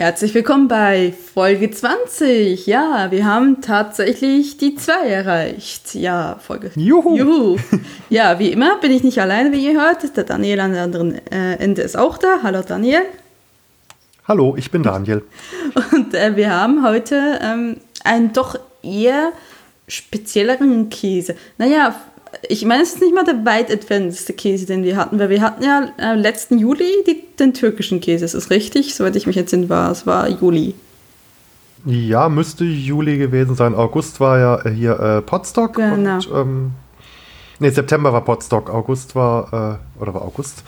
Herzlich 0.00 0.32
willkommen 0.32 0.66
bei 0.66 1.12
Folge 1.12 1.70
20. 1.70 2.66
Ja, 2.66 3.08
wir 3.10 3.26
haben 3.26 3.60
tatsächlich 3.60 4.56
die 4.56 4.74
2 4.74 4.92
erreicht. 5.06 5.94
Ja, 5.94 6.38
Folge. 6.40 6.70
Juhu. 6.74 7.18
Juhu. 7.18 7.58
Ja, 8.08 8.38
wie 8.38 8.50
immer 8.50 8.78
bin 8.78 8.92
ich 8.92 9.02
nicht 9.04 9.20
alleine, 9.20 9.52
wie 9.52 9.62
ihr 9.62 9.78
hört. 9.78 10.16
Der 10.16 10.24
Daniel 10.24 10.60
an 10.60 10.72
der 10.72 10.84
anderen 10.84 11.20
äh, 11.30 11.56
Ende 11.56 11.82
ist 11.82 11.98
auch 11.98 12.16
da. 12.16 12.38
Hallo 12.42 12.62
Daniel. 12.66 13.02
Hallo, 14.26 14.54
ich 14.56 14.70
bin 14.70 14.82
Daniel. 14.82 15.22
Und 15.92 16.14
äh, 16.14 16.34
wir 16.34 16.50
haben 16.50 16.82
heute 16.82 17.38
ähm, 17.42 17.76
einen 18.02 18.32
doch 18.32 18.58
eher 18.82 19.32
spezielleren 19.86 20.88
Käse. 20.88 21.36
Naja, 21.58 21.94
ich 22.48 22.64
meine, 22.64 22.82
es 22.82 22.94
ist 22.94 23.00
nicht 23.02 23.14
mal 23.14 23.24
der 23.24 23.44
weit 23.44 23.70
entfernteste 23.70 24.32
Käse, 24.32 24.66
den 24.66 24.82
wir 24.84 24.96
hatten, 24.96 25.18
weil 25.18 25.30
wir 25.30 25.40
hatten 25.40 25.62
ja 25.62 25.90
äh, 25.98 26.14
letzten 26.14 26.58
Juli 26.58 27.04
die, 27.06 27.22
den 27.38 27.54
türkischen 27.54 28.00
Käse. 28.00 28.24
Ist 28.24 28.34
das 28.34 28.50
richtig? 28.50 28.94
Soweit 28.94 29.16
ich 29.16 29.26
mich 29.26 29.36
jetzt 29.36 29.52
entsinne, 29.52 29.68
war 29.70 29.90
es 29.90 30.06
war 30.06 30.28
Juli. 30.28 30.74
Ja, 31.86 32.28
müsste 32.28 32.64
Juli 32.64 33.16
gewesen 33.16 33.54
sein. 33.54 33.74
August 33.74 34.20
war 34.20 34.38
ja 34.38 34.64
äh, 34.66 34.70
hier 34.70 35.00
äh, 35.00 35.22
Potsdok 35.22 35.74
Genau. 35.74 36.16
und 36.16 36.28
ähm, 36.34 36.70
nee, 37.60 37.70
September 37.70 38.12
war 38.12 38.24
Potsdok, 38.24 38.70
August 38.70 39.14
war 39.14 39.78
äh, 39.98 40.00
oder 40.02 40.14
war 40.14 40.22
August? 40.22 40.64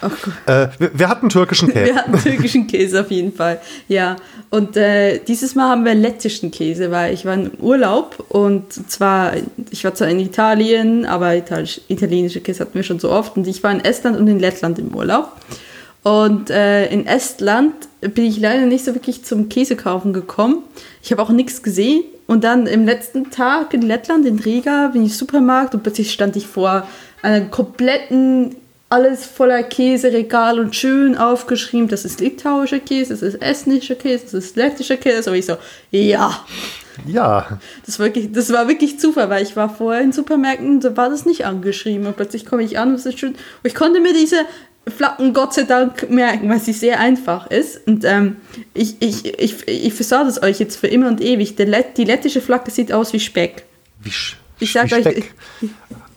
Äh, 0.46 0.69
wir, 0.78 0.91
wir 0.92 1.09
hatten 1.09 1.28
türkischen 1.28 1.69
Käse. 1.73 1.87
Wir 1.87 1.96
hatten 1.96 2.19
türkischen 2.19 2.66
Käse 2.66 3.00
auf 3.00 3.10
jeden 3.10 3.33
Fall. 3.33 3.60
Ja, 3.88 4.16
und 4.50 4.77
äh, 4.77 5.19
dieses 5.19 5.55
Mal 5.55 5.70
haben 5.70 5.84
wir 5.84 5.95
lettischen 5.95 6.50
Käse, 6.50 6.91
weil 6.91 7.12
ich 7.12 7.24
war 7.24 7.34
im 7.34 7.50
Urlaub 7.59 8.24
und 8.28 8.73
zwar, 8.91 9.33
ich 9.70 9.84
war 9.84 9.95
zwar 9.95 10.09
in 10.09 10.20
Italien, 10.20 11.06
aber 11.06 11.34
Italisch, 11.34 11.80
italienische 11.88 12.41
Käse 12.41 12.60
hatten 12.60 12.74
wir 12.74 12.83
schon 12.83 13.00
so 13.00 13.11
oft 13.11 13.36
und 13.36 13.47
ich 13.47 13.62
war 13.62 13.72
in 13.72 13.84
Estland 13.84 14.16
und 14.16 14.28
in 14.28 14.38
Lettland 14.38 14.78
im 14.78 14.95
Urlaub. 14.95 15.33
Und 16.02 16.51
äh, 16.51 16.87
in 16.87 17.06
Estland 17.06 17.74
bin 18.01 18.24
ich 18.24 18.41
leider 18.41 18.66
nicht 18.66 18.84
so 18.84 18.95
wirklich 18.95 19.24
zum 19.24 19.48
Käse 19.48 19.77
kaufen 19.77 20.12
gekommen. 20.12 20.62
Ich 21.02 21.12
habe 21.12 21.23
auch 21.23 21.30
nichts 21.30 21.62
gesehen. 21.62 22.02
Und 22.27 22.45
dann 22.45 22.66
im 22.66 22.87
letzten 22.87 23.31
Tag 23.31 23.75
in 23.75 23.83
Lettland, 23.83 24.27
in 24.27 24.39
Riga, 24.39 24.89
bin 24.89 25.03
ich 25.05 25.12
im 25.12 25.17
Supermarkt 25.17 25.75
und 25.75 25.83
plötzlich 25.83 26.12
stand 26.12 26.34
ich 26.36 26.47
vor 26.47 26.86
einer 27.20 27.47
kompletten, 27.47 28.56
alles 28.89 29.25
voller 29.25 29.62
Käseregal 29.62 30.58
und 30.58 30.75
schön 30.77 31.17
aufgeschrieben, 31.17 31.89
das 31.89 32.05
ist 32.05 32.20
litauischer 32.20 32.78
Käse, 32.78 33.14
das 33.14 33.23
ist 33.23 33.41
estnischer 33.41 33.95
Käse, 33.95 34.25
das 34.25 34.34
ist 34.34 34.56
lettischer 34.56 34.97
Käse. 34.97 35.30
Und 35.30 35.36
ich 35.36 35.47
so, 35.47 35.56
ja, 35.91 36.45
Ja, 37.06 37.58
das, 37.86 37.98
war 37.98 38.06
wirklich, 38.06 38.33
das 38.33 38.53
war 38.53 38.69
wirklich 38.69 38.98
Zufall, 38.98 39.30
weil 39.30 39.42
ich 39.42 39.56
war 39.56 39.75
vorher 39.75 40.03
in 40.03 40.12
Supermärkten, 40.12 40.80
da 40.80 40.97
war 40.97 41.08
das 41.08 41.25
nicht 41.25 41.47
angeschrieben. 41.47 42.06
Und 42.06 42.17
plötzlich 42.17 42.45
komme 42.45 42.62
ich 42.62 42.78
an 42.78 42.91
und 42.91 42.95
es 42.97 43.06
ist 43.06 43.19
schön. 43.19 43.33
Und 43.33 43.39
ich 43.64 43.75
konnte 43.75 44.00
mir 44.00 44.12
diese 44.12 44.36
Flaggen 44.88 45.33
Gott 45.33 45.55
sei 45.55 45.62
Dank 45.62 46.11
merken, 46.11 46.48
weil 46.48 46.58
sie 46.58 46.72
sehr 46.72 46.98
einfach 46.98 47.47
ist. 47.47 47.86
Und 47.86 48.05
ähm, 48.05 48.36
ich, 48.75 48.97
ich, 49.00 49.39
ich, 49.39 49.69
ich 49.69 49.94
versage 49.94 50.28
es 50.28 50.42
euch 50.42 50.58
jetzt 50.58 50.77
für 50.77 50.89
immer 50.89 51.08
und 51.08 51.20
ewig. 51.20 51.56
Let 51.56 51.97
die 51.97 52.05
lettische 52.05 52.41
Flagge 52.41 52.70
sieht 52.70 52.92
aus 52.92 53.12
wie 53.12 53.20
Speck. 53.20 53.64
wie, 54.00 54.11
sch 54.11 54.36
Ich 54.58 54.72
sag 54.72 54.91
wie 54.91 54.94
euch, 54.94 55.00
Speck. 55.02 55.34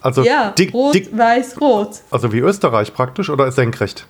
Also, 0.01 0.23
ja, 0.23 0.51
dick, 0.51 0.73
rot, 0.73 0.93
dick, 0.93 1.15
weiß, 1.15 1.59
rot. 1.61 2.01
also 2.11 2.31
wie 2.31 2.39
Österreich 2.39 2.93
praktisch 2.93 3.29
oder 3.29 3.51
senkrecht? 3.51 4.07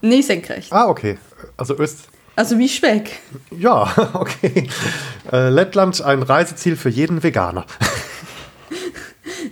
Nee, 0.00 0.20
senkrecht. 0.20 0.72
Ah, 0.72 0.88
okay. 0.88 1.18
Also 1.56 1.78
Öst. 1.78 2.08
Also 2.34 2.58
wie 2.58 2.68
Speck. 2.68 3.20
Ja, 3.50 4.10
okay. 4.14 4.68
Äh, 5.30 5.48
Lettland 5.50 6.02
ein 6.02 6.22
Reiseziel 6.22 6.76
für 6.76 6.88
jeden 6.88 7.22
Veganer. 7.22 7.66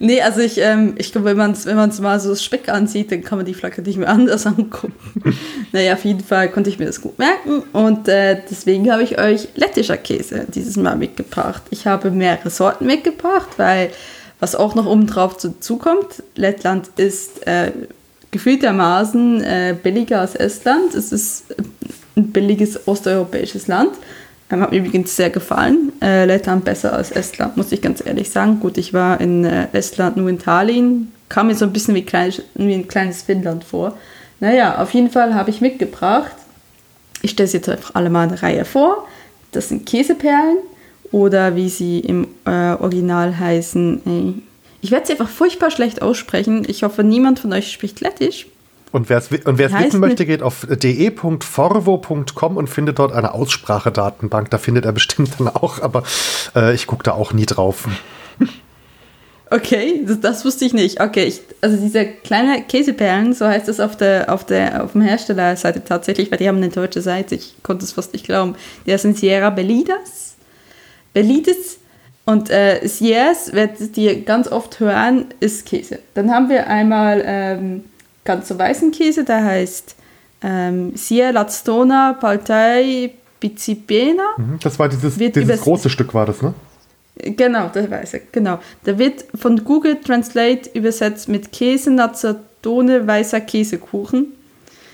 Nee, 0.03 0.23
also 0.23 0.41
ich, 0.41 0.57
ähm, 0.57 0.95
ich 0.97 1.13
glaube, 1.13 1.27
wenn 1.27 1.37
man 1.37 1.53
es 1.53 1.67
wenn 1.67 1.77
man's 1.77 2.01
mal 2.01 2.19
so 2.19 2.35
Speck 2.35 2.71
ansieht, 2.71 3.13
dann 3.13 3.23
kann 3.23 3.37
man 3.37 3.45
die 3.45 3.53
Flagge 3.53 3.83
nicht 3.83 3.99
mehr 3.99 4.09
anders 4.09 4.47
angucken. 4.47 4.95
naja, 5.73 5.93
auf 5.93 6.05
jeden 6.05 6.25
Fall 6.25 6.51
konnte 6.51 6.71
ich 6.71 6.79
mir 6.79 6.87
das 6.87 7.03
gut 7.03 7.19
merken 7.19 7.63
und 7.75 8.09
äh, 8.09 8.41
deswegen 8.51 8.91
habe 8.91 9.03
ich 9.03 9.21
euch 9.21 9.49
lettischer 9.57 9.99
Käse 9.99 10.47
dieses 10.49 10.77
Mal 10.77 10.97
mitgebracht. 10.97 11.63
Ich 11.69 11.87
habe 11.87 12.11
mehrere 12.11 12.49
Sorten 12.49 12.87
mitgebracht, 12.87 13.51
weil 13.59 13.91
was 14.41 14.57
auch 14.57 14.75
noch 14.75 14.87
oben 14.87 15.07
drauf 15.07 15.37
zukommt, 15.37 16.23
Lettland 16.35 16.89
ist 16.97 17.47
äh, 17.47 17.71
gefühltermaßen 18.31 19.45
äh, 19.45 19.77
billiger 19.83 20.21
als 20.21 20.35
Estland. 20.35 20.95
Es 20.95 21.13
ist 21.13 21.45
ein 22.17 22.33
billiges 22.33 22.89
osteuropäisches 22.89 23.67
Land. 23.67 23.91
Ähm, 24.51 24.61
hat 24.61 24.73
mir 24.73 24.79
übrigens 24.79 25.15
sehr 25.17 25.31
gefallen. 25.31 25.93
Äh, 26.03 26.25
Lettland 26.25 26.65
besser 26.65 26.93
als 26.93 27.11
Estland, 27.11 27.57
muss 27.57 27.73
ich 27.73 27.81
ganz 27.83 28.05
ehrlich 28.05 28.31
sagen. 28.31 28.61
Gut, 28.61 28.79
ich 28.79 28.93
war 28.93 29.21
in 29.21 29.45
äh, 29.45 29.69
Estland 29.73 30.17
nur 30.17 30.29
in 30.29 30.39
Tallinn. 30.39 31.13
Kam 31.29 31.47
mir 31.47 31.55
so 31.55 31.65
ein 31.65 31.73
bisschen 31.73 31.95
wie, 31.95 32.03
klein, 32.03 32.33
wie 32.55 32.75
ein 32.75 32.89
kleines 32.89 33.23
Finnland 33.23 33.65
vor. 33.65 33.97
Naja, 34.41 34.79
auf 34.83 34.93
jeden 34.95 35.11
Fall 35.11 35.35
habe 35.35 35.51
ich 35.51 35.61
mitgebracht. 35.61 36.33
Ich 37.23 37.33
stelle 37.33 37.47
es 37.47 37.53
jetzt 37.53 37.69
einfach 37.69 37.95
alle 37.95 38.11
mal 38.11 38.25
in 38.25 38.31
der 38.31 38.43
Reihe 38.43 38.65
vor. 38.65 39.07
Das 39.53 39.69
sind 39.69 39.87
Käseperlen 39.87 40.59
oder 41.13 41.55
wie 41.57 41.69
sie 41.69 42.01
im 42.01 42.27
äh, 42.47 42.73
Original 42.75 43.39
heißen. 43.39 44.01
äh, 44.07 44.43
Ich 44.81 44.91
werde 44.91 45.07
sie 45.07 45.13
einfach 45.13 45.29
furchtbar 45.29 45.71
schlecht 45.71 46.03
aussprechen. 46.03 46.65
Ich 46.67 46.83
hoffe, 46.83 47.05
niemand 47.05 47.39
von 47.39 47.53
euch 47.53 47.71
spricht 47.71 48.01
Lettisch. 48.01 48.47
Und 48.93 49.09
wer 49.09 49.19
es 49.19 49.29
und 49.45 49.59
wer's 49.59 49.73
wissen 49.73 50.01
möchte, 50.01 50.27
geht 50.27 50.43
auf 50.43 50.67
de.forvo.com 50.69 52.57
und 52.57 52.67
findet 52.69 52.99
dort 52.99 53.13
eine 53.13 53.35
Aussprachedatenbank. 53.35 54.51
Da 54.51 54.59
findet 54.59 54.85
er 54.85 54.93
bestimmt 54.93 55.33
dann 55.39 55.49
auch, 55.49 55.81
aber 55.81 56.03
äh, 56.57 56.75
ich 56.75 56.87
gucke 56.87 57.05
da 57.05 57.13
auch 57.13 57.33
nie 57.33 57.47
drauf. 57.47 57.89
Okay, 59.53 60.05
das, 60.07 60.21
das 60.21 60.45
wusste 60.45 60.65
ich 60.65 60.73
nicht. 60.75 61.01
Okay, 61.01 61.25
ich, 61.25 61.41
also 61.61 61.77
diese 61.77 62.07
kleine 62.07 62.63
Käseperlen, 62.63 63.35
so 63.35 63.47
heißt 63.47 63.69
es 63.69 63.81
auf 63.81 63.97
der, 63.97 64.33
auf 64.33 64.47
der, 64.47 64.85
auf 64.85 64.93
dem 64.93 65.01
Herstellerseite 65.01 65.83
tatsächlich, 65.83 66.31
weil 66.31 66.39
die 66.39 66.47
haben 66.47 66.59
eine 66.59 66.69
deutsche 66.69 67.03
Seite, 67.03 67.35
ich 67.35 67.57
konnte 67.65 67.85
es 67.85 67.91
fast 67.91 68.13
nicht 68.13 68.25
glauben. 68.25 68.55
Die 68.87 68.97
sind 68.97 69.19
Sierra 69.19 69.51
Bellidas. 69.51 70.37
Bellides. 71.13 71.79
Und 72.27 72.49
äh, 72.49 72.87
Sierras, 72.87 73.53
werdet 73.53 73.99
ihr 73.99 74.23
ganz 74.23 74.47
oft 74.47 74.79
hören, 74.79 75.27
ist 75.41 75.67
Käse. 75.67 75.99
Dann 76.15 76.31
haben 76.31 76.49
wir 76.49 76.69
einmal 76.69 77.21
ähm, 77.27 77.85
ganz 78.25 78.49
so 78.49 78.59
weißen 78.59 78.91
Käse, 78.93 79.25
der 79.25 79.45
heißt 79.45 79.97
ähm, 80.43 80.97
Sier 80.97 81.33
Latstona 81.33 82.15
Paltai 82.15 83.13
Pizipena. 83.41 84.23
Mhm, 84.37 84.59
Das 84.63 84.79
war 84.79 84.89
dieses, 84.89 85.17
dieses 85.17 85.61
große 85.63 85.91
Stück, 85.91 86.13
war 86.15 86.27
das, 86.27 86.43
ne? 86.43 86.55
Genau, 87.17 87.69
der 87.69 87.91
weiße, 87.91 88.21
genau. 88.33 88.59
Der 88.87 88.99
wird 88.99 89.25
von 89.35 89.63
Google 89.65 90.01
Translate 90.01 90.71
übersetzt 90.73 91.29
mit 91.29 91.53
Käse, 91.53 91.91
Nazzatone, 91.91 93.07
weißer 93.07 93.41
Käsekuchen. 93.43 94.29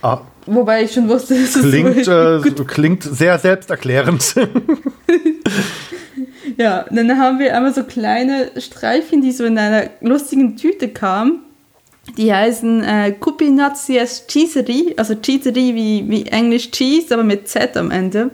Ah, 0.02 0.20
Wobei 0.46 0.84
ich 0.84 0.92
schon 0.92 1.08
wusste, 1.08 1.34
dass 1.34 1.56
es 1.56 1.62
klingt, 1.62 2.04
so 2.04 2.12
äh, 2.12 2.64
klingt 2.66 3.02
sehr 3.02 3.38
selbsterklärend. 3.38 4.34
Ja, 6.58 6.86
dann 6.90 7.18
haben 7.18 7.38
wir 7.38 7.54
einmal 7.54 7.74
so 7.74 7.82
kleine 7.82 8.50
Streifchen, 8.56 9.20
die 9.20 9.32
so 9.32 9.44
in 9.44 9.58
einer 9.58 9.90
lustigen 10.00 10.56
Tüte 10.56 10.88
kamen. 10.88 11.40
Die 12.16 12.32
heißen 12.32 12.82
äh, 12.82 13.12
Cupinazias 13.18 14.26
Cheesery, 14.26 14.94
also 14.96 15.14
Cheesery 15.16 15.74
wie, 15.74 16.04
wie 16.08 16.26
Englisch 16.26 16.70
Cheese, 16.70 17.12
aber 17.12 17.24
mit 17.24 17.48
Z 17.48 17.76
am 17.76 17.90
Ende. 17.90 18.30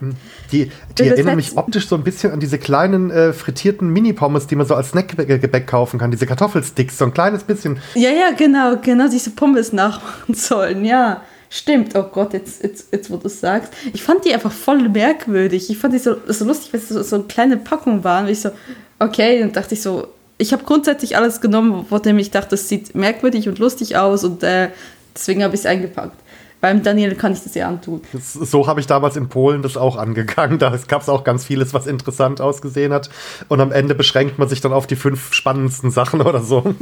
Die, 0.52 0.64
die 0.66 1.02
Übersetzt- 1.02 1.10
erinnern 1.10 1.36
mich 1.36 1.56
optisch 1.56 1.88
so 1.88 1.96
ein 1.96 2.04
bisschen 2.04 2.32
an 2.32 2.38
diese 2.40 2.58
kleinen 2.58 3.10
äh, 3.10 3.32
frittierten 3.32 3.88
Mini-Pommes, 3.88 4.46
die 4.46 4.56
man 4.56 4.66
so 4.66 4.74
als 4.74 4.90
Snackgebäck 4.90 5.66
kaufen 5.66 5.98
kann. 5.98 6.10
Diese 6.10 6.26
Kartoffelsticks, 6.26 6.98
so 6.98 7.06
ein 7.06 7.14
kleines 7.14 7.42
bisschen. 7.44 7.78
Ja, 7.94 8.10
ja, 8.10 8.30
genau, 8.36 8.76
genau, 8.80 9.08
diese 9.08 9.30
Pommes 9.30 9.72
nachmachen 9.72 10.34
sollen, 10.34 10.84
ja. 10.84 11.22
Stimmt, 11.54 11.94
oh 11.96 12.04
Gott, 12.04 12.32
jetzt, 12.32 12.62
jetzt, 12.62 12.92
jetzt 12.92 13.10
wo 13.10 13.16
du 13.18 13.26
es 13.26 13.40
sagst. 13.40 13.72
Ich 13.92 14.02
fand 14.02 14.24
die 14.24 14.32
einfach 14.32 14.52
voll 14.52 14.88
merkwürdig. 14.88 15.68
Ich 15.68 15.76
fand 15.76 15.92
die 15.92 15.98
so, 15.98 16.16
so 16.26 16.46
lustig, 16.46 16.72
weil 16.72 16.80
es 16.80 16.88
so, 16.88 17.02
so 17.02 17.16
eine 17.16 17.24
kleine 17.24 17.56
Packung 17.58 18.04
waren. 18.04 18.24
Und 18.24 18.30
ich 18.30 18.40
so, 18.40 18.50
okay, 18.98 19.38
dann 19.40 19.52
dachte 19.52 19.74
ich 19.74 19.82
so, 19.82 20.08
ich 20.42 20.52
habe 20.52 20.64
grundsätzlich 20.64 21.16
alles 21.16 21.40
genommen, 21.40 21.86
von 21.86 22.02
dem 22.02 22.18
ich 22.18 22.30
dachte, 22.30 22.50
das 22.50 22.68
sieht 22.68 22.94
merkwürdig 22.94 23.48
und 23.48 23.58
lustig 23.58 23.96
aus 23.96 24.24
und 24.24 24.42
äh, 24.42 24.68
deswegen 25.14 25.42
habe 25.44 25.54
ich 25.54 25.60
es 25.60 25.66
eingepackt. 25.66 26.16
Beim 26.60 26.82
Daniel 26.82 27.14
kann 27.14 27.32
ich 27.32 27.42
das 27.42 27.54
ja 27.54 27.68
antun. 27.68 28.02
Das, 28.12 28.34
so 28.34 28.66
habe 28.66 28.80
ich 28.80 28.86
damals 28.86 29.16
in 29.16 29.28
Polen 29.28 29.62
das 29.62 29.76
auch 29.76 29.96
angegangen. 29.96 30.58
Da 30.58 30.76
gab 30.86 31.02
es 31.02 31.08
auch 31.08 31.24
ganz 31.24 31.44
vieles, 31.44 31.74
was 31.74 31.88
interessant 31.88 32.40
ausgesehen 32.40 32.92
hat. 32.92 33.10
Und 33.48 33.60
am 33.60 33.72
Ende 33.72 33.96
beschränkt 33.96 34.38
man 34.38 34.48
sich 34.48 34.60
dann 34.60 34.72
auf 34.72 34.86
die 34.86 34.94
fünf 34.94 35.32
spannendsten 35.32 35.90
Sachen 35.90 36.20
oder 36.20 36.40
so. 36.40 36.74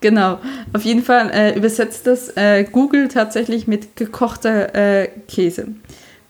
Genau, 0.00 0.38
auf 0.72 0.82
jeden 0.82 1.02
Fall 1.02 1.30
äh, 1.30 1.56
übersetzt 1.56 2.06
das 2.06 2.36
äh, 2.36 2.64
Google 2.64 3.08
tatsächlich 3.08 3.68
mit 3.68 3.96
gekochter 3.96 4.74
äh, 4.74 5.08
Käse. 5.28 5.68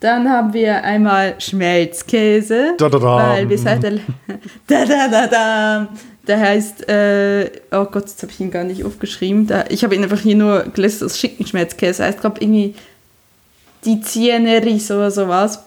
Dann 0.00 0.31
haben 0.31 0.55
wir 0.55 0.82
einmal 0.82 1.35
Schmelzkäse, 1.38 2.75
Da, 2.79 2.88
da, 2.88 2.99
da. 2.99 3.17
weil 3.17 3.49
wir 3.49 3.58
seit 3.58 3.82
der, 3.82 3.93
da, 4.67 4.85
da, 4.87 5.08
da, 5.08 5.26
da, 5.26 5.88
der 6.26 6.41
heißt, 6.41 6.88
äh, 6.88 7.50
oh 7.70 7.85
Gott, 7.85 8.08
jetzt 8.08 8.23
habe 8.23 8.32
ich 8.32 8.41
ihn 8.41 8.50
gar 8.50 8.64
nicht 8.64 8.82
aufgeschrieben. 8.85 9.47
Da, 9.47 9.67
ich 9.69 9.85
habe 9.85 9.94
ihn 9.94 10.02
einfach 10.02 10.20
hier 10.20 10.37
nur 10.37 10.64
gelistet 10.75 11.02
als 11.02 11.19
Schinkenschmelzkäse. 11.19 12.05
Heißt, 12.05 12.20
glaube 12.20 12.41
irgendwie 12.41 12.75
die 13.85 14.00
Cieneris 14.00 14.91
oder 14.91 15.11
sowas. 15.11 15.64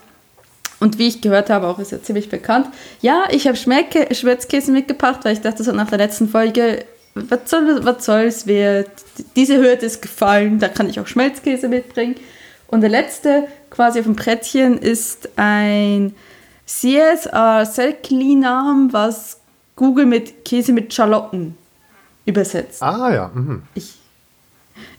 Und 0.80 0.98
wie 0.98 1.08
ich 1.08 1.22
gehört 1.22 1.50
habe, 1.50 1.68
auch 1.68 1.80
ist 1.80 1.94
er 1.94 2.04
ziemlich 2.04 2.30
bekannt. 2.30 2.68
Ja, 3.02 3.26
ich 3.30 3.48
habe 3.48 3.56
Schmelzkäse 3.56 4.72
mitgebracht, 4.72 5.20
weil 5.24 5.34
ich 5.34 5.42
dachte 5.42 5.64
so 5.64 5.72
nach 5.72 5.90
der 5.90 6.00
letzten 6.00 6.28
Folge, 6.28 6.86
was, 7.14 7.50
soll, 7.50 7.86
was 7.86 8.04
soll's, 8.04 8.48
wer, 8.48 8.86
diese 9.36 9.58
Hürde 9.58 9.86
ist 9.86 10.02
gefallen, 10.02 10.60
da 10.60 10.68
kann 10.68 10.90
ich 10.90 11.00
auch 11.00 11.08
Schmelzkäse 11.08 11.70
mitbringen. 11.70 12.16
Und 12.68 12.82
der 12.82 12.90
letzte 12.90 13.48
quasi 13.74 14.00
auf 14.00 14.06
dem 14.06 14.16
Brettchen 14.16 14.78
ist 14.78 15.30
ein 15.36 16.14
CSR 16.66 17.66
Selklinam, 17.66 18.90
was 18.92 19.40
Google 19.76 20.06
mit 20.06 20.46
Käse 20.46 20.74
mit 20.74 20.94
Schalotten 20.94 21.58
übersetzt. 22.26 22.84
Ah 22.84 23.12
ja. 23.12 23.32
Mhm. 23.34 23.64
Ich, 23.74 23.96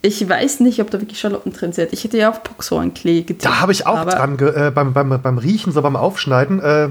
ich 0.02 0.28
weiß 0.28 0.60
nicht, 0.60 0.80
ob 0.80 0.90
da 0.90 1.00
wirklich 1.00 1.20
Schalotten 1.20 1.52
drin 1.52 1.72
sind. 1.72 1.92
Ich 1.92 2.02
hätte 2.02 2.18
ja 2.18 2.30
auf 2.30 2.42
Boxhornklee 2.42 3.22
getippt. 3.22 3.44
Da 3.44 3.60
habe 3.60 3.70
ich 3.70 3.86
auch 3.86 4.04
dran, 4.04 4.38
äh, 4.40 4.72
beim, 4.74 4.92
beim, 4.92 5.20
beim 5.22 5.38
Riechen, 5.38 5.72
so 5.72 5.80
beim 5.80 5.96
Aufschneiden, 5.96 6.60
äh, 6.60 6.88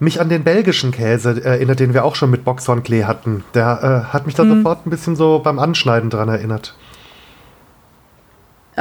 mich 0.00 0.20
an 0.20 0.28
den 0.28 0.44
belgischen 0.44 0.92
Käse 0.92 1.42
erinnert, 1.42 1.80
den 1.80 1.94
wir 1.94 2.04
auch 2.04 2.14
schon 2.14 2.30
mit 2.30 2.44
Boxhornklee 2.44 3.04
hatten. 3.04 3.42
Der 3.54 4.06
äh, 4.08 4.12
hat 4.12 4.26
mich 4.26 4.34
da 4.34 4.44
mhm. 4.44 4.58
sofort 4.58 4.86
ein 4.86 4.90
bisschen 4.90 5.16
so 5.16 5.38
beim 5.38 5.58
Anschneiden 5.58 6.10
dran 6.10 6.28
erinnert. 6.28 6.74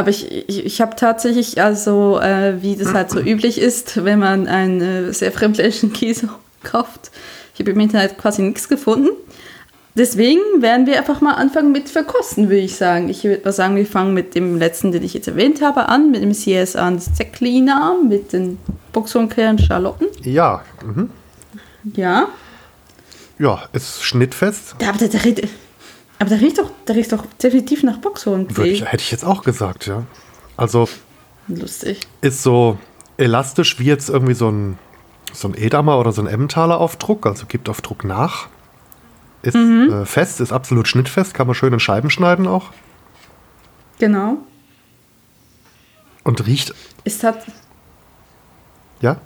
Aber 0.02 0.10
ich, 0.10 0.32
ich, 0.50 0.66
ich 0.66 0.82
habe 0.82 0.96
tatsächlich, 0.96 1.62
also 1.62 2.20
äh, 2.20 2.60
wie 2.64 2.76
das 2.76 2.92
halt 2.92 3.12
so 3.12 3.20
üblich 3.26 3.62
ist, 3.62 4.04
wenn 4.04 4.18
man 4.18 4.48
einen 4.48 4.82
äh, 4.82 5.14
sehr 5.14 5.32
fremdländischen 5.32 5.94
Käse 5.94 6.30
kauft, 6.64 7.12
ich 7.54 7.60
habe 7.60 7.70
im 7.70 7.80
Internet 7.80 8.18
quasi 8.18 8.42
nichts 8.42 8.68
gefunden. 8.68 9.10
Deswegen 9.94 10.40
werden 10.58 10.88
wir 10.88 10.98
einfach 10.98 11.22
mal 11.22 11.34
anfangen 11.34 11.72
mit 11.72 11.88
Verkosten, 11.88 12.50
würde 12.50 12.64
ich 12.64 12.78
sagen. 12.78 13.10
Ich 13.10 13.24
würde 13.24 13.44
mal 13.44 13.52
sagen, 13.52 13.76
wir 13.76 13.86
fangen 13.86 14.16
mit 14.16 14.34
dem 14.34 14.58
letzten, 14.58 14.92
den 14.92 15.04
ich 15.04 15.14
jetzt 15.14 15.28
erwähnt 15.28 15.62
habe, 15.62 15.88
an, 15.88 16.10
mit 16.10 16.24
dem 16.24 16.32
CSA 16.32 16.98
Zeklina, 16.98 17.96
mit 18.08 18.34
den 18.34 18.58
Boxhornklären 18.92 19.60
Schalotten. 19.60 20.08
Ja. 20.24 20.64
Mhm. 20.84 21.12
Ja. 21.94 22.30
Ja, 23.38 23.64
ist 23.74 24.04
schnittfest. 24.04 24.76
Da, 24.80 24.94
der, 24.94 25.10
der, 25.10 25.50
aber 26.22 26.30
der 26.30 26.42
riecht 26.42 26.60
doch, 26.60 26.70
der 26.88 26.96
riecht 26.96 27.12
doch 27.12 27.26
definitiv 27.42 27.82
nach 27.82 27.98
Boxhornklee. 27.98 28.76
hätte 28.86 29.04
ich 29.04 29.10
jetzt 29.12 29.26
auch 29.26 29.44
gesagt, 29.44 29.88
ja. 29.88 30.04
Also. 30.56 30.88
Lustig. 31.48 32.02
Ist 32.22 32.44
so 32.44 32.78
elastisch 33.18 33.80
wie 33.80 33.86
jetzt 33.86 34.08
irgendwie 34.08 34.36
so 34.36 34.50
ein, 34.50 34.78
so 35.34 35.48
ein 35.48 35.58
Edamer 35.58 35.98
oder 36.00 36.12
so 36.12 36.22
ein 36.22 36.28
Emmentaler 36.28 36.80
auf 36.80 36.98
Druck, 36.98 37.26
also 37.26 37.48
gibt 37.48 37.70
auf 37.70 37.82
Druck 37.82 38.04
nach. 38.04 38.50
Ist 39.42 39.56
mhm. 39.56 39.92
äh, 39.92 40.06
fest, 40.06 40.42
ist 40.42 40.54
absolut 40.54 40.88
schnittfest, 40.88 41.34
kann 41.34 41.48
man 41.48 41.56
schön 41.56 41.74
in 41.74 41.80
Scheiben 41.80 42.12
schneiden 42.12 42.46
auch. 42.46 42.70
Genau. 43.98 44.38
Und 46.24 46.46
riecht. 46.46 46.76
Ist 47.04 47.24
hat. 47.24 47.44
Ja? 49.02 49.18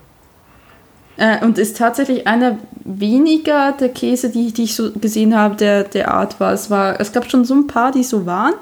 Äh, 1.18 1.44
und 1.44 1.58
ist 1.58 1.78
tatsächlich 1.78 2.28
einer 2.28 2.58
weniger 2.84 3.72
der 3.72 3.90
Käse, 3.90 4.30
die, 4.30 4.52
die 4.52 4.64
ich 4.64 4.76
so 4.76 4.92
gesehen 4.92 5.36
habe, 5.36 5.56
der, 5.56 5.84
der 5.84 6.12
Art 6.12 6.40
war. 6.40 6.54
Es, 6.54 6.70
war. 6.70 7.00
es 7.00 7.12
gab 7.12 7.30
schon 7.30 7.46
so 7.46 7.54
ein 7.54 7.68
paar, 7.68 7.92
die 7.92 8.04
so 8.04 8.26
waren. 8.26 8.54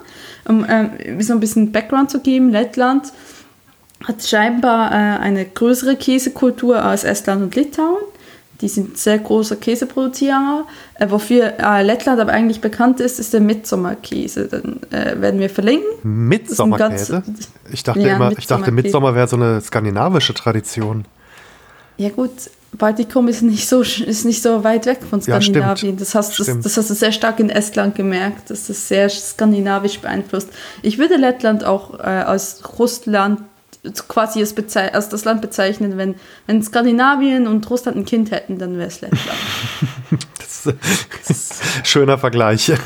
Um 0.48 0.64
äh, 0.66 1.22
so 1.22 1.34
ein 1.34 1.40
bisschen 1.40 1.72
Background 1.72 2.12
zu 2.12 2.20
geben, 2.20 2.50
Lettland 2.50 3.12
hat 4.04 4.24
scheinbar 4.24 4.92
äh, 4.92 5.20
eine 5.20 5.46
größere 5.46 5.96
Käsekultur 5.96 6.84
als 6.84 7.04
Estland 7.04 7.42
und 7.42 7.56
Litauen. 7.56 8.04
Die 8.62 8.68
sind 8.70 8.98
sehr 8.98 9.20
große 9.20 9.58
Käseproduzierer. 9.58 10.66
Äh, 11.00 11.10
wofür 11.10 11.54
äh, 11.60 11.84
Lettland 11.84 12.20
aber 12.20 12.32
eigentlich 12.32 12.62
bekannt 12.62 13.00
ist, 13.00 13.20
ist 13.20 13.34
der 13.34 13.42
Mitsommerkäse. 13.42 14.48
Den 14.48 14.80
äh, 14.92 15.20
werden 15.20 15.40
wir 15.40 15.50
verlinken. 15.50 15.88
Mitsommerkäse? 16.04 17.24
Ich 17.72 17.84
dachte 17.84 18.02
ja, 18.02 18.16
immer, 18.16 18.32
ich 18.38 18.48
dachte, 18.48 18.72
Mitsommer 18.72 19.16
wäre 19.16 19.28
so 19.28 19.38
eine 19.38 19.60
skandinavische 19.60 20.34
Tradition. 20.34 21.06
Ja 21.98 22.10
gut, 22.10 22.32
Baltikum 22.78 23.28
ist 23.28 23.42
nicht 23.42 23.68
so, 23.68 23.82
ist 23.82 24.26
nicht 24.26 24.42
so 24.42 24.64
weit 24.64 24.86
weg 24.86 25.00
von 25.08 25.22
Skandinavien. 25.22 25.94
Ja, 25.94 26.00
das, 26.00 26.16
hast, 26.16 26.40
das, 26.40 26.48
das, 26.48 26.78
hast 26.78 26.90
du 26.90 26.94
sehr 26.96 27.12
stark 27.12 27.40
in 27.40 27.50
Estland 27.50 27.96
gemerkt. 27.96 28.50
Das 28.50 28.70
ist 28.70 28.88
sehr 28.88 29.10
skandinavisch 29.10 30.00
beeinflusst. 30.00 30.50
Ich 30.82 30.98
würde 30.98 31.16
Lettland 31.18 31.64
auch 31.64 32.00
äh, 32.00 32.04
als 32.04 32.62
Russland 32.80 33.42
quasi 34.08 34.40
als, 34.40 34.56
als 34.78 35.10
das 35.10 35.26
Land 35.26 35.42
bezeichnen, 35.42 35.98
wenn, 35.98 36.16
wenn 36.48 36.64
Skandinavien 36.64 37.48
und 37.48 37.70
Russland 37.70 37.98
ein 37.98 38.06
Kind 38.06 38.32
hätten, 38.32 38.58
dann 38.58 38.78
wäre 38.78 38.88
es 38.88 39.02
Lettland. 39.02 39.22
das 40.38 40.66
ist 41.30 41.62
ein 41.78 41.86
schöner 41.86 42.18
Vergleich. 42.18 42.72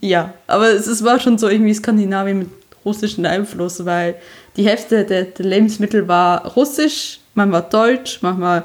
Ja, 0.00 0.34
aber 0.46 0.68
es, 0.68 0.86
es 0.86 1.02
war 1.02 1.18
schon 1.18 1.38
so 1.38 1.48
irgendwie 1.48 1.72
Skandinavien 1.72 2.40
mit 2.40 2.50
russischem 2.84 3.24
Einfluss, 3.24 3.86
weil 3.86 4.16
die 4.56 4.66
Hälfte 4.66 5.04
der, 5.04 5.24
der 5.24 5.46
Lebensmittel 5.46 6.06
war 6.06 6.44
russisch, 6.44 7.20
manchmal 7.38 7.62
deutsch, 7.70 8.18
manchmal 8.20 8.64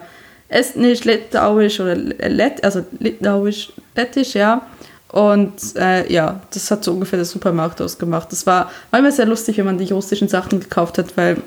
estnisch, 0.49 1.05
litauisch 1.05 1.79
oder 1.79 1.95
lett, 1.95 2.63
also 2.63 2.85
litauisch, 2.99 3.71
lettisch, 3.95 4.33
ja. 4.33 4.61
Und 5.09 5.75
äh, 5.75 6.11
ja, 6.11 6.41
das 6.51 6.71
hat 6.71 6.83
so 6.83 6.91
ungefähr 6.91 7.17
der 7.17 7.25
Supermarkt 7.25 7.79
ausgemacht. 7.81 8.31
Das 8.31 8.47
war 8.47 8.71
manchmal 8.91 9.11
sehr 9.11 9.27
lustig, 9.27 9.57
wenn 9.57 9.65
man 9.65 9.77
die 9.77 9.91
russischen 9.91 10.27
Sachen 10.27 10.59
gekauft 10.59 10.97
hat, 10.97 11.15
weil 11.15 11.37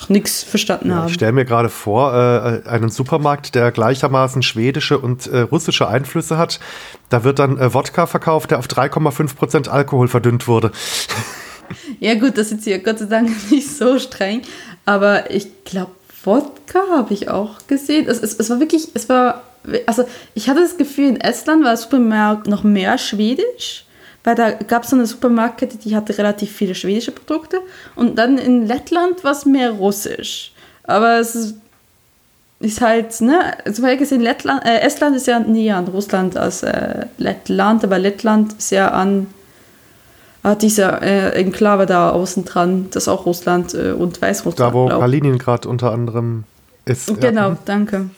auch 0.00 0.08
nichts 0.08 0.44
verstanden 0.44 0.90
ja, 0.90 0.96
haben. 0.96 1.08
Ich 1.08 1.14
stelle 1.14 1.32
mir 1.32 1.44
gerade 1.44 1.68
vor, 1.68 2.14
äh, 2.14 2.68
einen 2.68 2.90
Supermarkt, 2.90 3.56
der 3.56 3.72
gleichermaßen 3.72 4.42
schwedische 4.42 4.98
und 4.98 5.26
äh, 5.26 5.40
russische 5.40 5.88
Einflüsse 5.88 6.38
hat. 6.38 6.60
Da 7.08 7.24
wird 7.24 7.40
dann 7.40 7.58
äh, 7.58 7.74
Wodka 7.74 8.06
verkauft, 8.06 8.52
der 8.52 8.60
auf 8.60 8.66
3,5% 8.66 9.68
Alkohol 9.68 10.06
verdünnt 10.06 10.46
wurde. 10.46 10.70
Ja 12.00 12.14
gut, 12.14 12.38
das 12.38 12.52
ist 12.52 12.64
hier 12.64 12.78
Gott 12.78 12.98
sei 12.98 13.06
Dank 13.06 13.30
nicht 13.50 13.68
so 13.76 13.98
streng. 13.98 14.42
Aber 14.84 15.30
ich 15.30 15.64
glaube, 15.64 15.90
Wodka 16.24 16.80
habe 16.90 17.14
ich 17.14 17.28
auch 17.28 17.66
gesehen. 17.66 18.06
Es, 18.08 18.22
es, 18.22 18.34
es 18.38 18.50
war 18.50 18.60
wirklich, 18.60 18.88
es 18.94 19.08
war 19.08 19.42
also 19.86 20.04
ich 20.34 20.48
hatte 20.48 20.60
das 20.60 20.76
Gefühl, 20.76 21.08
in 21.08 21.20
Estland 21.20 21.62
war 21.62 21.70
der 21.70 21.76
Supermarkt 21.76 22.46
noch 22.46 22.64
mehr 22.64 22.98
schwedisch, 22.98 23.84
weil 24.24 24.34
da 24.34 24.52
gab 24.52 24.84
es 24.84 24.90
so 24.90 24.96
eine 24.96 25.06
Supermarktkette, 25.06 25.78
die 25.78 25.96
hatte 25.96 26.16
relativ 26.18 26.52
viele 26.52 26.74
schwedische 26.74 27.12
Produkte 27.12 27.60
und 27.96 28.16
dann 28.18 28.38
in 28.38 28.66
Lettland 28.66 29.24
war 29.24 29.32
es 29.32 29.46
mehr 29.46 29.70
russisch. 29.72 30.52
Aber 30.84 31.18
es 31.18 31.34
ist, 31.34 31.56
ist 32.60 32.80
halt, 32.80 33.20
ne, 33.20 33.56
zum 33.64 33.82
Beispiel 33.82 33.98
gesehen, 33.98 34.20
Lettland, 34.20 34.64
äh, 34.64 34.80
Estland 34.80 35.16
ist 35.16 35.26
ja 35.26 35.38
näher 35.38 35.76
an 35.76 35.88
Russland 35.88 36.36
als 36.36 36.62
äh, 36.62 37.06
Lettland, 37.18 37.84
aber 37.84 37.98
Lettland 37.98 38.54
ist 38.54 38.70
ja 38.70 38.90
an 38.90 39.28
äh, 40.52 40.56
dieser 40.56 41.02
äh, 41.02 41.30
Enklave 41.32 41.86
da 41.86 42.10
außen 42.10 42.44
dran, 42.44 42.88
das 42.90 43.08
auch 43.08 43.26
Russland 43.26 43.74
äh, 43.74 43.92
und 43.92 44.20
Weißrussland. 44.20 44.74
Da, 44.74 44.74
wo 44.74 44.88
Kaliningrad 44.88 45.66
unter 45.66 45.92
anderem 45.92 46.44
ist. 46.84 47.20
Genau, 47.20 47.50
ja. 47.50 47.58
danke. 47.64 48.10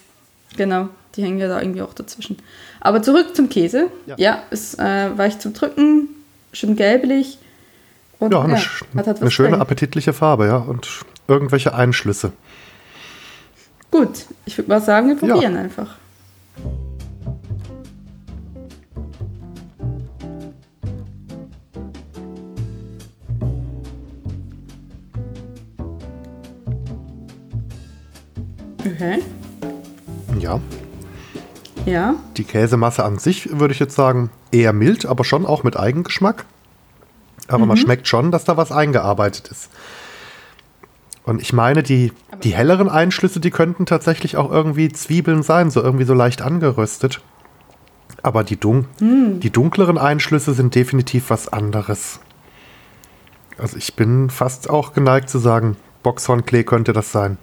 Genau. 0.57 0.89
Die 1.17 1.23
hängen 1.23 1.39
ja 1.39 1.49
da 1.49 1.61
irgendwie 1.61 1.83
auch 1.83 1.95
dazwischen. 1.95 2.37
Aber 2.81 3.03
zurück 3.03 3.35
zum 3.35 3.49
Käse. 3.49 3.89
Ja, 4.07 4.15
ja 4.17 4.43
ist 4.51 4.79
äh, 4.79 5.17
weich 5.17 5.39
zum 5.39 5.53
Drücken, 5.53 6.09
schön 6.53 6.77
gelblich. 6.77 7.39
Und, 8.19 8.33
ja, 8.33 8.43
eine, 8.43 8.55
ja, 8.55 8.61
hat 8.97 9.07
halt 9.07 9.21
eine 9.21 9.31
schöne, 9.31 9.51
drin. 9.51 9.61
appetitliche 9.61 10.13
Farbe, 10.13 10.47
ja. 10.47 10.57
Und 10.57 10.89
irgendwelche 11.27 11.75
Einschlüsse. 11.75 12.33
Gut, 13.91 14.27
ich 14.45 14.57
würde 14.57 14.71
mal 14.71 14.81
sagen, 14.81 15.09
wir 15.09 15.17
probieren 15.17 15.57
einfach. 15.57 15.97
Okay. 29.01 29.23
Ja, 30.39 30.61
ja. 31.87 32.15
Die 32.37 32.45
Käsemasse 32.45 33.03
an 33.03 33.19
sich 33.19 33.59
würde 33.59 33.73
ich 33.73 33.81
jetzt 33.81 33.95
sagen 33.95 34.31
eher 34.53 34.75
mild, 34.75 35.07
aber 35.07 35.25
schon 35.25 35.47
auch 35.47 35.63
mit 35.63 35.79
Eigengeschmack. 35.79 36.45
Aber 37.49 37.61
mhm. 37.61 37.69
man 37.69 37.77
schmeckt 37.79 38.09
schon, 38.09 38.31
dass 38.31 38.45
da 38.45 38.57
was 38.59 38.73
eingearbeitet 38.73 39.49
ist. 39.49 39.71
Und 41.25 41.41
ich 41.41 41.53
meine, 41.53 41.83
die, 41.83 42.13
die 42.43 42.55
helleren 42.55 42.89
Einschlüsse, 42.89 43.41
die 43.41 43.51
könnten 43.51 43.87
tatsächlich 43.87 44.37
auch 44.37 44.51
irgendwie 44.51 44.91
Zwiebeln 44.91 45.43
sein, 45.43 45.71
so 45.71 45.83
irgendwie 45.83 46.05
so 46.05 46.15
leicht 46.15 46.43
angeröstet. 46.43 47.21
Aber 48.23 48.45
die, 48.45 48.59
dun 48.59 48.87
mm. 49.01 49.41
die 49.41 49.51
dunkleren 49.51 49.97
Einschlüsse 49.97 50.53
sind 50.53 50.75
definitiv 50.75 51.31
was 51.31 51.49
anderes. 51.49 52.21
Also 53.57 53.77
ich 53.77 53.95
bin 53.95 54.29
fast 54.31 54.69
auch 54.69 54.93
geneigt 54.93 55.31
zu 55.31 55.39
sagen, 55.39 55.77
Boxhornklee 56.03 56.65
könnte 56.65 56.93
das 56.93 57.13
sein. 57.13 57.39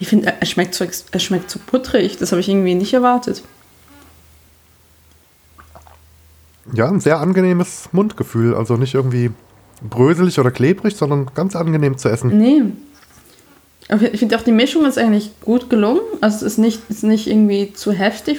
Ich 0.00 0.08
finde, 0.08 0.32
er 0.40 0.46
schmeckt 0.46 0.74
so, 0.74 0.84
er 0.84 1.18
schmeckt 1.18 1.50
so 1.50 1.58
puttrig. 1.64 2.18
Das 2.18 2.30
habe 2.32 2.40
ich 2.40 2.48
irgendwie 2.48 2.74
nicht 2.74 2.94
erwartet. 2.94 3.42
Ja, 6.72 6.88
ein 6.88 7.00
sehr 7.00 7.18
angenehmes 7.18 7.88
Mundgefühl. 7.92 8.54
Also 8.54 8.76
nicht 8.76 8.94
irgendwie 8.94 9.30
bröselig 9.82 10.38
oder 10.38 10.50
klebrig, 10.50 10.96
sondern 10.96 11.30
ganz 11.34 11.56
angenehm 11.56 11.98
zu 11.98 12.08
essen. 12.08 12.36
Nee. 12.36 12.62
Aber 13.88 14.12
ich 14.12 14.20
finde 14.20 14.36
auch 14.36 14.42
die 14.42 14.52
Mischung 14.52 14.84
ist 14.84 14.98
eigentlich 14.98 15.32
gut 15.40 15.70
gelungen. 15.70 16.00
Also 16.20 16.36
es 16.36 16.52
ist 16.52 16.58
nicht, 16.58 16.82
ist 16.90 17.04
nicht 17.04 17.26
irgendwie 17.26 17.72
zu 17.72 17.92
heftig 17.92 18.38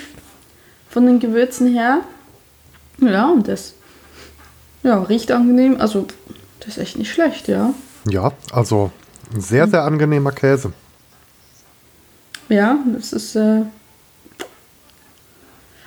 von 0.89 1.05
den 1.05 1.19
Gewürzen 1.19 1.67
her. 1.73 2.01
Ja, 2.99 3.29
und 3.29 3.47
das 3.47 3.73
ja, 4.83 5.01
riecht 5.01 5.31
angenehm. 5.31 5.77
Also 5.79 6.05
das 6.59 6.69
ist 6.69 6.77
echt 6.77 6.97
nicht 6.97 7.11
schlecht, 7.11 7.47
ja. 7.47 7.73
Ja, 8.09 8.31
also 8.51 8.91
ein 9.33 9.41
sehr, 9.41 9.67
sehr 9.67 9.83
angenehmer 9.83 10.31
Käse. 10.31 10.71
Ja, 12.50 12.79
das 12.94 13.13
ist. 13.13 13.36
Äh 13.36 13.62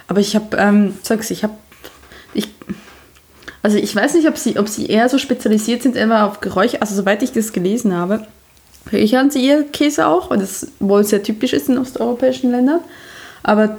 aber 0.09 0.21
ich 0.21 0.35
habe, 0.35 0.57
ähm, 0.59 0.95
sag's, 1.03 1.31
ich 1.31 1.43
habe, 1.43 1.55
ich, 2.35 2.49
Also 3.63 3.79
ich 3.79 3.95
weiß 3.95 4.15
nicht, 4.15 4.29
ob 4.29 4.37
sie, 4.37 4.59
ob 4.59 4.69
sie 4.69 4.87
eher 4.87 5.09
so 5.09 5.19
spezialisiert 5.19 5.83
sind, 5.83 5.97
immer 5.97 6.27
auf 6.27 6.41
Geräusche. 6.41 6.83
Also 6.83 6.95
soweit 6.95 7.23
ich 7.23 7.33
das 7.33 7.53
gelesen 7.53 7.95
habe, 7.95 8.27
hören 8.91 9.31
sie 9.31 9.47
ihr 9.47 9.65
Käse 9.65 10.07
auch, 10.07 10.31
weil 10.31 10.39
das 10.39 10.67
wohl 10.81 11.05
sehr 11.05 11.23
typisch 11.23 11.53
ist 11.53 11.69
in 11.69 11.79
osteuropäischen 11.79 12.51
Ländern. 12.51 12.81
Aber 13.43 13.79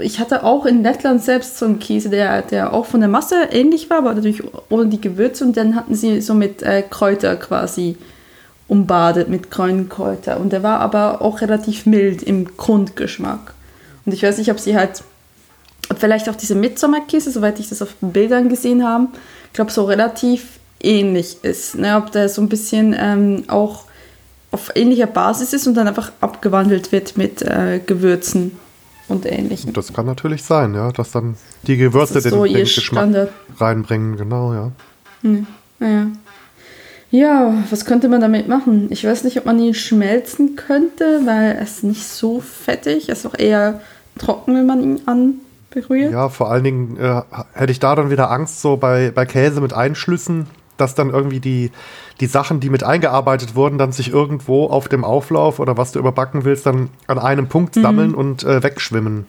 ich 0.00 0.18
hatte 0.18 0.44
auch 0.44 0.66
in 0.66 0.82
Lettland 0.82 1.22
selbst 1.22 1.58
so 1.58 1.66
einen 1.66 1.78
Käse, 1.78 2.10
der, 2.10 2.42
der 2.42 2.72
auch 2.72 2.86
von 2.86 3.00
der 3.00 3.08
Masse 3.08 3.48
ähnlich 3.50 3.88
war, 3.90 3.98
aber 3.98 4.14
natürlich 4.14 4.42
ohne 4.68 4.86
die 4.86 5.00
Gewürze. 5.00 5.44
Und 5.44 5.56
dann 5.56 5.76
hatten 5.76 5.94
sie 5.94 6.20
so 6.20 6.34
mit 6.34 6.62
äh, 6.62 6.82
Kräuter 6.82 7.36
quasi 7.36 7.96
umbadet, 8.72 9.28
mit 9.28 9.50
grünen 9.50 9.90
Kräuter. 9.90 10.40
Und 10.40 10.50
der 10.50 10.62
war 10.62 10.80
aber 10.80 11.20
auch 11.20 11.42
relativ 11.42 11.84
mild 11.84 12.22
im 12.22 12.56
Grundgeschmack. 12.56 13.52
Und 14.06 14.14
ich 14.14 14.22
weiß 14.22 14.38
nicht, 14.38 14.50
ob 14.50 14.58
sie 14.58 14.74
halt, 14.74 15.04
ob 15.90 15.98
vielleicht 15.98 16.30
auch 16.30 16.36
diese 16.36 16.54
Midsommerkäse, 16.54 17.30
soweit 17.30 17.60
ich 17.60 17.68
das 17.68 17.82
auf 17.82 17.94
Bildern 18.00 18.48
gesehen 18.48 18.82
habe, 18.82 19.08
ich 19.48 19.52
glaube, 19.52 19.70
so 19.70 19.84
relativ 19.84 20.58
ähnlich 20.82 21.36
ist. 21.42 21.74
Ne? 21.74 21.98
Ob 21.98 22.12
der 22.12 22.30
so 22.30 22.40
ein 22.40 22.48
bisschen 22.48 22.96
ähm, 22.98 23.44
auch 23.48 23.84
auf 24.52 24.72
ähnlicher 24.74 25.06
Basis 25.06 25.52
ist 25.52 25.66
und 25.66 25.74
dann 25.74 25.86
einfach 25.86 26.10
abgewandelt 26.22 26.92
wird 26.92 27.18
mit 27.18 27.42
äh, 27.42 27.78
Gewürzen 27.84 28.52
und 29.08 29.26
ähnlichem. 29.26 29.74
Das 29.74 29.92
kann 29.92 30.06
natürlich 30.06 30.44
sein, 30.44 30.74
ja, 30.74 30.90
dass 30.92 31.10
dann 31.10 31.36
die 31.66 31.76
Gewürze 31.76 32.22
den, 32.22 32.30
so 32.30 32.44
den 32.46 32.54
Geschmack 32.54 33.02
Standard. 33.02 33.32
reinbringen, 33.58 34.16
genau, 34.16 34.54
ja. 34.54 34.72
Hm. 35.20 35.46
Ja. 35.78 36.06
Ja, 37.12 37.54
was 37.70 37.84
könnte 37.84 38.08
man 38.08 38.20
damit 38.22 38.48
machen? 38.48 38.88
Ich 38.90 39.04
weiß 39.06 39.22
nicht, 39.24 39.38
ob 39.38 39.44
man 39.44 39.58
ihn 39.58 39.74
schmelzen 39.74 40.56
könnte, 40.56 41.20
weil 41.24 41.58
es 41.62 41.82
nicht 41.82 42.02
so 42.08 42.40
fettig, 42.40 43.08
es 43.10 43.20
ist 43.20 43.26
auch 43.26 43.38
eher 43.38 43.80
trocken, 44.18 44.54
wenn 44.56 44.66
man 44.66 44.82
ihn 44.82 45.00
anberührt. 45.06 46.10
Ja, 46.10 46.30
vor 46.30 46.50
allen 46.50 46.64
Dingen 46.64 46.96
äh, 46.98 47.20
hätte 47.52 47.70
ich 47.70 47.80
da 47.80 47.94
dann 47.94 48.10
wieder 48.10 48.30
Angst, 48.30 48.62
so 48.62 48.78
bei, 48.78 49.12
bei 49.14 49.26
Käse 49.26 49.60
mit 49.60 49.74
Einschlüssen, 49.74 50.46
dass 50.78 50.94
dann 50.94 51.10
irgendwie 51.10 51.38
die, 51.40 51.70
die 52.20 52.26
Sachen, 52.26 52.60
die 52.60 52.70
mit 52.70 52.82
eingearbeitet 52.82 53.54
wurden, 53.54 53.76
dann 53.76 53.92
sich 53.92 54.08
irgendwo 54.10 54.66
auf 54.68 54.88
dem 54.88 55.04
Auflauf 55.04 55.60
oder 55.60 55.76
was 55.76 55.92
du 55.92 55.98
überbacken 55.98 56.44
willst, 56.44 56.64
dann 56.64 56.88
an 57.08 57.18
einem 57.18 57.46
Punkt 57.48 57.76
Mhm. 57.76 57.82
sammeln 57.82 58.14
und 58.14 58.42
äh, 58.42 58.62
wegschwimmen. 58.62 59.26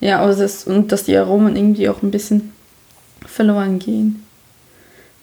Ja, 0.00 0.20
aber 0.20 0.34
das, 0.34 0.64
und 0.64 0.92
dass 0.92 1.04
die 1.04 1.16
Aromen 1.16 1.56
irgendwie 1.56 1.88
auch 1.88 2.02
ein 2.02 2.10
bisschen 2.10 2.52
verloren 3.24 3.78
gehen. 3.78 4.22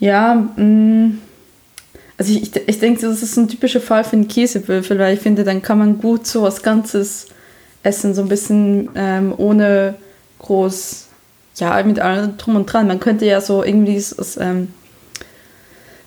Ja, 0.04 0.36
mh, 0.58 1.12
also 2.18 2.34
ich, 2.34 2.56
ich 2.68 2.80
denke, 2.80 3.02
das 3.02 3.22
ist 3.24 3.38
ein 3.38 3.48
typischer 3.48 3.82
Fall 3.82 4.04
für 4.04 4.14
einen 4.14 4.28
Käsewürfel, 4.28 5.00
weil 5.00 5.14
ich 5.16 5.20
finde, 5.20 5.44
dann 5.44 5.62
kann 5.62 5.80
man 5.80 5.98
gut 6.00 6.28
so 6.28 6.42
was 6.44 6.62
Ganzes 6.62 7.28
essen, 7.84 8.14
so 8.14 8.22
ein 8.22 8.30
bisschen 8.30 8.90
ähm, 8.96 9.34
ohne 9.38 9.96
groß, 10.40 11.08
ja, 11.58 11.82
mit 11.84 12.00
allem 12.00 12.38
drum 12.38 12.56
und 12.56 12.66
dran. 12.72 12.88
Man 12.88 13.00
könnte 13.00 13.26
ja 13.26 13.42
so 13.42 13.64
irgendwie 13.64 13.98
s- 13.98 14.18
aus, 14.18 14.38
ähm, 14.38 14.70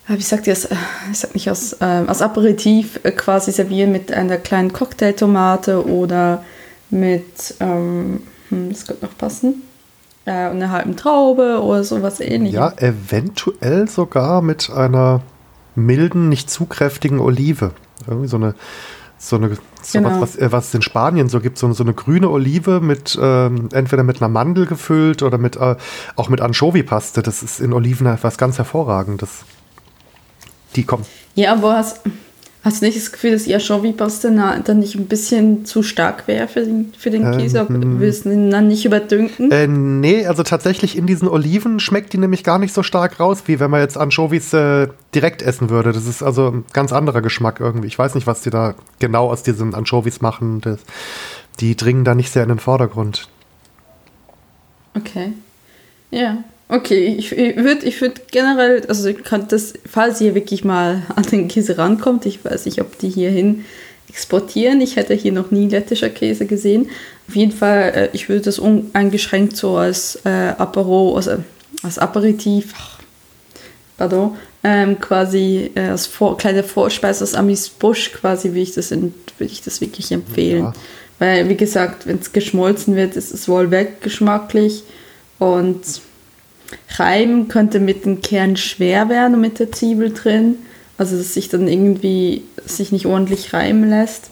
ah, 0.09 0.15
wie 0.17 0.23
sagt 0.23 0.47
ihr 0.47 0.55
das, 0.55 0.67
Äh, 0.67 0.76
ich 1.12 1.19
sag 1.19 1.35
nicht, 1.35 1.50
aus, 1.50 1.76
ähm, 1.81 2.09
als 2.09 2.23
Aperitif 2.23 3.00
äh, 3.03 3.11
quasi 3.12 3.53
servieren 3.53 3.93
mit 3.93 4.12
einer 4.12 4.37
kleinen 4.38 4.73
Cocktailtomate 4.73 5.85
oder 5.87 6.45
mit, 6.91 7.55
ähm, 7.61 8.23
hm, 8.50 8.71
das 8.71 8.87
könnte 8.87 9.05
noch 9.05 9.17
passen, 9.19 9.62
äh, 10.26 10.50
und 10.50 10.56
einer 10.56 10.71
halben 10.71 10.97
Traube 10.97 11.62
oder 11.62 11.83
sowas 11.83 12.21
ähnliches. 12.21 12.56
Ja, 12.56 12.73
eventuell 12.76 13.88
sogar 13.88 14.42
mit 14.42 14.71
einer 14.71 15.23
milden, 15.75 16.28
nicht 16.28 16.50
zu 16.50 16.66
kräftigen 16.66 17.21
Olive. 17.21 17.73
Irgendwie 18.06 18.28
so 18.28 18.37
eine, 18.37 18.54
so 19.18 19.37
eine 19.37 19.56
so 19.83 19.99
Genau. 20.00 20.21
was, 20.21 20.21
was, 20.21 20.37
äh, 20.37 20.52
was 20.52 20.68
es 20.68 20.75
in 20.75 20.83
Spanien 20.83 21.28
so 21.28 21.40
gibt, 21.40 21.59
so, 21.59 21.73
so 21.73 21.85
eine 21.85 21.95
grüne 21.95 22.28
Olive 22.28 22.80
mit 22.80 23.16
ähm, 23.21 23.68
entweder 23.73 24.02
mit 24.02 24.21
einer 24.21 24.28
Mandel 24.28 24.66
gefüllt 24.66 25.23
oder 25.23 25.38
mit 25.38 25.56
äh, 25.56 25.76
auch 26.16 26.28
mit 26.28 26.40
Anchovy-Paste. 26.40 27.23
Das 27.23 27.42
ist 27.42 27.61
in 27.61 27.73
Oliven 27.73 28.18
was 28.21 28.37
ganz 28.37 28.59
hervorragendes. 28.59 29.45
Die 30.75 30.85
kommt. 30.85 31.06
Ja, 31.35 31.52
aber 31.52 31.75
hast, 31.76 32.00
hast 32.67 32.83
du 32.83 32.87
nicht 32.87 32.97
das 32.99 33.13
Gefühl, 33.13 33.31
dass 33.31 33.45
die 33.45 33.55
Anchovy-Paste 33.55 34.31
na- 34.33 34.59
dann 34.59 34.81
nicht 34.81 34.97
ein 34.97 35.07
bisschen 35.07 35.65
zu 35.65 35.85
stark 35.85 36.27
wäre 36.27 36.49
für 36.49 36.63
den, 36.65 36.93
für 36.99 37.11
den 37.11 37.31
Käse? 37.39 37.61
Ob- 37.63 37.69
Willst 37.71 38.25
du 38.25 38.31
ihn 38.33 38.51
dann 38.51 38.67
nicht 38.67 38.85
überdünken? 38.85 39.53
Äh, 39.53 39.69
nee, 39.69 40.27
also 40.27 40.43
tatsächlich 40.43 40.99
in 40.99 41.07
diesen 41.07 41.29
Oliven 41.29 41.79
schmeckt 41.79 42.13
die 42.13 42.19
nämlich 42.19 42.43
gar 42.43 42.59
nicht 42.59 42.75
so 42.75 42.83
stark 42.83 43.21
raus, 43.21 43.45
wie 43.47 43.61
wenn 43.61 43.71
man 43.71 43.81
jetzt 43.81 43.97
Anchovies 43.97 44.53
äh, 44.53 44.89
direkt 45.15 45.43
essen 45.43 45.71
würde. 45.71 45.93
Das 45.93 46.07
ist 46.07 46.23
also 46.25 46.49
ein 46.51 46.65
ganz 46.73 46.93
anderer 46.93 47.23
Geschmack 47.23 47.61
irgendwie. 47.61 47.87
Ich 47.87 47.99
weiß 47.99 48.15
nicht, 48.17 48.27
was 48.27 48.41
die 48.41 48.51
da 48.51 48.75
genau 48.99 49.31
aus 49.31 49.45
diesen 49.45 49.73
Anchovies 49.73 50.21
machen. 50.21 50.61
Das, 50.61 50.81
die 51.61 51.77
dringen 51.77 52.05
da 52.05 52.15
nicht 52.17 52.33
sehr 52.33 52.43
in 52.43 52.49
den 52.49 52.59
Vordergrund. 52.59 53.29
Okay. 54.95 55.33
Ja. 56.11 56.39
Okay, 56.69 57.15
ich, 57.17 57.31
würde 57.31 57.87
ich 57.87 58.01
würd 58.01 58.33
generell, 58.33 58.85
also 58.89 59.09
ich 59.09 59.23
kann 59.23 59.47
das, 59.49 59.75
falls 59.89 60.21
ihr 60.21 60.35
wirklich 60.35 60.65
mal 60.65 61.03
an 61.15 61.23
den 61.25 61.47
Käse 61.47 61.79
rankommt, 61.79 62.27
ich 62.27 62.45
weiß 62.45 62.67
nicht, 62.67 62.81
ob 62.81 62.99
die 62.99 63.09
hierhin 63.09 63.65
exportieren. 64.09 64.81
Ich 64.81 64.97
hätte 64.97 65.15
hier 65.15 65.33
noch 65.33 65.51
nie 65.51 65.69
lettischer 65.69 66.09
Käse 66.09 66.47
gesehen. 66.47 66.89
Auf 67.29 67.37
jeden 67.37 67.53
Fall, 67.53 67.93
äh, 67.95 68.09
ich 68.13 68.29
würde 68.29 68.43
das 68.43 68.59
uneingeschränkt 68.59 69.57
so 69.57 69.77
als 69.77 70.19
äh, 70.25 70.29
Apero, 70.59 71.17
also 71.17 71.37
als 71.83 71.99
Aperitif, 71.99 72.73
pardon, 73.97 74.37
ähm, 74.65 75.01
quasi 75.01 75.71
äh, 75.75 75.89
als 75.89 76.07
Vor 76.07 76.37
kleine 76.37 76.63
Vorspeise, 76.63 77.21
als 77.21 77.35
Amis 77.35 77.69
Busch 77.69 78.13
quasi, 78.13 78.55
wie 78.55 78.63
ich 78.63 78.75
das, 78.75 78.91
in, 78.91 79.15
würde 79.39 79.53
ich 79.53 79.63
das 79.63 79.81
wirklich 79.81 80.11
empfehlen. 80.11 80.65
Ja. 80.65 80.73
Weil, 81.19 81.49
wie 81.49 81.57
gesagt, 81.57 82.07
wenn 82.07 82.19
es 82.19 82.33
geschmolzen 82.33 82.97
wird, 82.97 83.17
ist 83.17 83.33
es 83.33 83.49
wohl 83.49 83.71
weg 83.71 84.01
geschmacklich 84.03 84.83
und 85.39 85.81
Reiben 86.97 87.49
könnte 87.49 87.81
mit 87.81 88.05
dem 88.05 88.23
Kern 88.23 88.57
schwer 88.57 89.09
werden 89.09 89.35
und 89.35 89.41
mit 89.41 89.59
der 89.59 89.73
Zwiebel 89.73 90.13
drin. 90.13 90.57
Also, 90.99 91.17
dass 91.17 91.35
sich 91.35 91.49
dann 91.49 91.69
irgendwie 91.69 92.45
sich 92.65 92.93
nicht 92.93 93.07
ordentlich 93.07 93.53
reiben 93.53 93.89
lässt. 93.89 94.31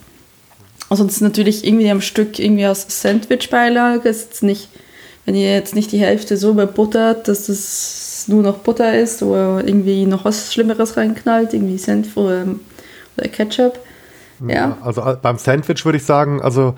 Ansonsten 0.89 1.25
natürlich 1.25 1.65
irgendwie 1.67 1.91
am 1.91 2.01
Stück 2.01 2.39
irgendwie 2.39 2.67
aus 2.67 2.87
Sandwich-Beilage. 2.89 4.09
Ist 4.09 4.43
nicht, 4.43 4.69
wenn 5.25 5.35
ihr 5.35 5.53
jetzt 5.53 5.75
nicht 5.75 5.93
die 5.93 5.99
Hälfte 5.99 6.37
so 6.37 6.51
überbuttert, 6.51 7.29
dass 7.29 7.49
es 7.49 8.25
nur 8.29 8.43
noch 8.43 8.59
Butter 8.59 8.99
ist 8.99 9.23
oder 9.23 9.63
irgendwie 9.65 10.07
noch 10.07 10.25
was 10.25 10.53
Schlimmeres 10.53 10.97
reinknallt, 10.97 11.53
irgendwie 11.53 11.79
Senf 11.79 12.17
oder, 12.17 12.47
oder 13.17 13.29
Ketchup. 13.29 13.79
Ja. 14.49 14.79
Also 14.83 15.03
äh, 15.03 15.17
beim 15.21 15.39
Sandwich 15.39 15.85
würde 15.85 15.99
ich 15.99 16.05
sagen, 16.05 16.43
also 16.43 16.75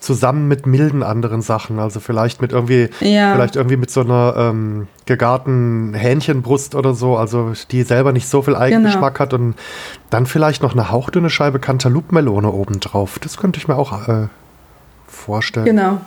zusammen 0.00 0.48
mit 0.48 0.66
milden 0.66 1.02
anderen 1.02 1.42
Sachen. 1.42 1.78
Also 1.78 2.00
vielleicht 2.00 2.40
mit 2.42 2.52
irgendwie, 2.52 2.88
Ja. 3.00 3.32
vielleicht 3.34 3.56
irgendwie 3.56 3.76
mit 3.76 3.90
so 3.90 4.00
einer 4.00 4.34
ähm, 4.36 4.88
gegarten 5.06 5.94
Hähnchenbrust 5.94 6.74
oder 6.74 6.94
so, 6.94 7.16
also 7.16 7.52
die 7.70 7.82
selber 7.82 8.12
nicht 8.12 8.28
so 8.28 8.42
viel 8.42 8.56
Eigengeschmack 8.56 9.20
hat 9.20 9.34
und 9.34 9.54
dann 10.10 10.26
vielleicht 10.26 10.62
noch 10.62 10.72
eine 10.72 10.90
hauchdünne 10.90 11.30
Scheibe 11.30 11.58
Cantaloupe-Melone 11.58 12.50
obendrauf. 12.50 13.18
Das 13.18 13.36
könnte 13.36 13.58
ich 13.58 13.68
mir 13.68 13.76
auch 13.76 14.08
äh, 14.08 14.28
vorstellen. 15.06 15.66
Genau. 15.66 16.00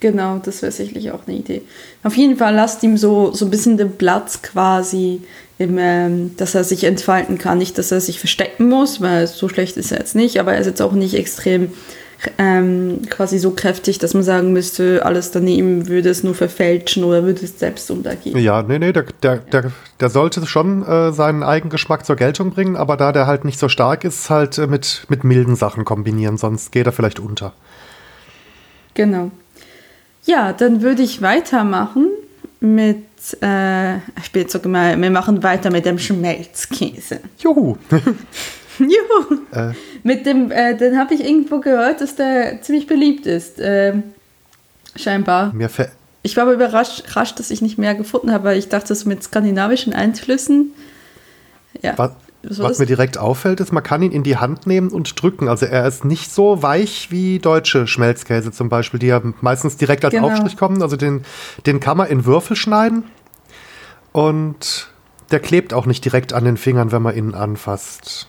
Genau, 0.00 0.38
das 0.42 0.60
wäre 0.62 0.70
sicherlich 0.70 1.10
auch 1.12 1.20
eine 1.26 1.36
Idee. 1.36 1.62
Auf 2.04 2.16
jeden 2.16 2.36
Fall 2.36 2.54
lasst 2.54 2.82
ihm 2.82 2.98
so, 2.98 3.32
so 3.32 3.46
ein 3.46 3.50
bisschen 3.50 3.78
den 3.78 3.96
Platz 3.96 4.42
quasi, 4.42 5.22
im, 5.56 5.76
ähm, 5.78 6.36
dass 6.36 6.54
er 6.54 6.62
sich 6.62 6.84
entfalten 6.84 7.38
kann. 7.38 7.58
Nicht, 7.58 7.78
dass 7.78 7.90
er 7.90 8.00
sich 8.00 8.18
verstecken 8.18 8.68
muss, 8.68 9.00
weil 9.00 9.26
so 9.26 9.48
schlecht 9.48 9.76
ist 9.76 9.90
er 9.90 9.98
jetzt 9.98 10.14
nicht, 10.14 10.38
aber 10.40 10.52
er 10.52 10.60
ist 10.60 10.66
jetzt 10.66 10.82
auch 10.82 10.92
nicht 10.92 11.14
extrem 11.14 11.72
ähm, 12.36 13.02
quasi 13.08 13.38
so 13.38 13.52
kräftig, 13.52 13.98
dass 13.98 14.12
man 14.14 14.22
sagen 14.22 14.52
müsste, 14.52 15.04
alles 15.04 15.30
daneben 15.30 15.88
würde 15.88 16.08
es 16.08 16.24
nur 16.24 16.34
verfälschen 16.34 17.04
oder 17.04 17.22
würde 17.22 17.44
es 17.44 17.58
selbst 17.58 17.90
untergehen. 17.90 18.38
Ja, 18.38 18.62
nee, 18.62 18.78
nee, 18.78 18.92
der, 18.92 19.04
der, 19.22 19.36
der, 19.38 19.72
der 20.00 20.10
sollte 20.10 20.44
schon 20.46 20.84
äh, 20.84 21.12
seinen 21.12 21.42
Eigengeschmack 21.42 22.04
zur 22.04 22.16
Geltung 22.16 22.50
bringen, 22.50 22.76
aber 22.76 22.96
da 22.96 23.12
der 23.12 23.26
halt 23.26 23.44
nicht 23.44 23.58
so 23.58 23.68
stark 23.68 24.04
ist, 24.04 24.30
halt 24.30 24.58
äh, 24.58 24.66
mit, 24.66 25.06
mit 25.08 25.22
milden 25.22 25.54
Sachen 25.54 25.84
kombinieren, 25.84 26.38
sonst 26.38 26.72
geht 26.72 26.86
er 26.86 26.92
vielleicht 26.92 27.20
unter. 27.20 27.52
Genau. 28.94 29.30
Ja, 30.24 30.52
dann 30.52 30.82
würde 30.82 31.02
ich 31.02 31.22
weitermachen 31.22 32.08
mit, 32.60 33.04
äh, 33.40 33.96
ich 33.96 34.32
bin 34.32 34.42
jetzt 34.42 34.52
so 34.52 34.58
gemein, 34.58 35.00
wir 35.00 35.10
machen 35.10 35.44
weiter 35.44 35.70
mit 35.70 35.86
dem 35.86 35.98
Schmelzkäse. 35.98 37.20
Juhu. 37.38 37.76
Juhu! 38.84 39.40
Äh. 39.52 39.72
Mit 40.02 40.26
dem, 40.26 40.50
äh, 40.50 40.76
den 40.76 40.98
habe 40.98 41.14
ich 41.14 41.24
irgendwo 41.24 41.60
gehört, 41.60 42.00
dass 42.00 42.16
der 42.16 42.62
ziemlich 42.62 42.86
beliebt 42.86 43.26
ist. 43.26 43.56
Ähm, 43.60 44.02
scheinbar. 44.96 45.52
Mir. 45.52 45.68
Ich 46.22 46.36
war 46.36 46.44
aber 46.44 46.52
überrascht, 46.52 47.04
dass 47.38 47.50
ich 47.50 47.62
nicht 47.62 47.78
mehr 47.78 47.94
gefunden 47.94 48.32
habe, 48.32 48.44
weil 48.44 48.58
ich 48.58 48.68
dachte, 48.68 48.94
so 48.94 49.08
mit 49.08 49.22
skandinavischen 49.22 49.92
Einflüssen. 49.92 50.72
Ja. 51.82 51.94
Was, 51.96 52.12
Was 52.42 52.58
was 52.58 52.78
mir 52.78 52.86
direkt 52.86 53.18
auffällt, 53.18 53.60
ist, 53.60 53.72
man 53.72 53.82
kann 53.82 54.02
ihn 54.02 54.12
in 54.12 54.22
die 54.24 54.36
Hand 54.36 54.66
nehmen 54.66 54.90
und 54.90 55.20
drücken. 55.20 55.48
Also 55.48 55.66
er 55.66 55.86
ist 55.86 56.04
nicht 56.04 56.32
so 56.32 56.62
weich 56.62 57.10
wie 57.10 57.38
deutsche 57.38 57.86
Schmelzkäse 57.86 58.52
zum 58.52 58.68
Beispiel, 58.68 59.00
die 59.00 59.06
ja 59.06 59.22
meistens 59.40 59.76
direkt 59.76 60.04
als 60.04 60.12
Genau. 60.14 60.28
Aufstrich 60.28 60.56
kommen. 60.56 60.82
Also 60.82 60.96
den, 60.96 61.22
den 61.66 61.80
kann 61.80 61.96
man 61.96 62.08
in 62.08 62.24
Würfel 62.24 62.56
schneiden 62.56 63.04
und 64.12 64.88
der 65.30 65.40
klebt 65.40 65.72
auch 65.74 65.86
nicht 65.86 66.04
direkt 66.04 66.32
an 66.32 66.44
den 66.44 66.56
Fingern, 66.56 66.90
wenn 66.92 67.02
man 67.02 67.16
ihn 67.16 67.34
anfasst. 67.34 68.28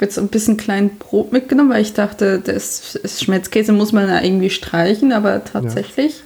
Ich 0.00 0.02
habe 0.02 0.08
jetzt 0.12 0.18
ein 0.18 0.28
bisschen 0.28 0.56
klein 0.56 0.96
Brot 0.96 1.30
mitgenommen, 1.30 1.68
weil 1.68 1.82
ich 1.82 1.92
dachte, 1.92 2.40
das, 2.40 2.98
das 3.02 3.20
Schmelzkäse 3.20 3.74
muss 3.74 3.92
man 3.92 4.08
ja 4.08 4.22
irgendwie 4.22 4.48
streichen, 4.48 5.12
aber 5.12 5.44
tatsächlich 5.44 6.22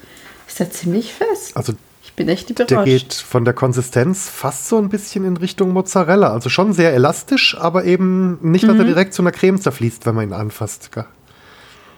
ist 0.46 0.60
er 0.60 0.70
ziemlich 0.70 1.12
fest. 1.12 1.56
Also 1.56 1.72
Ich 2.04 2.12
bin 2.12 2.28
echt 2.28 2.50
überrascht. 2.50 2.70
Der 2.70 2.84
geht 2.84 3.12
von 3.14 3.44
der 3.44 3.52
Konsistenz 3.52 4.28
fast 4.28 4.68
so 4.68 4.78
ein 4.78 4.90
bisschen 4.90 5.24
in 5.24 5.36
Richtung 5.36 5.72
Mozzarella. 5.72 6.32
Also 6.32 6.50
schon 6.50 6.72
sehr 6.72 6.94
elastisch, 6.94 7.56
aber 7.58 7.84
eben 7.84 8.38
nicht, 8.42 8.62
dass 8.62 8.74
mhm. 8.74 8.82
er 8.82 8.86
direkt 8.86 9.12
zu 9.12 9.22
einer 9.22 9.32
Creme 9.32 9.60
zerfließt, 9.60 10.06
wenn 10.06 10.14
man 10.14 10.28
ihn 10.28 10.34
anfasst. 10.34 10.90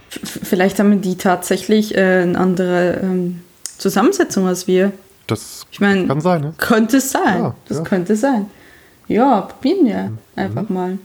Vielleicht 0.09 0.79
haben 0.79 1.03
die 1.03 1.19
tatsächlich 1.19 1.95
äh, 1.95 2.23
eine 2.23 2.39
andere 2.39 3.01
ähm, 3.03 3.43
Zusammensetzung 3.77 4.47
als 4.47 4.67
wir. 4.67 4.93
Das 5.27 5.67
ich 5.71 5.81
mein, 5.81 6.09
kann 6.09 6.23
sein. 6.23 6.41
Ne? 6.41 6.55
Könnte 6.57 7.03
sein. 7.03 7.39
Ja, 7.39 7.55
das 7.69 7.77
ja. 7.77 7.85
könnte 7.85 8.17
sein. 8.17 8.47
Ja, 9.09 9.43
probieren 9.43 9.85
wir 9.85 10.03
mhm. 10.05 10.19
einfach 10.37 10.71
mal. 10.71 10.99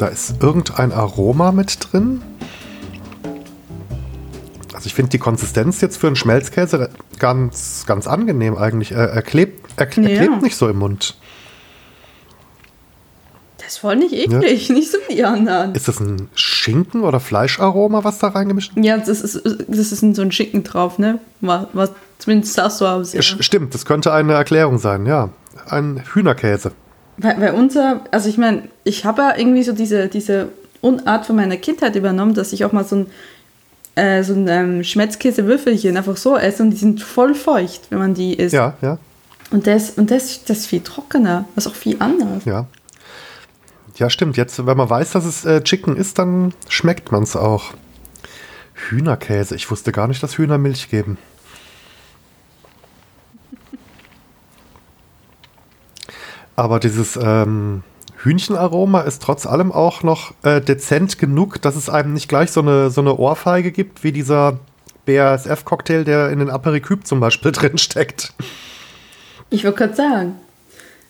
Da 0.00 0.06
ist 0.06 0.42
irgendein 0.42 0.92
Aroma 0.92 1.52
mit 1.52 1.76
drin. 1.80 2.22
Also 4.72 4.86
ich 4.86 4.94
finde 4.94 5.10
die 5.10 5.18
Konsistenz 5.18 5.82
jetzt 5.82 5.98
für 5.98 6.06
einen 6.06 6.16
Schmelzkäse 6.16 6.88
ganz, 7.18 7.84
ganz 7.86 8.06
angenehm 8.06 8.56
eigentlich. 8.56 8.92
Er, 8.92 9.10
er 9.10 9.20
klebt, 9.20 9.68
er, 9.76 9.86
er 9.88 10.08
ja. 10.08 10.22
klebt 10.22 10.40
nicht 10.40 10.56
so 10.56 10.70
im 10.70 10.78
Mund. 10.78 11.18
Das 13.70 13.76
ist 13.76 13.82
voll 13.82 13.94
nicht 13.94 14.12
eklig, 14.12 14.68
ja. 14.68 14.74
nicht 14.74 14.90
so 14.90 14.98
wie 15.06 15.14
die 15.14 15.24
anderen. 15.24 15.76
Ist 15.76 15.86
das 15.86 16.00
ein 16.00 16.28
Schinken- 16.34 17.02
oder 17.02 17.20
Fleischaroma, 17.20 18.02
was 18.02 18.18
da 18.18 18.26
reingemischt 18.26 18.72
ist? 18.74 18.84
Ja, 18.84 18.98
das 18.98 19.20
ist, 19.20 19.40
das 19.44 19.92
ist 19.92 20.00
so 20.00 20.22
ein 20.22 20.32
Schinken 20.32 20.64
drauf, 20.64 20.98
ne? 20.98 21.20
Was, 21.40 21.68
was 21.72 21.92
zumindest 22.18 22.58
das 22.58 22.78
so 22.78 22.86
aus. 22.88 23.12
Ja. 23.12 23.22
Stimmt, 23.22 23.72
das 23.72 23.84
könnte 23.84 24.12
eine 24.12 24.32
Erklärung 24.32 24.78
sein, 24.78 25.06
ja. 25.06 25.28
Ein 25.68 26.02
Hühnerkäse. 26.12 26.72
Weil, 27.16 27.40
weil 27.40 27.54
unser, 27.54 28.00
also 28.10 28.28
ich 28.28 28.38
meine, 28.38 28.64
ich 28.82 29.04
habe 29.04 29.22
ja 29.22 29.38
irgendwie 29.38 29.62
so 29.62 29.70
diese, 29.70 30.08
diese 30.08 30.48
Unart 30.80 31.26
von 31.26 31.36
meiner 31.36 31.56
Kindheit 31.56 31.94
übernommen, 31.94 32.34
dass 32.34 32.52
ich 32.52 32.64
auch 32.64 32.72
mal 32.72 32.82
so 32.82 32.96
ein, 32.96 33.06
äh, 33.94 34.24
so 34.24 34.32
ein 34.32 34.48
ähm, 34.48 34.82
Schmelzkäsewürfelchen 34.82 35.96
einfach 35.96 36.16
so 36.16 36.36
esse 36.36 36.64
und 36.64 36.70
die 36.70 36.76
sind 36.76 37.00
voll 37.00 37.36
feucht, 37.36 37.82
wenn 37.90 38.00
man 38.00 38.14
die 38.14 38.34
isst. 38.34 38.52
Ja, 38.52 38.74
ja. 38.82 38.98
Und 39.52 39.68
das, 39.68 39.90
und 39.90 40.10
das, 40.10 40.42
das 40.42 40.58
ist 40.58 40.66
viel 40.66 40.80
trockener, 40.80 41.44
das 41.54 41.66
ist 41.66 41.72
auch 41.72 41.76
viel 41.76 41.94
anders. 42.00 42.44
Ja. 42.44 42.66
Ja, 44.00 44.08
stimmt. 44.08 44.38
Jetzt, 44.38 44.64
wenn 44.66 44.78
man 44.78 44.88
weiß, 44.88 45.10
dass 45.10 45.26
es 45.26 45.44
äh, 45.44 45.62
Chicken 45.62 45.94
ist, 45.94 46.18
dann 46.18 46.54
schmeckt 46.70 47.12
man 47.12 47.22
es 47.22 47.36
auch. 47.36 47.74
Hühnerkäse. 48.72 49.54
Ich 49.54 49.70
wusste 49.70 49.92
gar 49.92 50.08
nicht, 50.08 50.22
dass 50.22 50.38
Hühner 50.38 50.56
Milch 50.56 50.88
geben. 50.88 51.18
Aber 56.56 56.80
dieses 56.80 57.18
ähm, 57.22 57.82
Hühnchenaroma 58.22 59.02
ist 59.02 59.20
trotz 59.22 59.44
allem 59.44 59.70
auch 59.70 60.02
noch 60.02 60.32
äh, 60.44 60.62
dezent 60.62 61.18
genug, 61.18 61.60
dass 61.60 61.76
es 61.76 61.90
einem 61.90 62.14
nicht 62.14 62.30
gleich 62.30 62.52
so 62.52 62.62
eine, 62.62 62.88
so 62.88 63.02
eine 63.02 63.18
Ohrfeige 63.18 63.70
gibt, 63.70 64.02
wie 64.02 64.12
dieser 64.12 64.60
BASF-Cocktail, 65.04 66.04
der 66.04 66.30
in 66.30 66.38
den 66.38 66.48
Aperitif 66.48 67.04
zum 67.04 67.20
Beispiel 67.20 67.52
drin 67.52 67.76
steckt. 67.76 68.32
Ich 69.50 69.62
wollte 69.64 69.76
gerade 69.76 69.94
sagen. 69.94 70.36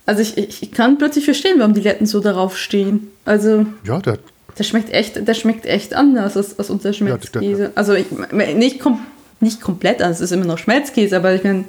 Also 0.07 0.23
ich, 0.23 0.37
ich, 0.37 0.63
ich, 0.63 0.73
kann 0.73 0.99
plötzlich 0.99 1.25
verstehen, 1.25 1.59
warum 1.59 1.75
die 1.75 1.81
Letten 1.81 2.07
so 2.07 2.21
darauf 2.21 2.57
stehen. 2.57 3.11
Also 3.25 3.67
ja, 3.85 3.99
der, 3.99 4.19
der 4.59 4.65
schmeckt 4.65 4.93
echt, 4.93 5.27
der 5.27 5.35
schmeckt 5.35 5.67
echt 5.67 5.95
anders 5.95 6.37
als, 6.37 6.59
als 6.59 6.71
unser 6.71 6.93
Schmelzkäse. 6.93 7.63
Ja, 7.63 7.71
also 7.75 7.95
ich, 7.95 8.07
nicht, 8.33 8.81
kom 8.81 9.01
nicht 9.41 9.61
komplett 9.61 10.03
anders, 10.03 10.19
es 10.19 10.31
ist 10.31 10.33
immer 10.33 10.45
noch 10.45 10.59
Schmelzkäse, 10.59 11.17
aber 11.17 11.35
ich 11.35 11.45
meine, 11.45 11.65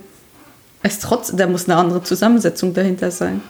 es 0.84 1.00
trotz, 1.00 1.34
da 1.36 1.48
muss 1.48 1.70
eine 1.70 1.78
andere 1.78 2.04
Zusammensetzung 2.04 2.74
dahinter 2.74 3.12
sein. 3.12 3.42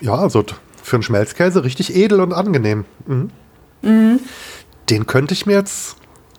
Ja, 0.00 0.14
also 0.14 0.44
für 0.82 0.96
einen 0.96 1.02
Schmelzkäse 1.02 1.64
richtig 1.64 1.94
edel 1.94 2.20
und 2.20 2.32
angenehm. 2.32 2.84
Mhm. 3.06 3.30
Mhm. 3.82 4.20
Den 4.88 5.06
könnte 5.06 5.34
ich 5.34 5.46
mir 5.46 5.54
jetzt 5.54 5.96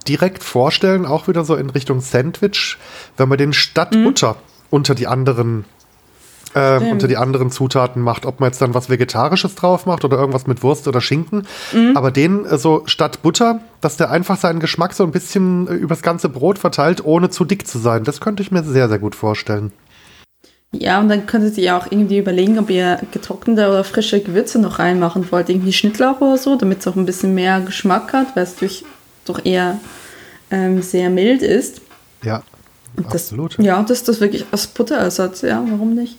direkt 0.08 0.44
vorstellen, 0.44 1.06
auch 1.06 1.28
wieder 1.28 1.46
so 1.46 1.56
in 1.56 1.70
Richtung 1.70 2.02
Sandwich, 2.02 2.78
wenn 3.18 3.30
man 3.30 3.38
den 3.38 3.54
statt 3.54 3.94
mhm. 3.94 4.06
Butter 4.06 4.36
unter 4.70 4.96
die 4.96 5.08
anderen 5.08 5.66
äh, 6.54 6.80
unter 6.80 7.08
die 7.08 7.18
anderen 7.18 7.52
Zutaten 7.52 8.02
macht, 8.02 8.26
ob 8.26 8.40
man 8.40 8.50
jetzt 8.50 8.62
dann 8.62 8.74
was 8.74 8.90
Vegetarisches 8.90 9.56
drauf 9.56 9.86
macht 9.86 10.04
oder 10.06 10.18
irgendwas 10.18 10.48
mit 10.48 10.64
Wurst 10.64 10.88
oder 10.88 11.02
Schinken. 11.02 11.48
Mhm. 11.74 11.96
Aber 11.96 12.12
den 12.12 12.46
äh, 12.46 12.58
so 12.58 12.84
statt 12.86 13.22
Butter, 13.22 13.62
dass 13.80 13.98
der 13.98 14.12
einfach 14.12 14.38
seinen 14.38 14.60
Geschmack 14.60 14.94
so 14.94 15.04
ein 15.04 15.12
bisschen 15.12 15.68
äh, 15.68 15.74
übers 15.74 16.02
ganze 16.02 16.30
Brot 16.30 16.60
verteilt, 16.60 17.04
ohne 17.04 17.30
zu 17.30 17.46
dick 17.46 17.68
zu 17.68 17.80
sein. 17.80 18.04
Das 18.04 18.22
könnte 18.22 18.44
ich 18.44 18.52
mir 18.52 18.64
sehr, 18.64 18.90
sehr 18.90 19.00
gut 19.00 19.16
vorstellen. 19.16 19.72
Ja, 20.74 21.00
und 21.00 21.10
dann 21.10 21.26
könntet 21.26 21.58
ihr 21.58 21.76
auch 21.76 21.88
irgendwie 21.90 22.18
überlegen, 22.18 22.58
ob 22.58 22.70
ihr 22.70 23.00
getrocknete 23.12 23.68
oder 23.68 23.84
frische 23.84 24.22
Gewürze 24.22 24.58
noch 24.60 24.80
reinmachen 24.80 25.30
wollt. 25.30 25.50
Irgendwie 25.50 25.74
Schnittlauch 25.74 26.22
oder 26.22 26.38
so, 26.38 26.56
damit 26.56 26.80
es 26.80 26.88
auch 26.88 26.96
ein 26.96 27.06
bisschen 27.06 27.36
mehr 27.36 27.60
Geschmack 27.60 28.14
hat, 28.14 28.36
weil 28.36 28.44
es 28.44 28.56
durch, 28.56 28.86
doch 29.26 29.44
eher 29.44 29.80
ähm, 30.50 30.82
sehr 30.82 31.10
mild 31.10 31.42
ist. 31.42 31.82
Ja, 32.24 32.44
das, 32.96 33.06
absolut. 33.06 33.58
Ja, 33.60 33.84
das 33.84 34.08
ist 34.08 34.22
wirklich 34.22 34.46
als 34.52 34.68
Butterersatz, 34.68 35.42
ja, 35.42 35.64
warum 35.70 35.94
nicht? 35.94 36.18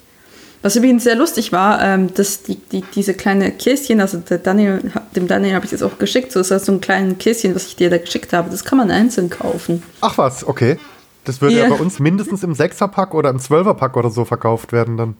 Was 0.63 0.77
übrigens 0.77 1.03
sehr 1.03 1.17
lustig 1.17 1.51
war, 1.51 1.83
ähm, 1.83 2.15
dass 2.15 2.45
die, 2.45 2.55
die, 2.55 2.85
diese 2.95 3.15
kleine 3.15 3.51
Käschen, 3.51 4.01
also 4.01 4.23
Daniel, 4.43 4.93
dem 5.17 5.27
Daniel 5.27 5.55
habe 5.55 5.65
ich 5.65 5.73
das 5.73 5.83
auch 5.83 5.99
geschickt, 5.99 6.31
so 6.31 6.39
ist 6.39 6.53
das 6.53 6.67
so 6.67 6.73
ein 6.73 6.81
kleines 6.81 7.19
Käschen, 7.19 7.55
was 7.55 7.67
ich 7.67 7.77
dir 7.77 7.91
da 7.91 7.99
geschickt 7.99 8.33
habe, 8.33 8.49
das 8.49 8.65
kann 8.65 8.79
man 8.79 8.91
einzeln 8.91 9.29
kaufen. 9.29 9.83
Ach 10.01 10.17
was, 10.19 10.47
okay. 10.47 10.79
Das 11.25 11.41
würde 11.41 11.57
ja. 11.57 11.65
ja 11.65 11.69
bei 11.69 11.77
uns 11.77 11.99
mindestens 11.99 12.43
im 12.43 12.55
Sechserpack 12.55 13.15
oder 13.15 13.31
im 13.31 13.39
Zwölferpack 13.39 13.97
oder 13.97 14.11
so 14.11 14.25
verkauft 14.25 14.73
werden 14.73 14.97
dann. 14.97 15.17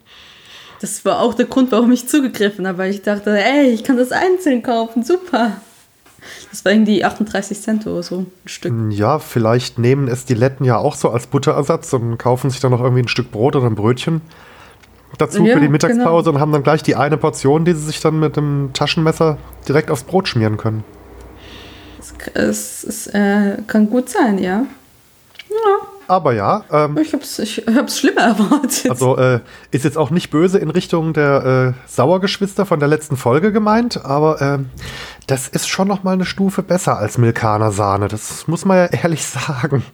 Das 0.81 1.05
war 1.05 1.21
auch 1.21 1.35
der 1.35 1.47
Grund, 1.47 1.71
warum 1.71 1.93
ich 1.93 2.09
zugegriffen 2.09 2.67
habe, 2.67 2.79
weil 2.79 2.91
ich 2.91 3.03
dachte, 3.03 3.37
ey, 3.39 3.69
ich 3.69 3.85
kann 3.85 3.97
das 3.97 4.11
einzeln 4.11 4.63
kaufen, 4.63 5.05
super. 5.05 5.57
Das 6.51 6.65
war 6.65 6.73
irgendwie 6.73 7.05
38 7.05 7.61
Cent 7.61 7.87
oder 7.87 8.03
so 8.03 8.19
ein 8.19 8.27
Stück. 8.47 8.73
Ja, 8.91 9.19
vielleicht 9.19 9.79
nehmen 9.79 10.07
es 10.07 10.25
die 10.25 10.35
Letten 10.35 10.65
ja 10.65 10.79
auch 10.79 10.95
so 10.95 11.11
als 11.11 11.27
Butterersatz 11.27 11.93
und 11.93 12.19
kaufen 12.19 12.51
sich 12.51 12.61
dann 12.61 12.71
noch 12.71 12.81
irgendwie 12.81 13.03
ein 13.03 13.09
Stück 13.09 13.33
Brot 13.33 13.57
oder 13.57 13.67
ein 13.67 13.75
Brötchen 13.75 14.23
dazu 15.19 15.45
ja, 15.45 15.55
für 15.55 15.61
die 15.61 15.69
Mittagspause 15.69 16.25
genau. 16.25 16.37
und 16.37 16.41
haben 16.41 16.53
dann 16.53 16.63
gleich 16.63 16.83
die 16.83 16.97
eine 16.97 17.17
Portion, 17.17 17.65
die 17.65 17.73
sie 17.73 17.87
sich 17.87 18.01
dann 18.01 18.19
mit 18.19 18.37
dem 18.37 18.71
Taschenmesser 18.73 19.39
direkt 19.69 19.91
aufs 19.91 20.05
Brot 20.05 20.29
schmieren 20.29 20.57
können. 20.57 20.85
Es, 22.35 22.85
es, 22.85 23.07
äh, 23.09 23.59
kann 23.67 23.91
gut 23.91 24.09
sein, 24.09 24.39
ja. 24.39 24.65
Ja. 25.49 25.87
Aber 26.09 26.35
ja. 26.35 26.65
Ähm, 26.71 26.99
ich 26.99 27.13
hab's, 27.13 27.39
ich 27.39 27.65
hab's 27.75 27.99
schlimmer 27.99 28.21
erwartet. 28.21 28.91
Also 28.91 29.17
äh, 29.17 29.41
ist 29.71 29.85
jetzt 29.85 29.97
auch 29.97 30.11
nicht 30.11 30.31
böse 30.31 30.59
in 30.59 30.71
Richtung 30.71 31.13
der 31.13 31.75
äh, 31.75 31.89
Sauergeschwister 31.91 32.67
von 32.67 32.81
der 32.81 32.89
letzten 32.89 33.17
Folge 33.17 33.53
gemeint, 33.53 34.05
aber 34.05 34.41
äh, 34.41 34.59
das 35.27 35.49
ist 35.49 35.69
schon 35.69 35.89
noch 35.89 36.03
mal 36.03 36.13
eine 36.13 36.25
Stufe 36.25 36.63
besser 36.63 36.99
als 36.99 37.19
Milkaner 37.19 37.73
Sahne. 37.73 38.09
Das 38.09 38.47
muss 38.49 38.65
man 38.65 38.77
ja 38.77 38.87
ehrlich 38.87 39.25
sagen. 39.27 39.85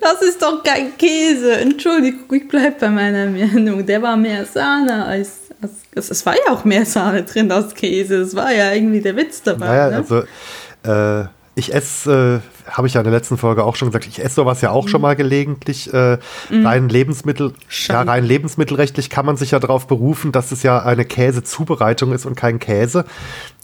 Das 0.00 0.22
ist 0.22 0.42
doch 0.42 0.62
kein 0.62 0.96
Käse. 0.96 1.52
Entschuldigung, 1.58 2.32
ich 2.32 2.48
bleibe 2.48 2.76
bei 2.80 2.88
meiner 2.88 3.26
Meinung. 3.26 3.84
Der 3.84 4.02
war 4.02 4.16
mehr 4.16 4.44
Sahne 4.46 5.04
als. 5.04 5.50
als 5.60 6.10
es 6.10 6.24
war 6.24 6.34
ja 6.34 6.52
auch 6.52 6.64
mehr 6.64 6.86
Sahne 6.86 7.22
drin 7.22 7.52
als 7.52 7.74
Käse. 7.74 8.20
Das 8.20 8.34
war 8.34 8.52
ja 8.52 8.72
irgendwie 8.72 9.00
der 9.00 9.16
Witz 9.16 9.42
dabei. 9.42 9.66
Naja, 9.66 9.90
ne? 9.90 9.96
also. 9.96 10.22
Äh, 10.82 11.28
ich 11.56 11.74
esse, 11.74 12.40
äh, 12.66 12.70
habe 12.70 12.86
ich 12.86 12.94
ja 12.94 13.00
in 13.00 13.04
der 13.04 13.12
letzten 13.12 13.36
Folge 13.36 13.64
auch 13.64 13.76
schon 13.76 13.88
gesagt, 13.88 14.06
ich 14.06 14.22
esse 14.22 14.36
sowas 14.36 14.60
ja 14.60 14.70
auch 14.70 14.86
mhm. 14.86 14.88
schon 14.88 15.02
mal 15.02 15.16
gelegentlich. 15.16 15.92
Äh, 15.92 16.18
mhm. 16.48 16.66
Rein 16.66 16.88
Lebensmittel, 16.88 17.52
ja, 17.88 18.02
rein 18.02 18.24
lebensmittelrechtlich 18.24 19.10
kann 19.10 19.26
man 19.26 19.36
sich 19.36 19.50
ja 19.50 19.58
darauf 19.58 19.86
berufen, 19.86 20.32
dass 20.32 20.52
es 20.52 20.62
ja 20.62 20.82
eine 20.82 21.04
Käsezubereitung 21.04 22.12
ist 22.12 22.24
und 22.24 22.36
kein 22.36 22.58
Käse. 22.58 23.04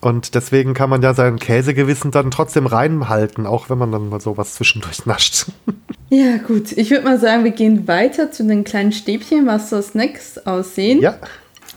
Und 0.01 0.35
deswegen 0.35 0.75
kann 0.75 0.91
man 0.91 1.03
ja 1.03 1.15
sein 1.15 1.39
Käsegewissen 1.39 2.11
dann 2.11 2.31
trotzdem 2.31 2.67
reinhalten, 2.67 3.47
auch 3.47 3.71
wenn 3.71 3.79
man 3.79 3.93
dann 3.93 4.09
mal 4.09 4.21
sowas 4.21 4.55
zwischendurch 4.55 5.07
nascht. 5.07 5.47
Ja, 6.09 6.37
gut. 6.37 6.73
Ich 6.73 6.91
würde 6.91 7.05
mal 7.05 7.19
sagen, 7.19 7.45
wir 7.45 7.51
gehen 7.51 7.89
weiter 7.89 8.31
zu 8.31 8.45
den 8.45 8.65
kleinen 8.65 8.93
Stäbchen, 8.93 9.47
was 9.47 9.71
so 9.71 9.83
Snacks 9.83 10.39
aussehen. 10.39 11.01
Ja. 11.01 11.19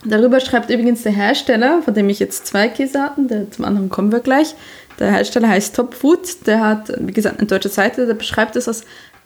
Darüber 0.06 0.40
schreibt 0.40 0.70
übrigens 0.70 1.04
der 1.04 1.12
Hersteller, 1.12 1.82
von 1.82 1.94
dem 1.94 2.10
ich 2.10 2.20
jetzt 2.20 2.48
zwei 2.48 2.70
Käse 2.70 3.02
hatten, 3.02 3.28
der, 3.28 3.52
zum 3.52 3.66
anderen 3.66 3.90
kommen 3.90 4.12
wir 4.12 4.20
gleich. 4.20 4.56
Der 5.00 5.12
Hersteller 5.12 5.50
heißt 5.50 5.76
Top 5.76 5.94
Food, 5.94 6.46
der 6.48 6.62
hat, 6.62 6.94
wie 7.00 7.12
gesagt, 7.12 7.40
eine 7.40 7.48
deutsche 7.48 7.70
Seite, 7.70 8.06
der 8.06 8.14
beschreibt 8.14 8.56
es 8.56 8.68
als 8.68 8.84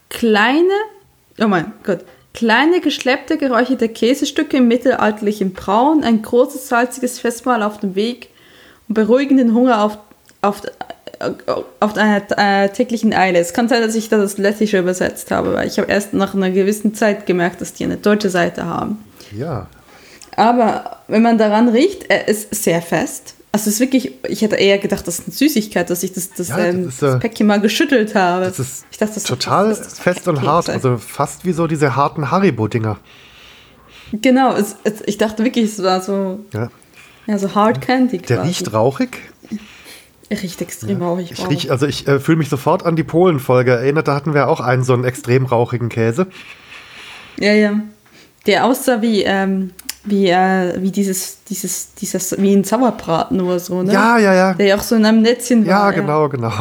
kleine, 0.09 0.73
oh 1.39 1.47
mein 1.47 1.73
Gott, 1.83 1.99
kleine 2.33 2.79
geschleppte, 2.79 3.37
geräucherte 3.37 3.89
Käsestücke 3.89 4.57
im 4.57 4.67
mittelalterlichen 4.67 5.53
Braun, 5.53 6.03
ein 6.03 6.21
großes 6.21 6.67
salziges 6.67 7.19
Festmahl 7.19 7.61
auf 7.61 7.79
dem 7.79 7.95
Weg 7.95 8.29
und 8.87 8.95
beruhigenden 8.95 9.53
Hunger 9.53 9.83
auf, 9.83 9.97
auf, 10.41 10.61
auf 11.79 11.97
einer 11.97 12.21
äh, 12.37 12.69
täglichen 12.69 13.13
Eile. 13.13 13.39
Es 13.39 13.53
kann 13.53 13.67
sein, 13.69 13.81
dass 13.81 13.95
ich 13.95 14.09
das 14.09 14.19
als 14.19 14.37
Lettische 14.37 14.79
übersetzt 14.79 15.31
habe, 15.31 15.53
weil 15.53 15.67
ich 15.67 15.77
habe 15.79 15.91
erst 15.91 16.13
nach 16.13 16.33
einer 16.33 16.51
gewissen 16.51 16.93
Zeit 16.95 17.25
gemerkt, 17.25 17.61
dass 17.61 17.73
die 17.73 17.83
eine 17.83 17.97
deutsche 17.97 18.29
Seite 18.29 18.65
haben. 18.65 19.03
Ja. 19.35 19.67
Aber 20.35 20.97
wenn 21.07 21.21
man 21.21 21.37
daran 21.37 21.69
riecht, 21.69 22.09
er 22.09 22.27
ist 22.27 22.53
sehr 22.55 22.81
fest. 22.81 23.35
Also 23.51 23.69
es 23.69 23.75
ist 23.75 23.79
wirklich, 23.81 24.13
ich 24.27 24.41
hätte 24.41 24.55
eher 24.55 24.79
gedacht, 24.79 25.07
das 25.07 25.19
ist 25.19 25.27
eine 25.27 25.35
Süßigkeit, 25.35 25.87
dass 25.89 26.01
ich 26.01 26.13
das, 26.13 26.31
das, 26.31 26.47
ja, 26.49 26.57
ähm, 26.57 26.85
das, 26.85 26.93
ist, 26.95 27.03
das 27.03 27.19
Päckchen 27.19 27.45
mal 27.45 27.61
geschüttelt 27.61 28.15
habe. 28.15 28.45
Das 28.45 28.57
ist 28.57 28.85
ich 28.89 28.97
dachte, 28.97 29.13
das 29.13 29.23
total 29.23 29.69
ist, 29.69 29.99
fest 30.01 30.27
und 30.27 30.41
hart, 30.41 30.69
also 30.69 30.97
fast 30.97 31.45
wie 31.45 31.53
so 31.53 31.67
diese 31.67 31.95
harten 31.95 32.31
Haribo-Dinger. 32.31 32.97
Genau, 34.11 34.55
es, 34.55 34.75
es, 34.83 35.01
ich 35.05 35.17
dachte 35.19 35.43
wirklich, 35.43 35.65
es 35.65 35.83
war 35.83 36.01
so, 36.01 36.39
Ja. 36.51 36.69
ja, 37.27 37.37
so 37.37 37.53
Hard 37.53 37.81
Candy 37.81 38.17
Der 38.19 38.37
quasi. 38.37 38.47
riecht 38.49 38.73
rauchig. 38.73 39.32
Riecht 40.41 40.61
extrem 40.61 41.01
rauchig. 41.01 41.31
Ich 41.31 41.49
riech, 41.49 41.71
also 41.71 41.85
ich 41.85 42.07
äh, 42.07 42.19
fühle 42.19 42.37
mich 42.37 42.49
sofort 42.49 42.85
an 42.85 42.95
die 42.95 43.03
Polen-Folge 43.03 43.71
erinnert. 43.71 44.07
Da 44.07 44.15
hatten 44.15 44.33
wir 44.33 44.47
auch 44.47 44.59
einen 44.59 44.83
so 44.83 44.93
einen 44.93 45.03
extrem 45.03 45.45
rauchigen 45.45 45.89
Käse. 45.89 46.27
Ja, 47.39 47.53
ja. 47.53 47.79
Der 48.45 48.65
aussah 48.65 49.01
wie, 49.01 49.23
ähm, 49.23 49.71
wie, 50.03 50.29
äh, 50.29 50.81
wie 50.81 50.91
dieses, 50.91 51.43
dieses, 51.45 51.93
dieses, 51.95 52.35
wie 52.37 52.53
ein 52.53 52.63
Sauerbraten 52.63 53.39
oder 53.41 53.59
so, 53.59 53.83
ne? 53.83 53.93
Ja, 53.93 54.17
ja, 54.17 54.33
ja. 54.33 54.53
Der 54.53 54.65
ja 54.65 54.75
auch 54.77 54.81
so 54.83 54.95
in 54.95 55.05
einem 55.05 55.21
Netzchen 55.21 55.65
Ja, 55.65 55.83
war. 55.83 55.93
genau, 55.93 56.29
genau. 56.29 56.51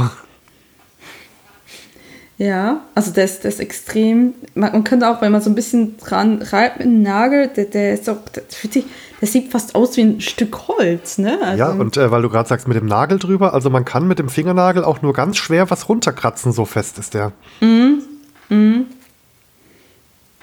Ja, 2.38 2.80
also 2.94 3.12
der 3.12 3.24
ist, 3.24 3.44
der 3.44 3.50
ist 3.50 3.60
extrem. 3.60 4.34
Man, 4.54 4.72
man 4.72 4.84
könnte 4.84 5.08
auch, 5.08 5.20
wenn 5.22 5.30
man 5.30 5.40
so 5.42 5.50
ein 5.50 5.54
bisschen 5.54 5.96
dran 5.98 6.42
reibt 6.42 6.78
mit 6.78 6.86
dem 6.86 7.02
Nagel, 7.02 7.48
der, 7.48 7.66
der 7.66 7.94
ist 7.94 8.08
auch, 8.10 8.16
der, 8.34 8.42
sich- 8.48 8.84
der 9.20 9.28
sieht 9.28 9.52
fast 9.52 9.74
aus 9.76 9.96
wie 9.96 10.00
ein 10.02 10.20
Stück 10.20 10.66
Holz, 10.66 11.18
ne? 11.18 11.38
Also, 11.42 11.58
Ja, 11.58 11.70
und 11.70 11.96
äh, 11.96 12.10
weil 12.10 12.22
du 12.22 12.28
gerade 12.30 12.48
sagst, 12.48 12.66
mit 12.66 12.76
dem 12.76 12.86
Nagel 12.86 13.18
drüber, 13.20 13.54
also 13.54 13.70
man 13.70 13.84
kann 13.84 14.08
mit 14.08 14.18
dem 14.18 14.28
Fingernagel 14.28 14.82
auch 14.82 15.02
nur 15.02 15.12
ganz 15.12 15.36
schwer 15.36 15.70
was 15.70 15.88
runterkratzen, 15.88 16.52
so 16.52 16.64
fest 16.64 16.98
ist 16.98 17.14
der. 17.14 17.32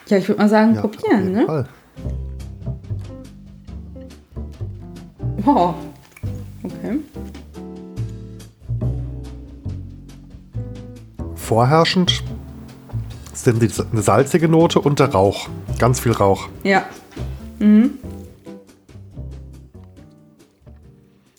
ja, 0.08 0.18
ich 0.18 0.28
würde 0.30 0.42
mal 0.42 0.48
sagen, 0.50 0.76
Ja, 0.76 0.84
auf 0.84 0.92
probieren, 0.92 1.20
jeden 1.24 1.34
ne? 1.34 1.46
Fall. 1.46 1.68
Wow. 5.44 5.76
Okay. 6.64 7.00
Vorherrschend 11.50 12.24
sind 13.34 13.60
die, 13.64 13.72
eine 13.92 14.04
salzige 14.04 14.48
Note 14.48 14.80
und 14.80 15.00
der 15.00 15.08
Rauch. 15.08 15.50
Ganz 15.80 16.00
viel 16.00 16.12
Rauch. 16.12 16.48
Ja. 16.62 16.86
Mhm. 17.58 17.98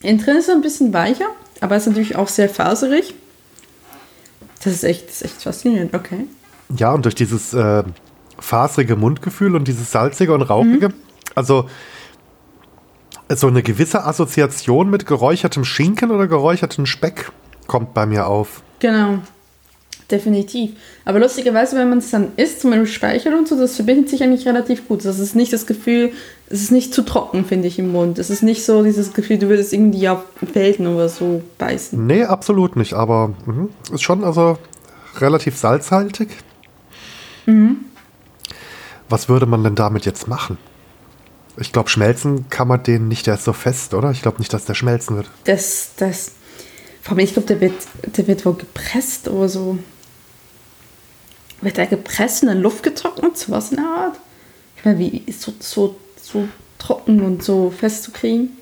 Innen 0.02 0.18
drin 0.18 0.36
ist 0.36 0.48
er 0.48 0.56
ein 0.56 0.62
bisschen 0.62 0.92
weicher, 0.92 1.26
aber 1.60 1.76
ist 1.76 1.86
natürlich 1.86 2.16
auch 2.16 2.26
sehr 2.26 2.48
faserig. 2.48 3.14
Das 4.64 4.72
ist 4.72 4.82
echt, 4.82 5.06
das 5.06 5.14
ist 5.14 5.22
echt 5.22 5.42
faszinierend, 5.42 5.94
okay. 5.94 6.26
Ja, 6.76 6.92
und 6.92 7.04
durch 7.04 7.14
dieses 7.14 7.54
äh, 7.54 7.84
faserige 8.36 8.96
Mundgefühl 8.96 9.54
und 9.54 9.68
dieses 9.68 9.92
salzige 9.92 10.34
und 10.34 10.42
rauchige, 10.42 10.92
also 11.36 11.68
so 13.28 13.46
eine 13.46 13.62
gewisse 13.62 14.04
Assoziation 14.04 14.90
mit 14.90 15.06
geräuchertem 15.06 15.64
Schinken 15.64 16.10
oder 16.10 16.26
geräuchertem 16.26 16.86
Speck 16.86 17.30
kommt 17.68 17.94
bei 17.94 18.06
mir 18.06 18.26
auf. 18.26 18.64
Genau. 18.80 19.20
Definitiv. 20.10 20.72
Aber 21.04 21.20
lustigerweise, 21.20 21.76
wenn 21.76 21.88
man 21.88 21.98
es 21.98 22.10
dann 22.10 22.32
isst, 22.36 22.60
zum 22.60 22.70
Beispiel 22.70 22.86
Speichel 22.86 23.34
und 23.34 23.46
so, 23.46 23.56
das 23.56 23.76
verbindet 23.76 24.08
sich 24.08 24.22
eigentlich 24.22 24.46
relativ 24.46 24.88
gut. 24.88 25.04
Das 25.04 25.18
ist 25.18 25.36
nicht 25.36 25.52
das 25.52 25.66
Gefühl, 25.66 26.12
es 26.48 26.62
ist 26.62 26.72
nicht 26.72 26.92
zu 26.92 27.02
trocken, 27.02 27.44
finde 27.44 27.68
ich, 27.68 27.78
im 27.78 27.92
Mund. 27.92 28.18
Es 28.18 28.30
ist 28.30 28.42
nicht 28.42 28.64
so 28.64 28.82
dieses 28.82 29.12
Gefühl, 29.12 29.38
du 29.38 29.48
würdest 29.48 29.72
irgendwie 29.72 30.08
auf 30.08 30.24
Felden 30.52 30.86
oder 30.88 31.08
so 31.08 31.42
beißen. 31.58 32.06
Nee, 32.06 32.24
absolut 32.24 32.74
nicht, 32.74 32.94
aber 32.94 33.34
mhm, 33.46 33.68
ist 33.92 34.02
schon 34.02 34.24
also 34.24 34.58
relativ 35.18 35.56
salzhaltig. 35.56 36.28
Was 39.08 39.28
würde 39.28 39.46
man 39.46 39.64
denn 39.64 39.74
damit 39.74 40.06
jetzt 40.06 40.28
machen? 40.28 40.56
Ich 41.56 41.72
glaube, 41.72 41.90
schmelzen 41.90 42.48
kann 42.48 42.68
man 42.68 42.82
den 42.82 43.08
nicht, 43.08 43.26
der 43.26 43.34
ist 43.34 43.44
so 43.44 43.52
fest, 43.52 43.92
oder? 43.92 44.10
Ich 44.12 44.22
glaube 44.22 44.38
nicht, 44.38 44.52
dass 44.52 44.64
der 44.64 44.74
schmelzen 44.74 45.16
wird. 45.16 45.28
Das, 45.44 45.90
das, 45.96 46.32
vor 47.02 47.12
allem, 47.12 47.24
ich 47.24 47.32
glaube, 47.32 47.48
der 47.48 47.60
wird, 47.60 47.74
der 48.16 48.26
wird 48.28 48.46
wohl 48.46 48.54
gepresst 48.54 49.28
oder 49.28 49.48
so. 49.48 49.78
Wird 51.60 51.76
der 51.76 51.86
gepresst 51.86 52.42
und 52.42 52.48
in 52.48 52.62
Luft 52.62 52.82
getrocknet? 52.82 53.36
Sowas 53.36 53.70
in 53.70 53.76
der 53.76 53.86
Art? 53.86 54.16
Ich 54.76 54.84
meine, 54.84 54.98
wie 54.98 55.22
ist 55.26 55.42
so, 55.42 55.52
so, 55.60 55.96
so 56.20 56.48
trocken 56.78 57.20
und 57.20 57.42
so 57.42 57.70
fest 57.70 58.04
zu 58.04 58.12
kriegen? 58.12 58.56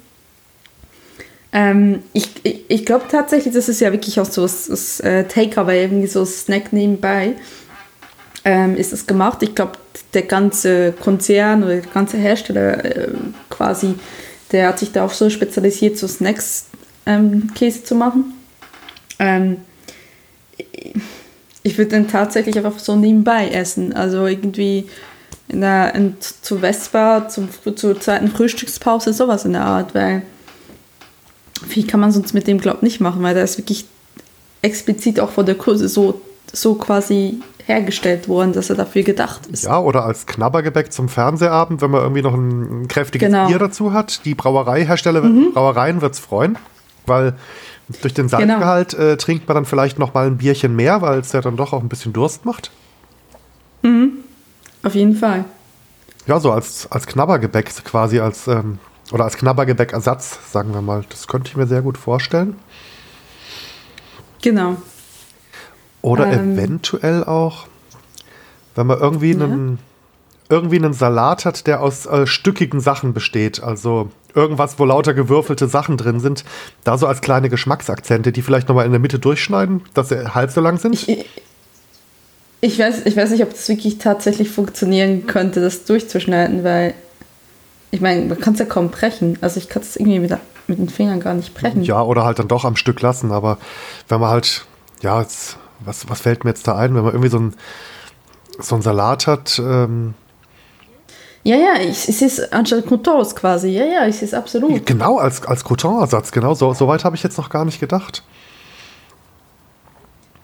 Ähm, 1.53 2.03
ich 2.13 2.29
ich, 2.43 2.65
ich 2.69 2.85
glaube 2.85 3.07
tatsächlich, 3.11 3.55
das 3.55 3.69
ist 3.69 3.81
ja 3.81 3.93
wirklich 3.93 4.21
auch 4.21 4.27
so 4.27 4.43
das, 4.43 5.01
äh, 5.01 5.25
Takeaway, 5.25 5.83
irgendwie 5.83 6.07
so 6.07 6.25
Snack 6.25 6.73
nebenbei. 6.73 7.35
Ähm, 8.45 8.77
ist 8.77 8.93
es 8.93 9.07
gemacht. 9.07 9.43
Ich 9.43 9.55
glaube, 9.55 9.73
der 10.15 10.23
ganze 10.23 10.93
Konzern 10.93 11.63
oder 11.63 11.77
der 11.77 11.91
ganze 11.91 12.17
Hersteller 12.17 12.85
äh, 12.85 13.09
quasi, 13.51 13.95
der 14.53 14.69
hat 14.69 14.79
sich 14.79 14.93
darauf 14.93 15.15
so 15.15 15.29
spezialisiert, 15.31 15.99
so 15.99 16.07
Snacks 16.09 16.67
ähm, 17.07 17.53
zu 17.85 17.95
machen. 17.95 18.35
Ähm, 19.19 19.59
ich 21.69 21.79
würde 21.79 21.91
den 21.91 22.09
tatsächlich 22.09 22.57
einfach 22.57 22.79
so 22.79 22.97
nebenbei 22.97 23.49
essen. 23.49 23.95
Also 23.95 24.27
irgendwie 24.27 24.89
in 25.49 25.61
der, 25.61 25.95
in, 25.95 26.17
zu 26.21 26.59
Vespa, 26.59 27.29
zum, 27.29 27.49
zur 27.77 28.01
zweiten 28.01 28.29
Frühstückspause, 28.29 29.13
sowas 29.13 29.45
in 29.45 29.53
der 29.53 29.65
Art, 29.65 29.95
weil 29.95 30.23
viel 31.67 31.87
kann 31.87 32.01
man 32.01 32.13
sonst 32.13 32.35
mit 32.35 32.47
dem, 32.47 32.59
glaube 32.59 32.79
ich, 32.79 32.83
nicht 32.83 33.01
machen, 33.01 33.23
weil 33.23 33.35
der 33.35 33.45
ist 33.45 33.59
wirklich 33.59 33.87
explizit 34.63 35.21
auch 35.21 35.31
von 35.31 35.47
der 35.47 35.57
Kurse 35.57 35.89
so, 35.89 36.21
so 36.53 36.75
quasi 36.75 37.41
hergestellt 37.65 38.29
worden, 38.29 38.53
dass 38.55 38.71
er 38.71 38.77
dafür 38.77 39.03
gedacht 39.03 39.47
ist. 39.47 39.65
Ja, 39.65 39.79
oder 39.79 40.05
als 40.05 40.27
Knabbergebäck 40.27 40.91
zum 40.91 41.09
Fernsehabend, 41.09 41.83
wenn 41.83 41.91
man 41.91 42.01
irgendwie 42.01 42.23
noch 42.23 42.35
ein, 42.35 42.89
kräftiges 42.89 43.27
Genau. 43.27 43.49
Bier 43.49 43.59
dazu 43.59 43.93
hat. 43.93 44.25
Die 44.25 44.35
Brauereihersteller, 44.35 45.21
Brauereien 45.53 46.01
wird 46.01 46.15
es 46.15 46.19
freuen, 46.19 46.57
weil 47.05 47.35
durch 48.03 48.15
den 48.15 48.29
Salzgehalt 48.29 48.95
äh, 48.95 49.17
trinkt 49.17 49.49
man 49.49 49.55
dann 49.57 49.65
vielleicht 49.65 49.99
noch 49.99 50.15
mal 50.15 50.27
ein 50.27 50.37
Bierchen 50.39 50.77
mehr, 50.77 51.01
weil 51.03 51.19
es 51.21 51.33
ja 51.33 51.41
dann 51.41 51.57
doch 51.57 51.73
auch 51.73 51.81
ein 51.83 51.89
bisschen 51.89 52.13
Durst 52.13 52.45
macht. 52.45 52.71
Auf 54.83 54.95
jeden 54.95 55.17
Fall. 55.17 55.45
Ja, 56.27 56.39
so 56.41 56.53
als, 56.53 56.91
als 56.91 57.07
Knabbergebäck 57.07 57.85
quasi, 57.85 58.21
als, 58.21 58.47
ähm, 58.49 58.79
oder 59.13 59.25
als 59.25 59.37
Knabbergebäckersatz, 59.37 60.39
sagen 60.53 60.73
wir 60.73 60.83
mal. 60.83 61.05
Das 61.09 61.27
könnte 61.27 61.49
ich 61.49 61.57
mir 61.57 61.67
sehr 61.67 61.83
gut 61.83 61.97
vorstellen. 61.99 62.57
Genau. 64.43 64.77
Oder 66.03 66.31
Ähm. 66.33 66.55
eventuell 66.55 67.25
auch, 67.25 67.67
wenn 68.75 68.87
man 68.87 68.99
irgendwie 68.99 69.33
Ja. 69.33 69.45
einen, 69.45 69.79
irgendwie 70.49 70.77
einen 70.77 70.93
Salat 70.93 71.45
hat, 71.45 71.67
der 71.67 71.81
aus 71.83 72.07
äh, 72.07 72.27
stückigen 72.27 72.81
Sachen 72.81 73.13
besteht. 73.15 73.63
Also 73.63 74.11
irgendwas, 74.39 74.79
wo 74.79 74.85
lauter 74.85 75.15
gewürfelte 75.15 75.69
Sachen 75.69 75.97
drin 75.97 76.21
sind. 76.21 76.45
Da 76.85 76.97
so 76.97 77.07
als 77.07 77.21
kleine 77.21 77.49
Geschmacksakzente, 77.49 78.33
die 78.33 78.43
vielleicht 78.43 78.69
nochmal 78.69 78.87
in 78.87 78.93
der 78.93 79.01
Mitte 79.01 79.19
durchschneiden, 79.19 79.83
dass 79.95 80.09
sie 80.09 80.35
halb 80.35 80.51
so 80.51 80.61
lang 80.61 80.79
sind. 80.79 80.95
Ich, 80.95 81.27
ich, 82.61 82.79
weiß, 82.79 83.07
ich 83.07 83.17
weiß 83.17 83.31
nicht, 83.31 83.43
ob 83.43 83.51
das 83.51 83.69
wirklich 83.69 83.99
tatsächlich 83.99 84.51
funktionieren 84.51 85.27
könnte, 85.27 85.61
das 85.61 85.85
durchzuschneiden, 85.85 86.65
weil 86.65 86.95
ich 87.91 88.01
meine, 88.01 88.27
man 88.27 88.39
kann 88.39 88.55
es 88.55 88.61
ja 88.61 88.67
kaum 88.67 88.91
brechen. 88.91 89.39
Also 89.41 89.59
ich 89.59 89.69
kann 89.69 89.83
es 89.83 89.97
irgendwie 89.97 90.21
mit, 90.21 90.37
mit 90.67 90.79
den 90.79 90.89
Fingern 90.89 91.21
gar 91.21 91.35
nicht 91.35 91.55
brechen. 91.55 91.83
Ja, 91.83 92.03
oder 92.03 92.25
halt 92.25 92.39
dann 92.39 92.49
doch 92.49 92.65
am 92.65 92.77
Stück 92.77 93.01
lassen. 93.01 93.33
Aber 93.33 93.59
wenn 94.09 94.21
man 94.21 94.31
halt, 94.31 94.67
ja, 95.03 95.21
jetzt, 95.21 95.57
was, 95.81 96.09
was 96.09 96.21
fällt 96.21 96.45
mir 96.45 96.51
jetzt 96.51 96.69
da 96.69 96.77
ein, 96.77 96.95
wenn 96.95 97.03
man 97.03 97.13
irgendwie 97.13 97.31
so 97.31 97.39
ein 97.39 97.55
so 98.59 98.75
einen 98.75 98.83
Salat 98.83 99.27
hat, 99.27 99.59
ähm, 99.59 100.15
ja, 101.49 101.57
ja, 101.57 101.81
ich, 101.81 102.07
es 102.07 102.53
anstatt 102.53 102.87
Croutons 102.87 103.35
quasi. 103.35 103.69
Ja, 103.71 103.87
ja, 103.87 104.07
es 104.07 104.35
absolut. 104.35 104.85
genau 104.85 105.17
als, 105.17 105.43
als 105.47 105.65
Crouton-Ersatz, 105.65 106.31
genau, 106.31 106.53
so, 106.53 106.75
so 106.75 106.89
weit 106.89 107.05
habe 107.05 107.17
ich 107.17 107.23
jetzt 107.23 107.39
noch 107.39 107.49
gar 107.49 107.65
nicht 107.65 107.81
gedacht. 107.81 108.23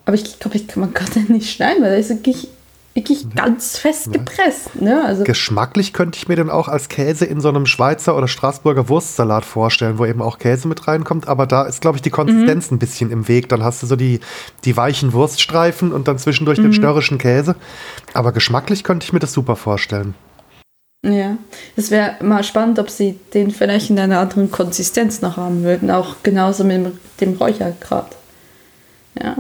Aber 0.06 0.14
ich 0.14 0.38
glaube, 0.40 0.56
ich, 0.56 0.74
man 0.76 0.94
kann 0.94 1.08
den 1.14 1.26
nicht 1.28 1.54
schneiden, 1.54 1.82
weil 1.82 1.90
der 1.90 1.98
ist 1.98 2.08
wirklich, 2.08 2.48
wirklich 2.94 3.28
ganz 3.34 3.76
fest 3.76 4.14
gepresst. 4.14 4.80
Ne? 4.80 5.04
Also, 5.04 5.24
Geschmacklich 5.24 5.92
könnte 5.92 6.16
ich 6.16 6.26
mir 6.26 6.36
den 6.36 6.48
auch 6.48 6.68
als 6.68 6.88
Käse 6.88 7.26
in 7.26 7.42
so 7.42 7.50
einem 7.50 7.66
Schweizer 7.66 8.16
oder 8.16 8.26
Straßburger 8.26 8.88
Wurstsalat 8.88 9.44
vorstellen, 9.44 9.98
wo 9.98 10.06
eben 10.06 10.22
auch 10.22 10.38
Käse 10.38 10.68
mit 10.68 10.88
reinkommt. 10.88 11.28
Aber 11.28 11.46
da 11.46 11.64
ist, 11.64 11.82
glaube 11.82 11.98
ich, 11.98 12.02
die 12.02 12.08
Konsistenz 12.08 12.70
ein 12.70 12.78
bisschen 12.78 13.10
im 13.10 13.28
Weg. 13.28 13.50
Dann 13.50 13.62
hast 13.62 13.82
du 13.82 13.86
so 13.86 13.96
die, 13.96 14.20
die 14.64 14.74
weichen 14.74 15.12
Wurststreifen 15.12 15.92
und 15.92 16.08
dann 16.08 16.16
zwischendurch 16.16 16.56
den 16.56 16.72
störrischen 16.72 17.18
Käse. 17.18 17.56
Aber 18.14 18.32
geschmacklich 18.32 18.84
könnte 18.84 19.04
ich 19.04 19.12
mir 19.12 19.20
das 19.20 19.34
super 19.34 19.56
vorstellen. 19.56 20.14
Ja, 21.04 21.36
es 21.76 21.90
wäre 21.90 22.16
mal 22.22 22.42
spannend, 22.42 22.78
ob 22.78 22.88
sie 22.88 23.18
den 23.34 23.50
vielleicht 23.50 23.90
in 23.90 23.98
einer 23.98 24.20
anderen 24.20 24.50
Konsistenz 24.50 25.20
noch 25.20 25.36
haben 25.36 25.62
würden. 25.62 25.90
Auch 25.90 26.16
genauso 26.22 26.64
mit 26.64 26.92
dem, 27.20 27.34
Räuchergrad. 27.34 28.16
Ja. 29.22 29.36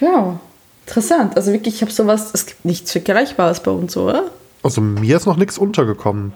Ja, 0.00 0.40
interessant. 0.84 1.36
Also 1.36 1.52
wirklich, 1.52 1.76
ich 1.76 1.82
habe 1.82 1.92
sowas, 1.92 2.30
es 2.34 2.46
gibt 2.46 2.64
nichts 2.64 2.90
Vergleichbares 2.90 3.60
bei 3.60 3.70
uns, 3.70 3.96
oder? 3.96 4.24
Also 4.62 4.80
mir 4.80 5.16
ist 5.16 5.26
noch 5.26 5.36
nichts 5.36 5.58
untergekommen. 5.58 6.32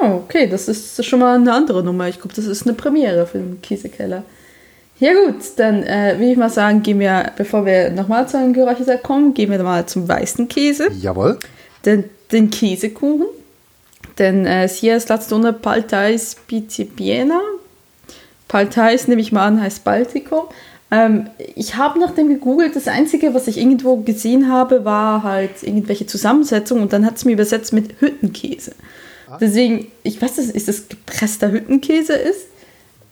Ja, 0.00 0.14
okay, 0.14 0.46
das 0.46 0.68
ist 0.68 1.04
schon 1.06 1.20
mal 1.20 1.36
eine 1.36 1.54
andere 1.54 1.82
Nummer. 1.82 2.06
Ich 2.08 2.20
glaube, 2.20 2.34
das 2.34 2.44
ist 2.44 2.66
eine 2.66 2.74
Premiere 2.74 3.26
für 3.26 3.38
den 3.38 3.62
Käsekeller. 3.62 4.24
Ja 5.00 5.12
gut, 5.12 5.36
dann 5.56 5.82
äh, 5.84 6.16
will 6.18 6.32
ich 6.32 6.36
mal 6.36 6.50
sagen, 6.50 6.82
gehen 6.82 6.98
wir, 6.98 7.32
bevor 7.36 7.64
wir 7.64 7.90
nochmal 7.90 8.28
zu 8.28 8.36
einem 8.36 8.52
Geräuchersack 8.52 9.02
kommen, 9.02 9.32
gehen 9.32 9.50
wir 9.50 9.62
mal 9.62 9.86
zum 9.86 10.08
weißen 10.08 10.48
Käse, 10.48 10.88
Jawohl. 11.00 11.38
den, 11.84 12.04
den 12.32 12.50
Käsekuchen. 12.50 13.26
Denn 14.18 14.44
äh, 14.46 14.68
hier 14.68 14.96
ist 14.96 15.08
letzte 15.08 15.36
unter 15.36 15.52
Paltais 15.52 16.36
Pizipiena. 16.46 17.40
Paltais, 18.48 19.06
nehme 19.06 19.20
ich 19.20 19.30
mal 19.30 19.46
an, 19.46 19.60
heißt 19.60 19.84
Baltico. 19.84 20.48
Ähm, 20.90 21.28
ich 21.54 21.76
habe 21.76 22.00
nach 22.00 22.12
dem 22.12 22.28
gegoogelt. 22.28 22.74
Das 22.74 22.88
Einzige, 22.88 23.34
was 23.34 23.46
ich 23.46 23.58
irgendwo 23.58 23.98
gesehen 23.98 24.50
habe, 24.50 24.84
war 24.84 25.22
halt 25.22 25.62
irgendwelche 25.62 26.06
Zusammensetzungen 26.06 26.82
und 26.82 26.92
dann 26.92 27.06
hat 27.06 27.16
es 27.16 27.24
mir 27.24 27.32
übersetzt 27.32 27.72
mit 27.72 28.00
Hüttenkäse. 28.00 28.72
Deswegen, 29.40 29.88
ich 30.02 30.20
weiß 30.20 30.38
nicht, 30.38 30.54
ist 30.54 30.68
das 30.68 30.88
gepresster 30.88 31.52
Hüttenkäse 31.52 32.14
ist, 32.14 32.46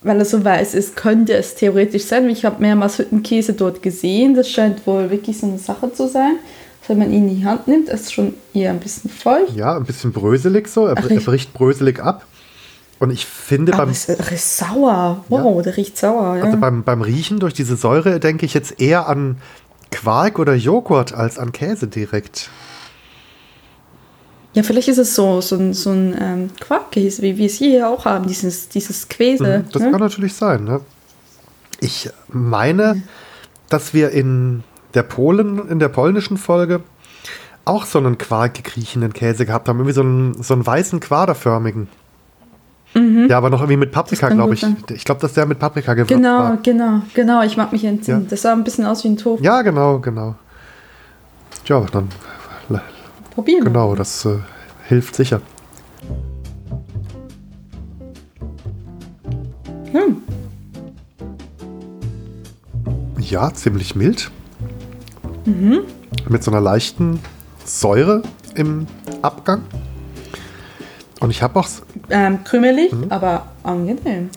weil 0.03 0.19
er 0.19 0.25
so 0.25 0.45
weiß 0.45 0.75
ist, 0.75 0.97
könnte 0.97 1.35
es 1.35 1.55
theoretisch 1.55 2.05
sein. 2.05 2.29
Ich 2.31 2.45
habe 2.45 2.61
mehrmals 2.61 2.99
Hüttenkäse 2.99 3.55
dort 3.55 3.83
gesehen. 3.83 4.35
Das 4.35 4.49
scheint 4.51 4.87
wohl 4.87 5.11
wirklich 5.11 5.39
so 5.39 5.47
eine 5.47 5.59
Sache 5.59 5.93
zu 5.93 6.09
sein. 6.09 6.37
Wenn 6.89 6.99
man 6.99 7.13
ihn 7.13 7.29
in 7.29 7.37
die 7.41 7.45
Hand 7.45 7.67
nimmt, 7.67 7.89
ist 7.89 8.13
schon 8.13 8.35
eher 8.55 8.71
ein 8.71 8.79
bisschen 8.79 9.11
feucht. 9.11 9.55
Ja, 9.57 9.77
ein 9.77 9.85
bisschen 9.85 10.13
bröselig 10.13 10.69
so. 10.69 10.87
Er, 10.87 10.97
er 10.97 11.11
ich- 11.11 11.25
bricht 11.25 11.53
bröselig 11.53 12.01
ab. 12.01 12.27
Und 12.99 13.11
ich 13.11 13.27
finde 13.27 13.75
Aber 13.75 13.83
beim, 13.87 13.91
es 13.93 14.09
ist 14.09 14.57
sauer. 14.57 15.25
Wow, 15.29 15.63
der 15.63 15.77
riecht 15.77 15.99
sauer. 15.99 16.37
Ja. 16.37 16.45
also 16.45 16.57
beim, 16.57 16.83
beim 16.83 17.03
Riechen 17.03 17.41
durch 17.41 17.53
diese 17.53 17.77
Säure 17.77 18.21
denke 18.21 18.47
ich 18.47 18.55
jetzt 18.55 18.81
eher 18.81 19.07
an 19.09 19.37
Quark 19.91 20.39
oder 20.39 20.55
Joghurt 20.55 21.13
als 21.13 21.39
an 21.39 21.53
Käse 21.53 21.89
direkt. 21.89 22.49
Ja, 24.57 24.63
vielleicht 24.65 24.89
ist 24.89 24.99
es 24.99 25.15
so, 25.15 25.41
so 25.41 25.55
ein, 25.57 25.73
so 25.75 25.91
ein 25.91 26.17
ähm, 26.21 26.51
Quarkkäse, 26.59 27.23
wie 27.23 27.37
wir 27.37 27.47
es 27.47 27.55
hier 27.55 27.89
auch 27.89 28.05
haben, 28.07 28.27
dieses, 28.27 28.69
dieses 28.69 29.09
Quäse. 29.09 29.59
Mhm, 29.67 29.71
Das 29.73 29.83
ne? 29.83 29.91
kann 29.93 30.01
natürlich 30.01 30.35
sein. 30.35 30.65
Ne? 30.65 30.81
Ich 31.81 32.09
meine, 32.29 33.03
dass 33.69 33.93
wir 33.95 34.11
in 34.11 34.65
der 34.95 35.03
Polen, 35.03 35.69
in 35.69 35.79
der 35.79 35.89
polnischen 35.91 36.39
Folge 36.39 36.81
auch 37.67 37.85
so 37.85 37.99
einen 37.99 38.17
quarkig 38.17 38.77
riechenden 38.77 39.13
Käse 39.13 39.45
gehabt 39.45 39.69
haben. 39.69 39.79
Irgendwie 39.79 39.93
so 39.95 40.01
einen, 40.01 40.43
so 40.43 40.55
einen 40.55 40.65
weißen 40.67 41.01
quaderförmigen. 41.01 41.89
Ja, 43.29 43.37
aber 43.37 43.51
noch 43.51 43.61
irgendwie 43.61 43.77
mit 43.77 43.93
Paprika, 43.93 44.31
Mhm. 44.31 44.35
glaube 44.37 44.55
ich. 44.55 44.61
sein. 44.63 44.79
Ich 44.95 45.05
glaube, 45.05 45.21
dass 45.21 45.35
der 45.35 45.45
mit 45.45 45.59
Paprika 45.59 45.93
gewürzt 45.93 46.09
Genau, 46.09 46.39
war. 46.39 46.57
genau, 46.63 47.03
genau. 47.13 47.43
Ich 47.43 47.59
mag 47.59 47.71
mich 47.73 47.85
entsinnen. 47.85 48.23
Ja. 48.23 48.27
Das 48.31 48.41
sah 48.41 48.53
ein 48.55 48.65
bisschen 48.65 48.87
aus 48.87 49.05
wie 49.05 49.09
ein 49.09 49.19
Tofu. 49.19 49.43
Ja, 49.45 49.61
genau, 49.61 49.99
genau. 49.99 50.35
Ja, 51.67 51.85
dann 51.93 52.09
Probieren. 53.37 53.65
genau, 53.65 53.95
das 53.95 54.25
äh, 54.25 54.39
hilft 54.89 55.15
sicher. 55.15 55.43
Hm. 59.93 60.23
Ja, 63.21 63.53
ziemlich 63.53 63.95
mild. 63.95 64.31
Mhm. 65.45 65.81
Mit 66.29 66.43
so 66.43 66.51
einer 66.51 66.63
leichten 66.63 67.21
Säure 67.65 68.23
im 68.55 68.87
Abgang. 69.21 69.63
Und 71.21 71.29
ich 71.31 71.43
habe 71.43 71.59
auch, 71.61 71.69
Ähm, 72.09 72.43
krümelig, 72.45 72.93
Mhm. 72.93 73.07
aber 73.11 73.49
angenehm. 73.63 74.31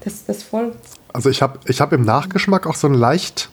Das, 0.00 0.24
das 0.24 0.38
ist 0.38 0.42
voll. 0.44 0.72
also 1.12 1.28
ich 1.28 1.42
habe 1.42 1.58
ich 1.66 1.80
hab 1.82 1.92
im 1.92 2.02
Nachgeschmack 2.02 2.66
auch 2.66 2.74
so 2.76 2.86
ein 2.86 2.94
leicht 2.94 3.50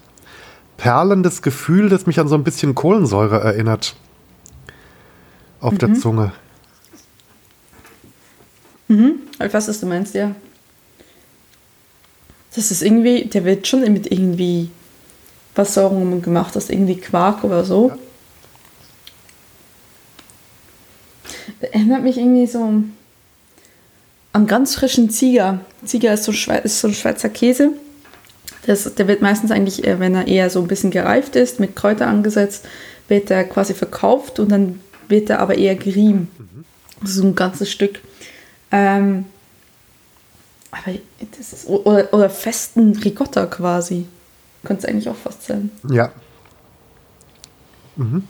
perlendes 0.77 1.41
Gefühl, 1.41 1.89
das 1.89 2.05
mich 2.05 2.19
an 2.21 2.27
so 2.29 2.35
ein 2.35 2.43
bisschen 2.45 2.73
Kohlensäure 2.73 3.41
erinnert. 3.41 3.95
Auf 5.63 5.71
Mhm. 5.73 5.77
der 5.77 5.93
Zunge. 5.93 6.31
Ich 8.89 9.53
weiß, 9.53 9.67
was 9.69 9.79
du 9.79 9.85
meinst, 9.87 10.13
ja. 10.13 10.35
Das 12.53 12.69
ist 12.69 12.83
irgendwie, 12.83 13.25
der 13.25 13.45
wird 13.45 13.65
schon 13.67 13.81
mit 13.91 14.11
irgendwie 14.11 14.69
was 15.55 15.73
Säuren 15.73 16.21
gemacht, 16.21 16.55
das 16.55 16.65
ist 16.65 16.69
irgendwie 16.71 16.97
Quark 16.97 17.43
oder 17.43 17.63
so. 17.63 17.93
Erinnert 21.61 22.03
mich 22.03 22.17
irgendwie 22.17 22.45
so 22.45 22.83
an 24.33 24.47
ganz 24.47 24.75
frischen 24.75 25.09
Zieger. 25.09 25.61
Zieger 25.85 26.13
ist 26.13 26.25
so, 26.25 26.31
ist 26.31 26.79
so 26.81 26.87
ein 26.89 26.93
Schweizer 26.93 27.29
Käse. 27.29 27.71
Das, 28.65 28.93
der 28.95 29.07
wird 29.07 29.21
meistens 29.21 29.51
eigentlich, 29.51 29.85
äh, 29.87 29.99
wenn 29.99 30.13
er 30.15 30.27
eher 30.27 30.49
so 30.49 30.59
ein 30.61 30.67
bisschen 30.67 30.91
gereift 30.91 31.35
ist, 31.35 31.59
mit 31.59 31.75
Kräuter 31.75 32.07
angesetzt, 32.07 32.65
wird 33.07 33.31
er 33.31 33.43
quasi 33.45 33.73
verkauft 33.73 34.39
und 34.39 34.51
dann 34.51 34.79
wird 35.09 35.29
er 35.29 35.39
aber 35.39 35.57
eher 35.57 35.75
gerieben. 35.75 36.29
So 37.03 37.23
ein 37.23 37.35
ganzes 37.35 37.71
Stück. 37.71 37.99
Ähm, 38.71 39.25
aber 40.71 40.97
das 41.37 41.53
ist, 41.53 41.67
oder, 41.67 42.11
oder 42.13 42.29
festen 42.29 42.95
Ricotta 42.97 43.45
quasi. 43.45 44.07
Könnte 44.63 44.87
es 44.87 44.89
eigentlich 44.89 45.09
auch 45.09 45.15
fast 45.15 45.43
sein. 45.43 45.69
Ja. 45.89 46.11
Mhm. 47.95 48.23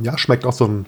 Ja, 0.00 0.16
schmeckt 0.16 0.46
auch 0.46 0.52
so 0.52 0.66
ein. 0.66 0.86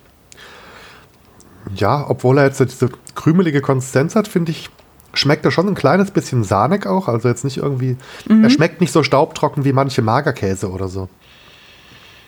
Ja, 1.74 2.08
obwohl 2.08 2.38
er 2.38 2.46
jetzt 2.46 2.60
diese 2.60 2.88
krümelige 3.14 3.60
Konsistenz 3.60 4.14
hat, 4.14 4.28
finde 4.28 4.52
ich, 4.52 4.70
schmeckt 5.12 5.44
er 5.44 5.50
schon 5.50 5.68
ein 5.68 5.74
kleines 5.74 6.10
bisschen 6.10 6.44
sahnig 6.44 6.86
auch. 6.86 7.08
Also 7.08 7.28
jetzt 7.28 7.44
nicht 7.44 7.58
irgendwie. 7.58 7.96
Er 8.28 8.48
schmeckt 8.48 8.80
nicht 8.80 8.92
so 8.92 9.02
staubtrocken 9.02 9.64
wie 9.64 9.72
manche 9.72 10.00
Magerkäse 10.00 10.70
oder 10.70 10.88
so. 10.88 11.08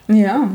Ja. 0.09 0.49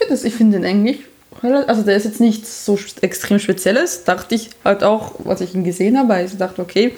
Ich 0.00 0.06
finde 0.06 0.14
das- 0.14 0.24
ich 0.24 0.34
finde 0.34 0.58
den 0.60 0.64
eigentlich, 0.66 1.00
also 1.42 1.82
der 1.82 1.96
ist 1.96 2.04
jetzt 2.04 2.20
nichts 2.20 2.64
so 2.64 2.78
extrem 3.00 3.38
Spezielles, 3.40 4.04
dachte 4.04 4.36
ich 4.36 4.50
halt 4.64 4.84
auch, 4.84 5.16
was 5.18 5.40
ich 5.40 5.54
ihn 5.56 5.64
gesehen 5.64 5.98
habe, 5.98 6.22
ich 6.22 6.36
dachte, 6.36 6.62
okay, 6.62 6.94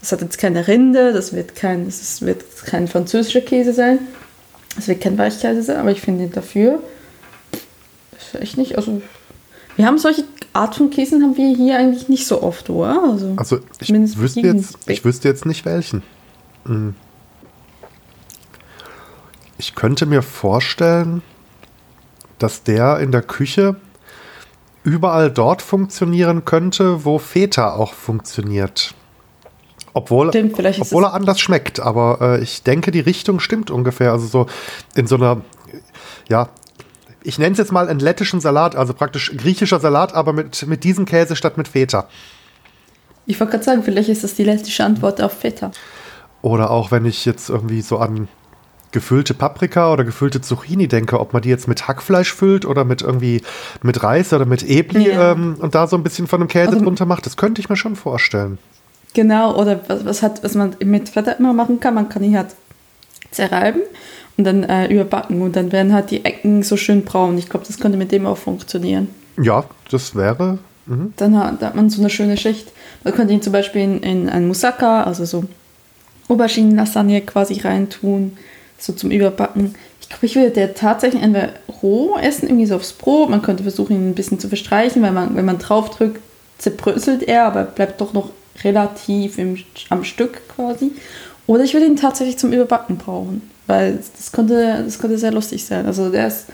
das 0.00 0.10
hat 0.10 0.22
jetzt 0.22 0.38
keine 0.38 0.66
Rinde, 0.66 1.12
das 1.12 1.32
wird 1.32 1.54
kein, 1.54 1.86
das 1.86 2.20
wird 2.22 2.42
kein 2.66 2.88
französischer 2.88 3.42
Käse 3.42 3.72
sein, 3.72 4.00
das 4.74 4.88
wird 4.88 5.00
kein 5.00 5.16
Weichkäse 5.18 5.62
sein, 5.62 5.76
aber 5.76 5.92
ich 5.92 6.00
finde 6.00 6.24
ihn 6.24 6.32
dafür, 6.32 6.82
ist 8.18 8.40
echt 8.40 8.58
nicht, 8.58 8.76
also 8.76 9.00
wir 9.76 9.86
haben 9.86 9.98
solche 9.98 10.24
Art 10.52 10.74
von 10.74 10.90
Käsen 10.90 11.22
haben 11.22 11.36
wir 11.36 11.54
hier 11.56 11.78
eigentlich 11.78 12.08
nicht 12.08 12.26
so 12.26 12.42
oft, 12.42 12.68
oder? 12.70 13.00
Also, 13.12 13.34
Also 13.36 13.60
ich 13.80 13.88
wüsste, 14.18 14.40
jetzt, 14.40 14.76
ich 14.86 15.04
wüsste 15.04 15.28
jetzt 15.28 15.46
nicht 15.46 15.64
welchen. 15.64 16.02
Hm. 16.66 16.94
Ich 19.58 19.74
könnte 19.76 20.06
mir 20.06 20.22
vorstellen, 20.22 21.22
dass 22.42 22.62
der 22.62 22.98
in 22.98 23.12
der 23.12 23.22
Küche 23.22 23.76
überall 24.84 25.30
dort 25.30 25.62
funktionieren 25.62 26.44
könnte, 26.44 27.04
wo 27.04 27.18
Feta 27.18 27.74
auch 27.74 27.94
funktioniert. 27.94 28.94
Obwohl, 29.94 30.30
Stimmt, 30.30 30.58
obwohl 30.80 31.04
er 31.04 31.12
anders 31.12 31.38
schmeckt, 31.38 31.78
aber 31.78 32.18
äh, 32.20 32.42
ich 32.42 32.62
denke, 32.62 32.90
die 32.90 33.00
Richtung 33.00 33.40
stimmt 33.40 33.70
ungefähr. 33.70 34.10
Also 34.12 34.26
so 34.26 34.46
in 34.94 35.06
so 35.06 35.16
einer, 35.16 35.42
ja, 36.28 36.48
ich 37.22 37.38
nenne 37.38 37.52
es 37.52 37.58
jetzt 37.58 37.72
mal 37.72 37.88
einen 37.88 38.00
lettischen 38.00 38.40
Salat, 38.40 38.74
also 38.74 38.94
praktisch 38.94 39.32
griechischer 39.36 39.80
Salat, 39.80 40.14
aber 40.14 40.32
mit, 40.32 40.66
mit 40.66 40.82
diesem 40.84 41.04
Käse 41.04 41.36
statt 41.36 41.58
mit 41.58 41.68
Feta. 41.68 42.08
Ich 43.26 43.38
wollte 43.38 43.52
gerade 43.52 43.64
sagen, 43.64 43.82
vielleicht 43.82 44.08
ist 44.08 44.24
das 44.24 44.34
die 44.34 44.44
lettische 44.44 44.82
Antwort 44.82 45.20
auf 45.20 45.32
Feta. 45.32 45.70
Oder 46.40 46.70
auch 46.70 46.90
wenn 46.90 47.04
ich 47.04 47.24
jetzt 47.24 47.50
irgendwie 47.50 47.82
so 47.82 47.98
an 47.98 48.28
gefüllte 48.92 49.34
Paprika 49.34 49.92
oder 49.92 50.04
gefüllte 50.04 50.40
Zucchini 50.40 50.86
denke, 50.86 51.18
ob 51.18 51.32
man 51.32 51.42
die 51.42 51.48
jetzt 51.48 51.66
mit 51.66 51.88
Hackfleisch 51.88 52.32
füllt 52.32 52.64
oder 52.66 52.84
mit 52.84 53.02
irgendwie 53.02 53.42
mit 53.82 54.02
Reis 54.02 54.32
oder 54.32 54.44
mit 54.46 54.62
Ebli 54.62 55.08
Ja. 55.08 55.32
ähm, 55.32 55.56
und 55.58 55.74
da 55.74 55.86
so 55.86 55.96
ein 55.96 56.02
bisschen 56.02 56.26
von 56.26 56.40
dem 56.40 56.48
Käse 56.48 56.72
Also- 56.72 56.84
drunter 56.84 57.06
macht. 57.06 57.26
Das 57.26 57.36
könnte 57.36 57.60
ich 57.60 57.68
mir 57.68 57.76
schon 57.76 57.96
vorstellen. 57.96 58.58
Genau, 59.14 59.54
oder 59.60 59.80
was, 59.88 60.04
was, 60.04 60.22
hat, 60.22 60.42
was 60.44 60.54
man 60.54 60.74
mit 60.84 61.08
Feta 61.10 61.32
immer 61.32 61.52
machen 61.52 61.80
kann, 61.80 61.94
man 61.94 62.08
kann 62.08 62.22
ihn 62.22 62.36
halt 62.36 62.48
zerreiben 63.30 63.82
und 64.36 64.44
dann 64.44 64.62
äh, 64.62 64.86
überbacken 64.86 65.42
und 65.42 65.56
dann 65.56 65.70
werden 65.72 65.92
halt 65.92 66.10
die 66.10 66.24
Ecken 66.24 66.62
so 66.62 66.76
schön 66.76 67.04
braun. 67.04 67.36
Ich 67.38 67.48
glaube, 67.50 67.66
das 67.66 67.78
könnte 67.78 67.98
mit 67.98 68.12
dem 68.12 68.26
auch 68.26 68.38
funktionieren. 68.38 69.08
Ja, 69.42 69.64
das 69.90 70.14
wäre. 70.14 70.58
Mhm. 70.86 71.12
Dann 71.16 71.38
hat, 71.38 71.60
da 71.62 71.66
hat 71.66 71.76
man 71.76 71.90
so 71.90 72.00
eine 72.00 72.10
schöne 72.10 72.36
Schicht. 72.36 72.72
Man 73.04 73.14
könnte 73.14 73.32
ihn 73.34 73.42
zum 73.42 73.52
Beispiel 73.52 73.82
in, 73.82 74.00
in 74.02 74.28
ein 74.28 74.46
Moussaka, 74.46 75.02
also 75.04 75.24
so 75.24 75.44
Auberginen-Lasagne 76.28 77.20
quasi 77.22 77.60
reintun, 77.60 78.36
so 78.82 78.92
zum 78.92 79.10
Überbacken. 79.10 79.74
Ich 80.00 80.08
glaube, 80.08 80.26
ich 80.26 80.34
würde 80.34 80.50
der 80.50 80.74
tatsächlich 80.74 81.22
entweder 81.22 81.50
roh 81.82 82.16
essen, 82.18 82.48
irgendwie 82.48 82.66
so 82.66 82.76
aufs 82.76 82.92
Brot. 82.92 83.30
Man 83.30 83.42
könnte 83.42 83.62
versuchen, 83.62 83.94
ihn 83.94 84.10
ein 84.10 84.14
bisschen 84.14 84.40
zu 84.40 84.48
verstreichen, 84.48 85.02
weil 85.02 85.12
man, 85.12 85.36
wenn 85.36 85.44
man 85.44 85.58
draufdrückt, 85.58 86.20
zerbröselt 86.58 87.22
er, 87.22 87.44
aber 87.44 87.64
bleibt 87.64 88.00
doch 88.00 88.12
noch 88.12 88.30
relativ 88.64 89.38
im, 89.38 89.56
am 89.88 90.04
Stück 90.04 90.40
quasi. 90.48 90.92
Oder 91.46 91.64
ich 91.64 91.74
würde 91.74 91.86
ihn 91.86 91.96
tatsächlich 91.96 92.38
zum 92.38 92.52
Überbacken 92.52 92.98
brauchen, 92.98 93.50
weil 93.66 93.98
das 94.16 94.32
könnte, 94.32 94.82
das 94.84 94.98
könnte 94.98 95.18
sehr 95.18 95.32
lustig 95.32 95.64
sein. 95.64 95.86
Also 95.86 96.10
der 96.10 96.26
ist, 96.26 96.46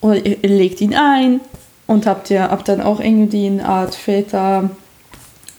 oder 0.00 0.16
ihr, 0.16 0.36
legt 0.42 0.80
ihn 0.80 0.94
ein 0.94 1.40
und 1.86 2.06
habt 2.06 2.30
ihr 2.30 2.42
habt 2.42 2.68
dann 2.68 2.80
auch 2.80 3.00
irgendwie 3.00 3.46
eine 3.46 3.64
Art 3.64 3.94
Feta 3.94 4.70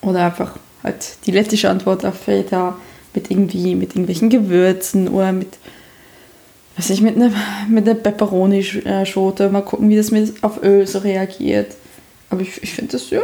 oder 0.01 0.25
einfach 0.25 0.57
halt 0.83 1.17
die 1.25 1.31
lettische 1.31 1.69
Antwort 1.69 2.05
auf 2.05 2.15
Feta 2.15 2.77
mit 3.13 3.31
irgendwie 3.31 3.75
mit 3.75 3.91
irgendwelchen 3.91 4.29
Gewürzen 4.29 5.07
oder 5.07 5.31
mit 5.31 5.57
weiß 6.77 6.89
ich 6.89 7.01
mit 7.01 7.15
einer 7.15 7.31
mit 7.67 7.87
einer 7.87 7.99
Pepperoni-Schote. 7.99 9.49
Mal 9.49 9.61
gucken, 9.61 9.89
wie 9.89 9.95
das 9.95 10.11
mit 10.11 10.43
auf 10.43 10.63
Öl 10.63 10.87
so 10.87 10.99
reagiert. 10.99 11.75
Aber 12.29 12.41
ich, 12.41 12.61
ich 12.63 12.73
finde 12.73 12.93
das 12.93 13.09
ja 13.09 13.21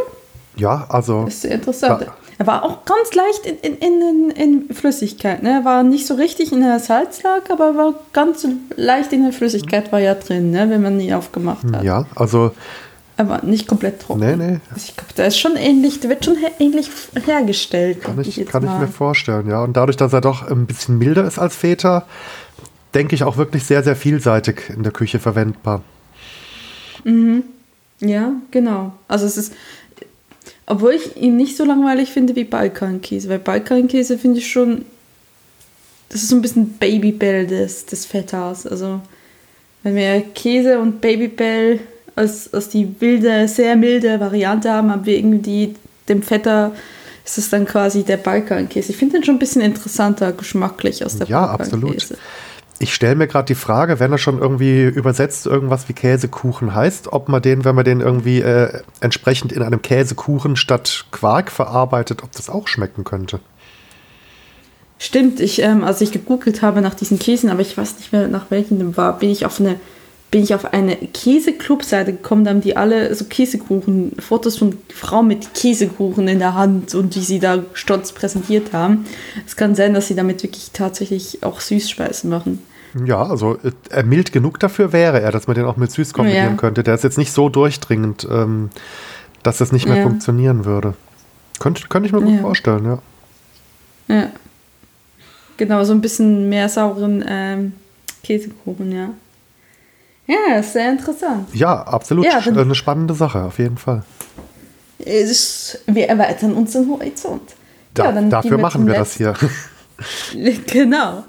Ja, 0.56 0.86
also 0.90 1.26
das 1.26 1.36
ist 1.36 1.42
sehr 1.42 1.52
interessant. 1.52 2.02
Ja. 2.02 2.14
Er 2.38 2.48
war 2.48 2.64
auch 2.64 2.86
ganz 2.86 3.14
leicht 3.14 3.46
in, 3.46 3.76
in, 3.76 4.02
in, 4.02 4.30
in 4.32 4.74
Flüssigkeit. 4.74 5.44
Ne? 5.44 5.60
Er 5.60 5.66
war 5.66 5.84
nicht 5.84 6.08
so 6.08 6.14
richtig 6.14 6.54
in 6.54 6.62
der 6.62 6.80
Salzlake, 6.80 7.52
aber 7.52 7.76
war 7.76 7.96
ganz 8.14 8.48
leicht 8.78 9.12
in 9.12 9.24
der 9.24 9.34
Flüssigkeit 9.34 9.92
war 9.92 10.00
ja 10.00 10.16
drin, 10.16 10.52
ne? 10.52 10.70
wenn 10.70 10.82
man 10.82 10.98
ihn 11.02 11.14
aufgemacht 11.14 11.66
hat. 11.74 11.84
ja, 11.84 12.06
also 12.16 12.52
aber 13.18 13.42
nicht 13.44 13.68
komplett 13.68 14.02
trocken. 14.02 14.22
Nee, 14.22 14.38
nee. 14.38 14.60
Also 14.72 14.86
ich 14.88 14.96
glaube, 14.96 15.14
der 15.18 15.28
ist 15.28 15.38
schon 15.38 15.58
ähnlich, 15.58 16.00
der 16.00 16.10
wird 16.10 16.24
schon 16.24 16.38
her 16.38 16.52
ähnlich 16.60 16.90
hergestellt. 17.26 18.02
Kann 18.02 18.18
ich, 18.22 18.38
jetzt 18.38 18.50
kann 18.50 18.64
ich 18.64 18.72
mir 18.72 18.88
vorstellen, 18.88 19.50
ja. 19.50 19.62
Und 19.62 19.76
dadurch, 19.76 19.98
dass 19.98 20.14
er 20.14 20.22
doch 20.22 20.50
ein 20.50 20.66
bisschen 20.66 20.98
milder 20.98 21.28
ist 21.28 21.38
als 21.38 21.58
Feta, 21.58 22.06
denke 22.94 23.16
ich 23.16 23.24
auch 23.24 23.38
wirklich 23.38 23.64
sehr, 23.64 23.84
sehr 23.84 23.96
vielseitig 23.96 24.70
in 24.70 24.84
der 24.84 24.92
Küche 24.92 25.20
verwendbar. 25.20 25.84
Ja, 28.02 28.34
genau. 28.52 28.94
Also 29.08 29.26
es 29.26 29.38
ist, 29.38 29.54
obwohl 30.66 30.94
ich 30.94 31.18
ihn 31.18 31.38
nicht 31.38 31.58
so 31.58 31.66
langweilig 31.66 32.10
finde 32.12 32.36
wie 32.36 32.44
Balkankäse, 32.44 33.30
weil 33.30 33.40
Balkankäse 33.40 34.18
finde 34.18 34.40
ich 34.40 34.52
schon, 34.52 34.86
das 36.10 36.24
ist 36.24 36.30
so 36.30 36.36
ein 36.36 36.42
bisschen 36.42 36.74
Babybell 36.74 37.48
des, 37.48 37.86
des 37.86 38.06
Fettas. 38.06 38.66
Also 38.66 39.02
wenn 39.84 39.96
wir 39.96 40.22
Käse 40.34 40.80
und 40.80 41.02
Babybell 41.02 41.80
als, 42.16 42.54
als 42.54 42.70
die 42.70 42.96
wilde, 43.00 43.48
sehr 43.48 43.76
milde 43.76 44.20
Variante 44.20 44.72
haben, 44.72 44.92
haben 44.92 45.06
wir 45.06 45.18
irgendwie 45.18 45.76
dem 46.10 46.22
Feta 46.24 46.72
ist 47.24 47.38
es 47.38 47.50
dann 47.50 47.66
quasi 47.66 48.04
der 48.04 48.18
Balkankäse. 48.18 48.92
Ich 48.92 48.98
finde 48.98 49.18
den 49.18 49.24
schon 49.24 49.36
ein 49.36 49.40
bisschen 49.40 49.62
interessanter 49.62 50.32
geschmacklich 50.34 51.06
aus 51.06 51.18
der 51.18 51.28
Ja, 51.28 51.46
Balkankäse. 51.56 51.76
absolut. 51.78 52.18
Ich 52.82 52.94
stelle 52.94 53.16
mir 53.16 53.28
gerade 53.28 53.46
die 53.46 53.56
Frage, 53.56 54.00
wenn 54.00 54.14
er 54.14 54.18
schon 54.18 54.40
irgendwie 54.40 54.84
übersetzt 54.84 55.46
irgendwas 55.46 55.90
wie 55.90 55.94
Käsekuchen 55.94 56.74
heißt, 56.74 57.12
ob 57.12 57.28
man 57.28 57.42
den, 57.42 57.66
wenn 57.66 57.76
man 57.76 57.84
den 57.84 58.00
irgendwie 58.00 58.40
äh, 58.40 58.82
entsprechend 59.02 59.52
in 59.52 59.62
einem 59.62 59.82
Käsekuchen 59.82 60.56
statt 60.56 61.06
Quark 61.12 61.52
verarbeitet, 61.52 62.24
ob 62.24 62.32
das 62.32 62.50
auch 62.50 62.70
schmecken 62.70 63.04
könnte. 63.04 63.42
Stimmt, 64.98 65.42
ich, 65.42 65.62
ähm, 65.62 65.84
als 65.84 66.00
ich 66.00 66.14
gegoogelt 66.14 66.62
habe 66.62 66.82
nach 66.82 66.94
diesen 66.94 67.20
Käsen, 67.20 67.50
aber 67.50 67.62
ich 67.62 67.78
weiß 67.78 67.98
nicht 67.98 68.14
mehr 68.14 68.30
nach 68.30 68.46
welchen 68.50 68.80
dem 68.80 68.96
war, 68.96 69.20
bin 69.20 69.30
ich 69.30 69.46
auf 69.46 69.60
eine, 69.60 69.78
bin 70.32 70.44
ich 70.44 70.54
auf 70.54 70.74
eine 70.74 70.96
Käseclub-Seite 70.96 72.14
gekommen, 72.14 72.46
da 72.46 72.52
haben 72.52 72.62
die 72.62 72.78
alle 72.78 73.14
so 73.14 73.26
Käsekuchen, 73.26 74.14
Fotos 74.20 74.58
von 74.58 74.78
Frauen 74.94 75.28
mit 75.28 75.54
Käsekuchen 75.54 76.30
in 76.30 76.40
der 76.40 76.54
Hand 76.54 76.96
und 76.96 77.14
wie 77.16 77.22
sie 77.22 77.40
da 77.40 77.64
stolz 77.74 78.14
präsentiert 78.14 78.72
haben. 78.72 79.06
Es 79.46 79.58
kann 79.58 79.76
sein, 79.76 79.94
dass 79.94 80.08
sie 80.08 80.16
damit 80.16 80.44
wirklich 80.44 80.72
tatsächlich 80.72 81.44
auch 81.44 81.60
Süßspeisen 81.60 82.30
machen. 82.30 82.60
Ja, 83.06 83.22
also 83.24 83.56
äh, 83.64 83.72
er 83.90 84.04
mild 84.04 84.32
genug 84.32 84.60
dafür 84.60 84.92
wäre 84.94 85.22
er, 85.22 85.32
dass 85.32 85.48
man 85.48 85.56
den 85.56 85.66
auch 85.66 85.78
mit 85.78 85.92
süß 85.92 86.14
kombinieren 86.14 86.52
Ja. 86.52 86.58
könnte. 86.58 86.84
Der 86.84 86.96
ist 86.96 87.04
jetzt 87.04 87.18
nicht 87.18 87.32
so 87.32 87.50
durchdringend, 87.50 88.28
ähm, 88.30 88.70
dass 89.44 89.58
das 89.60 89.72
nicht 89.72 89.88
mehr 89.88 89.98
Ja. 89.98 90.04
funktionieren 90.04 90.66
würde. 90.66 90.94
Könnte, 91.60 91.88
ich 92.06 92.12
mir 92.14 92.22
gut 92.22 92.34
Ja. 92.36 92.40
vorstellen, 92.42 92.86
ja. 92.86 93.00
Ja. 94.16 94.30
Genau, 95.58 95.84
so 95.84 95.94
ein 95.94 96.02
bisschen 96.02 96.50
mehr 96.50 96.70
sauren 96.70 97.24
ähm, 97.28 97.74
Käsekuchen, 98.24 98.92
ja. 98.92 99.10
Ja, 100.26 100.58
ist 100.60 100.74
sehr 100.74 100.92
interessant. 100.92 101.50
Ja, 101.54 101.82
absolut. 101.84 102.26
Ja, 102.26 102.40
eine 102.40 102.76
spannende 102.76 103.14
Sache, 103.14 103.44
auf 103.44 103.60
jeden 103.60 103.78
Fall. 103.78 104.04
Ist, 105.00 105.80
wir 105.88 106.08
erweitern 106.08 106.54
unseren 106.54 106.88
Horizont. 106.90 107.56
Da, 107.94 108.06
Ja, 108.06 108.12
dann 108.12 108.30
dafür 108.30 108.52
wir 108.52 108.58
machen 108.60 108.86
wir 108.88 108.94
das 108.96 109.14
hier. 109.16 109.34
Genau. 110.68 111.24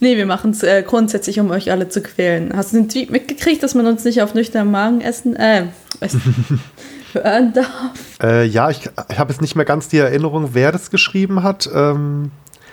Nee, 0.00 0.16
wir 0.16 0.26
machen 0.26 0.50
es 0.50 0.62
äh, 0.62 0.82
grundsätzlich, 0.86 1.40
um 1.40 1.50
euch 1.50 1.70
alle 1.70 1.88
zu 1.88 2.00
quälen. 2.02 2.52
Hast 2.56 2.72
du 2.72 2.76
den 2.78 2.88
Tweet 2.88 3.10
mitgekriegt, 3.10 3.62
dass 3.62 3.74
man 3.74 3.86
uns 3.86 4.04
nicht 4.04 4.22
auf 4.22 4.34
nüchternen 4.34 4.70
Magen 4.70 5.00
essen, 5.00 5.36
äh, 5.36 5.66
essen 6.00 6.60
hören 7.12 7.52
darf? 7.52 7.68
Äh, 8.22 8.44
ja, 8.46 8.68
ich, 8.70 8.88
ich 9.10 9.18
habe 9.18 9.32
jetzt 9.32 9.40
nicht 9.40 9.56
mehr 9.56 9.64
ganz 9.64 9.88
die 9.88 9.98
Erinnerung, 9.98 10.50
wer 10.52 10.72
das 10.72 10.90
geschrieben 10.90 11.42
hat. 11.42 11.68
Ähm, 11.74 12.30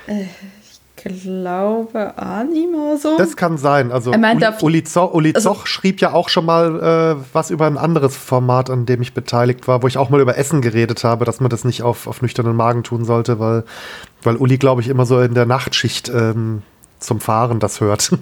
Ich 0.07 1.11
glaube, 1.11 2.17
Anim 2.17 2.75
oder 2.75 2.97
so. 2.97 3.17
das 3.17 3.35
kann 3.35 3.57
sein. 3.57 3.91
Also 3.91 4.11
Er 4.11 4.17
meinte 4.17 4.45
Uli, 4.61 4.77
Uli, 4.77 4.83
Zoch, 4.85 5.13
Uli 5.13 5.33
also- 5.35 5.53
Zoch 5.53 5.67
schrieb 5.67 5.99
ja 5.99 6.13
auch 6.13 6.29
schon 6.29 6.45
mal 6.45 7.17
äh, 7.19 7.23
was 7.33 7.49
über 7.51 7.67
ein 7.67 7.77
anderes 7.77 8.15
Format, 8.15 8.69
an 8.69 8.85
dem 8.85 9.01
ich 9.01 9.13
beteiligt 9.13 9.67
war, 9.67 9.83
wo 9.83 9.87
ich 9.87 9.97
auch 9.97 10.09
mal 10.09 10.21
über 10.21 10.37
Essen 10.37 10.61
geredet 10.61 11.03
habe, 11.03 11.25
dass 11.25 11.41
man 11.41 11.49
das 11.49 11.65
nicht 11.65 11.81
auf, 11.83 12.07
auf 12.07 12.21
nüchternen 12.21 12.55
Magen 12.55 12.83
tun 12.83 13.03
sollte, 13.05 13.37
weil, 13.39 13.63
weil 14.23 14.37
Uli, 14.37 14.57
glaube 14.57 14.79
ich, 14.81 14.87
immer 14.87 15.05
so 15.05 15.19
in 15.19 15.33
der 15.33 15.45
Nachtschicht 15.45 16.07
ähm, 16.09 16.61
zum 17.03 17.19
Fahren 17.19 17.59
das 17.59 17.81
hört. 17.81 18.11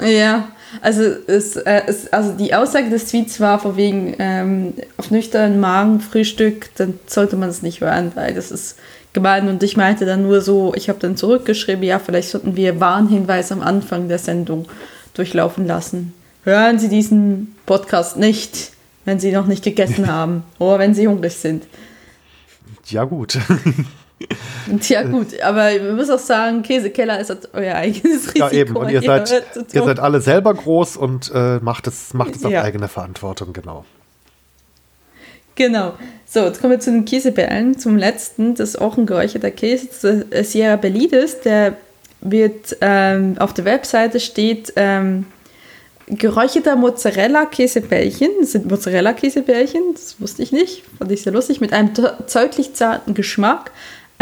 Ja, 0.00 0.48
also, 0.80 1.02
es, 1.02 1.54
äh, 1.56 1.82
es, 1.86 2.12
also 2.12 2.32
die 2.32 2.54
Aussage 2.54 2.88
des 2.88 3.06
Tweets 3.06 3.40
war 3.40 3.58
von 3.58 3.76
wegen 3.76 4.16
ähm, 4.18 4.72
auf 4.96 5.10
nüchternen 5.10 5.60
Magen 5.60 6.00
Frühstück, 6.00 6.70
dann 6.76 6.98
sollte 7.06 7.36
man 7.36 7.50
es 7.50 7.62
nicht 7.62 7.82
hören, 7.82 8.12
weil 8.14 8.32
das 8.34 8.50
ist 8.50 8.78
gemein. 9.12 9.48
Und 9.48 9.62
ich 9.62 9.76
meinte 9.76 10.06
dann 10.06 10.22
nur 10.22 10.40
so, 10.40 10.74
ich 10.74 10.88
habe 10.88 10.98
dann 10.98 11.16
zurückgeschrieben, 11.16 11.84
ja, 11.84 11.98
vielleicht 11.98 12.30
sollten 12.30 12.56
wir 12.56 12.80
Warnhinweis 12.80 13.52
am 13.52 13.60
Anfang 13.60 14.08
der 14.08 14.18
Sendung 14.18 14.66
durchlaufen 15.14 15.66
lassen. 15.66 16.14
Hören 16.44 16.78
Sie 16.78 16.88
diesen 16.88 17.54
Podcast 17.66 18.16
nicht, 18.16 18.72
wenn 19.04 19.20
Sie 19.20 19.30
noch 19.30 19.46
nicht 19.46 19.62
gegessen 19.62 20.06
haben 20.10 20.42
oder 20.58 20.78
wenn 20.78 20.94
Sie 20.94 21.06
hungrig 21.06 21.34
sind. 21.34 21.64
ja, 22.86 23.04
gut. 23.04 23.38
Und 24.70 24.88
ja 24.88 25.02
gut, 25.02 25.40
aber 25.40 25.72
ich 25.72 25.82
muss 25.82 26.10
auch 26.10 26.18
sagen, 26.18 26.62
Käsekeller 26.62 27.20
ist 27.20 27.30
halt 27.30 27.48
euer 27.52 27.74
eigenes 27.74 28.28
Risiko. 28.28 28.38
ja, 28.38 28.50
eben. 28.50 28.76
Und 28.76 28.90
ihr 28.90 29.02
seid, 29.02 29.30
ihr 29.72 29.82
seid 29.82 29.98
alle 30.00 30.20
selber 30.20 30.54
groß 30.54 30.96
und 30.96 31.30
äh, 31.34 31.58
macht 31.60 31.86
es, 31.86 32.14
macht 32.14 32.36
es 32.36 32.44
auf 32.44 32.50
Ja. 32.52 32.62
eigene 32.62 32.88
Verantwortung, 32.88 33.52
genau. 33.52 33.84
Genau. 35.54 35.94
So, 36.26 36.40
jetzt 36.40 36.60
kommen 36.60 36.72
wir 36.72 36.80
zu 36.80 36.90
den 36.90 37.04
Käsebällen. 37.04 37.78
Zum 37.78 37.96
letzten, 37.96 38.54
das 38.54 38.70
ist 38.70 38.80
auch 38.80 38.96
ein 38.96 39.04
geräucherter 39.06 39.50
Käse. 39.50 39.86
Das 39.86 40.04
ist 40.04 40.32
äh, 40.32 40.44
Sierra 40.44 40.76
Bellides. 40.76 41.40
Der 41.42 41.76
wird 42.22 42.76
ähm, 42.80 43.36
auf 43.38 43.52
der 43.52 43.64
Webseite 43.66 44.18
steht 44.20 44.72
ähm, 44.76 45.26
geräucherter 46.06 46.76
Mozzarella-Käsebällchen. 46.76 48.28
Das 48.40 48.52
sind 48.52 48.70
Mozzarella-Käsebällchen, 48.70 49.82
das 49.92 50.20
wusste 50.20 50.42
ich 50.42 50.52
nicht. 50.52 50.84
Fand 50.98 51.10
ich 51.12 51.22
sehr 51.22 51.32
lustig. 51.32 51.60
Mit 51.60 51.72
einem 51.72 51.90
deutlich 52.32 52.74
zarten 52.74 53.14
Geschmack. 53.14 53.72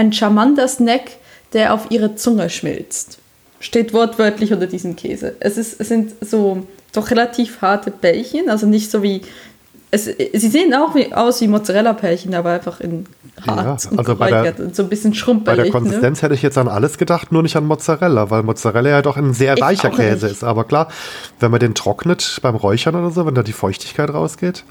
Ein 0.00 0.14
charmanter 0.14 0.66
Snack, 0.66 1.10
der 1.52 1.74
auf 1.74 1.90
ihre 1.90 2.14
Zunge 2.16 2.48
schmilzt. 2.48 3.18
Steht 3.60 3.92
wortwörtlich 3.92 4.50
unter 4.50 4.66
diesem 4.66 4.96
Käse. 4.96 5.34
Es, 5.40 5.58
ist, 5.58 5.78
es 5.78 5.88
sind 5.88 6.14
so 6.22 6.66
doch 6.94 7.10
relativ 7.10 7.60
harte 7.60 7.90
Bällchen, 7.90 8.48
also 8.48 8.66
nicht 8.66 8.90
so 8.90 9.02
wie. 9.02 9.20
Es, 9.90 10.04
sie 10.06 10.48
sehen 10.48 10.72
auch 10.72 10.94
wie, 10.94 11.12
aus 11.12 11.42
wie 11.42 11.48
Mozzarella-Pärchen, 11.48 12.34
aber 12.34 12.52
einfach 12.52 12.80
in 12.80 13.04
hart 13.46 13.84
Ja, 13.84 13.90
und 13.90 13.98
also 13.98 14.16
bei 14.16 14.30
der- 14.30 14.58
und 14.58 14.74
so 14.74 14.84
ein 14.84 14.88
bisschen 14.88 15.10
Bei 15.10 15.16
schrumpelig. 15.16 15.62
der 15.64 15.70
Konsistenz 15.70 16.22
hätte 16.22 16.32
ich 16.32 16.40
jetzt 16.40 16.56
an 16.56 16.68
alles 16.68 16.96
gedacht, 16.96 17.30
nur 17.30 17.42
nicht 17.42 17.56
an 17.56 17.66
Mozzarella, 17.66 18.30
weil 18.30 18.42
Mozzarella 18.42 18.88
ja 18.88 19.02
doch 19.02 19.18
ein 19.18 19.34
sehr 19.34 19.54
Ich 19.54 19.60
weicher 19.60 19.90
Käse 19.90 20.26
nicht. 20.26 20.36
ist. 20.36 20.44
Aber 20.44 20.64
klar, 20.64 20.88
wenn 21.40 21.50
man 21.50 21.60
den 21.60 21.74
trocknet 21.74 22.38
beim 22.40 22.54
Räuchern 22.54 22.94
oder 22.94 23.10
so, 23.10 23.26
wenn 23.26 23.34
da 23.34 23.42
die 23.42 23.52
Feuchtigkeit 23.52 24.08
rausgeht, 24.08 24.64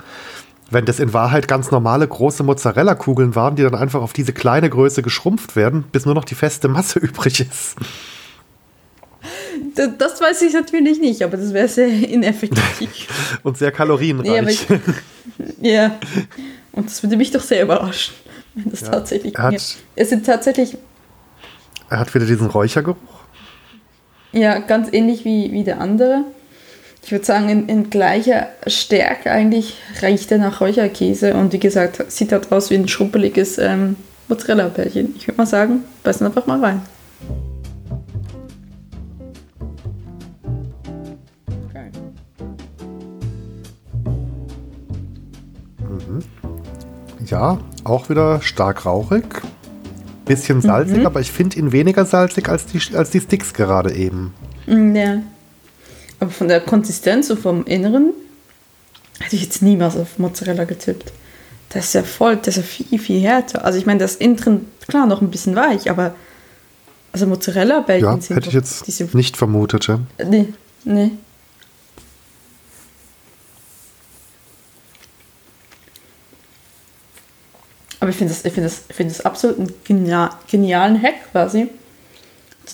wenn 0.72 0.86
das 0.86 1.00
in 1.00 1.14
Wahrheit 1.14 1.48
ganz 1.48 1.72
normale 1.72 2.08
große 2.08 2.44
Mozzarella-Kugeln 2.44 3.36
waren, 3.36 3.56
die 3.56 3.64
dann 3.64 3.76
einfach 3.76 4.02
auf 4.02 4.14
diese 4.14 4.34
kleine 4.34 4.70
Größe 4.70 5.02
geschrumpft 5.02 5.56
werden, 5.56 5.84
bis 5.92 6.06
nur 6.06 6.16
noch 6.16 6.26
die 6.26 6.36
feste 6.36 6.68
Masse 6.68 7.00
übrig 7.00 7.40
ist. 7.42 7.76
Das, 9.76 9.90
das 9.98 10.22
weiß 10.22 10.42
ich 10.44 10.54
natürlich 10.54 11.00
nicht, 11.00 11.22
aber 11.24 11.36
das 11.38 11.54
wäre 11.54 11.68
sehr 11.68 11.88
ineffektiv. 12.10 13.40
Und 13.44 13.58
sehr 13.58 13.72
kalorienreich. 13.72 14.40
Aber 14.40 14.50
ich- 14.50 14.66
ja. 15.62 15.98
Und 16.72 16.86
das 16.88 17.04
würde 17.04 17.18
mich 17.18 17.32
doch 17.32 17.42
sehr 17.42 17.64
überraschen, 17.64 18.14
wenn 18.56 18.72
das 18.72 18.82
Ja, 18.82 18.90
tatsächlich. 18.90 19.36
er 19.36 19.44
hat- 19.44 19.54
ja. 19.54 19.60
Es 19.96 20.10
sind 20.10 20.26
tatsächlich 20.26 20.78
er 21.92 22.00
hat 22.00 22.14
wieder 22.14 22.26
diesen 22.28 22.48
Räuchergeruch. 22.48 22.98
Ja, 24.32 24.60
ganz 24.60 24.90
ähnlich 24.92 25.26
wie, 25.26 25.52
wie 25.52 25.64
der 25.64 25.82
andere. 25.82 26.24
Ich 27.02 27.12
würde 27.12 27.26
sagen, 27.26 27.50
in, 27.50 27.68
in 27.70 27.90
gleicher 27.90 28.48
Stärke 28.68 29.32
eigentlich 29.32 29.78
riecht 30.02 30.32
er 30.32 30.38
nach 30.38 30.62
Räucherkäse 30.62 31.34
und 31.34 31.54
wie 31.54 31.60
gesagt, 31.60 32.04
sieht 32.12 32.32
halt 32.32 32.52
aus 32.52 32.70
wie 32.70 32.76
ein 32.76 32.88
schrumpeliges 32.88 33.58
ähm, 33.58 33.96
Mozzarella-Bällchen. 34.28 35.16
Ich 35.18 35.28
würde 35.28 35.38
mal 35.38 35.46
sagen, 35.48 35.84
beißen 36.04 36.28
einfach 36.28 36.46
mal 36.46 36.64
rein. 36.64 36.82
Ja, 47.26 47.60
auch 47.84 48.10
wieder 48.10 48.42
stark 48.42 48.86
rauchig. 48.86 49.24
Bisschen 50.26 50.62
salzig, 50.62 51.00
Mhm. 51.00 51.06
aber 51.08 51.22
ich 51.22 51.32
finde 51.32 51.58
ihn 51.58 51.72
weniger 51.72 52.06
salzig 52.06 52.48
als 52.50 52.66
die, 52.68 52.80
als 52.96 53.10
die 53.10 53.20
Sticks 53.20 53.54
gerade 53.54 53.94
eben. 53.94 54.34
Mm, 54.68 54.96
Ja. 54.96 55.18
Aber 56.20 56.32
von 56.32 56.48
der 56.48 56.62
Konsistenz 56.62 57.30
und 57.30 57.40
vom 57.40 57.66
Inneren 57.66 58.14
hätte 59.20 59.36
ich 59.36 59.44
jetzt 59.44 59.62
niemals 59.62 59.96
auf 59.96 60.20
Mozzarella 60.20 60.66
getippt. 60.66 61.12
Das 61.70 61.86
ist 61.86 61.94
ja 61.94 62.04
voll, 62.04 62.38
das 62.38 62.58
ist 62.58 62.58
ja 62.58 62.64
viel, 62.64 63.00
viel 63.00 63.22
härter. 63.22 63.64
Also 63.64 63.78
ich 63.78 63.86
meine, 63.86 64.00
das 64.00 64.16
innen 64.16 64.36
drin, 64.36 64.66
klar, 64.88 65.06
noch 65.06 65.22
ein 65.22 65.30
bisschen 65.32 65.56
weich, 65.56 65.90
aber 65.90 66.16
also 67.12 67.28
Mozzarella-Bällchen 67.28 68.06
Ja, 68.08 68.22
sind 68.22 68.36
hätte 68.36 68.50
ich 68.50 68.56
jetzt 68.56 68.88
diese 68.88 69.06
nicht 69.16 69.38
vermutet. 69.38 69.88
Ja. 69.88 70.00
Nee, 70.26 70.54
nee. 70.84 71.12
Aber 78.00 78.10
ich 78.10 78.16
finde 78.16 78.34
das, 78.34 78.46
ich 78.46 78.54
finde 78.54 78.70
das, 78.70 78.84
ich 78.88 78.96
finde 78.96 79.14
das 79.14 79.26
absolut 79.26 79.60
einen 79.60 79.74
genial, 79.84 80.30
genialen 80.50 81.02
Hack 81.02 81.32
quasi. 81.32 81.70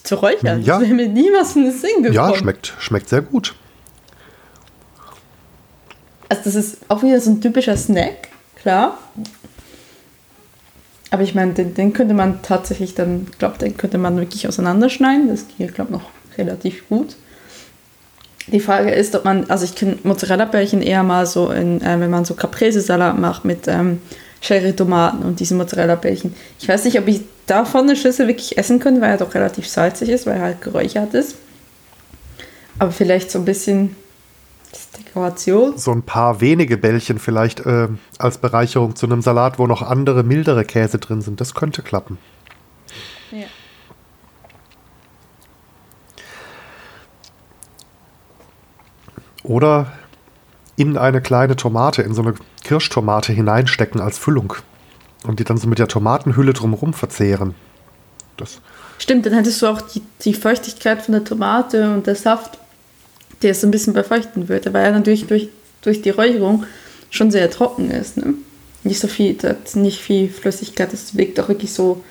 Zu 0.04 0.16
räuchern. 0.16 0.62
Ja. 0.62 0.80
Das 0.80 0.84
wäre 0.84 0.94
mir 0.94 1.08
niemals 1.08 1.56
in 1.56 1.64
den 1.64 1.72
Sinn 1.72 2.04
gekommen. 2.04 2.14
Ja, 2.14 2.36
schmeckt, 2.36 2.74
schmeckt 2.80 3.10
sehr 3.10 3.22
gut. 3.22 3.56
Also 6.30 6.44
das 6.46 6.56
ist 6.56 6.78
auch 6.88 7.04
wieder 7.04 7.20
so 7.20 7.32
ein 7.32 7.42
typischer 7.42 7.78
Snack, 7.78 8.30
klar. 8.56 8.98
Aber 11.12 11.24
ich 11.24 11.36
meine, 11.36 11.54
den, 11.54 11.74
den 11.74 11.94
könnte 11.94 12.14
man 12.14 12.42
tatsächlich 12.42 12.96
dann, 12.96 13.28
ich 13.32 13.38
glaube, 13.38 13.58
den 13.58 13.78
könnte 13.78 13.98
man 13.98 14.18
wirklich 14.18 14.48
auseinanderschneiden. 14.48 15.30
Das 15.30 15.46
geht, 15.48 15.76
glaube 15.76 15.92
ich, 15.94 16.00
noch 16.00 16.10
relativ 16.38 16.88
gut. 16.90 17.16
Die 18.48 18.60
Frage 18.60 18.92
ist, 18.92 19.16
ob 19.16 19.26
man, 19.26 19.50
also 19.50 19.66
ich 19.66 19.76
kenne 19.76 19.98
Mozzarella-Bällchen 20.04 20.82
eher 20.82 21.04
mal 21.04 21.26
so, 21.26 21.50
in, 21.50 21.82
äh, 21.82 22.00
wenn 22.00 22.10
man 22.12 22.26
so 22.26 22.34
Caprese-Salat 22.36 23.18
macht 23.18 23.46
mit 23.46 23.68
ähm, 23.68 24.02
Cherry-Tomaten 24.42 25.24
und 25.24 25.40
diese 25.40 25.56
Mozzarella-Bällchen. 25.56 26.36
Ich 26.60 26.68
weiß 26.68 26.86
nicht, 26.86 27.00
ob 27.00 27.08
ich 27.08 27.22
davon 27.46 27.82
eine 27.82 27.96
Schüssel 27.96 28.28
wirklich 28.28 28.58
essen 28.58 28.80
könnte, 28.80 29.02
weil 29.02 29.12
er 29.12 29.18
doch 29.18 29.34
relativ 29.34 29.68
salzig 29.68 30.10
ist, 30.10 30.26
weil 30.26 30.36
er 30.36 30.42
halt 30.42 30.62
geräuchert 30.62 31.14
ist. 31.14 31.36
Aber 32.80 32.92
vielleicht 32.92 33.32
so 33.32 33.40
ein 33.40 33.46
bisschen 33.46 33.96
Dekoration. 34.98 35.78
So 35.78 35.92
ein 35.92 36.04
paar 36.04 36.42
wenige 36.42 36.78
Bällchen 36.78 37.20
vielleicht 37.20 37.62
äh, 37.62 37.88
als 38.18 38.38
Bereicherung 38.38 38.96
zu 38.96 39.06
einem 39.06 39.22
Salat, 39.22 39.60
wo 39.60 39.68
noch 39.68 39.82
andere, 39.82 40.24
mildere 40.24 40.66
Käse 40.66 40.98
drin 41.00 41.22
sind. 41.22 41.40
Das 41.40 41.54
könnte 41.54 41.82
klappen. 41.82 42.18
Ja. 43.32 43.46
Oder 49.44 49.94
in 50.76 50.98
eine 50.98 51.22
kleine 51.22 51.56
Tomate, 51.56 52.02
in 52.02 52.14
so 52.14 52.22
eine 52.22 52.34
Kirschtomate 52.64 53.32
hineinstecken 53.32 54.02
als 54.02 54.18
Füllung. 54.18 54.56
Und 55.28 55.40
die 55.40 55.44
dann 55.44 55.58
so 55.58 55.68
mit 55.68 55.80
der 55.80 55.88
Tomatenhülle 55.88 56.54
drumherum 56.54 56.94
verzehren. 56.94 57.56
Das. 58.38 58.60
Stimmt, 58.98 59.26
dann 59.26 59.34
hättest 59.34 59.62
du 59.62 59.68
auch 59.68 59.82
die, 59.82 60.02
die 60.22 60.34
Feuchtigkeit 60.34 61.02
von 61.02 61.14
der 61.14 61.24
Tomate 61.24 61.94
und 61.94 62.08
der 62.08 62.16
Saft, 62.16 62.58
der 63.42 63.52
es 63.52 63.64
ein 63.64 63.72
bisschen 63.72 63.94
befeuchten 63.94 64.50
würde, 64.50 64.74
weil 64.74 64.86
er 64.86 64.92
natürlich 64.92 65.28
durch, 65.28 65.50
durch 65.82 66.02
die 66.02 66.10
Räucherung 66.10 66.66
schon 67.10 67.32
sehr 67.32 67.50
trocken 67.50 67.92
ist. 67.92 68.18
Ne? 68.18 68.36
Nicht 68.84 69.00
so 69.00 69.08
viel, 69.08 69.38
nicht 69.74 70.00
viel 70.00 70.30
Flüssigkeit, 70.30 70.94
das 70.94 71.18
wirkt 71.18 71.40
auch 71.40 71.50
wirklich 71.50 71.74
so, 71.74 72.04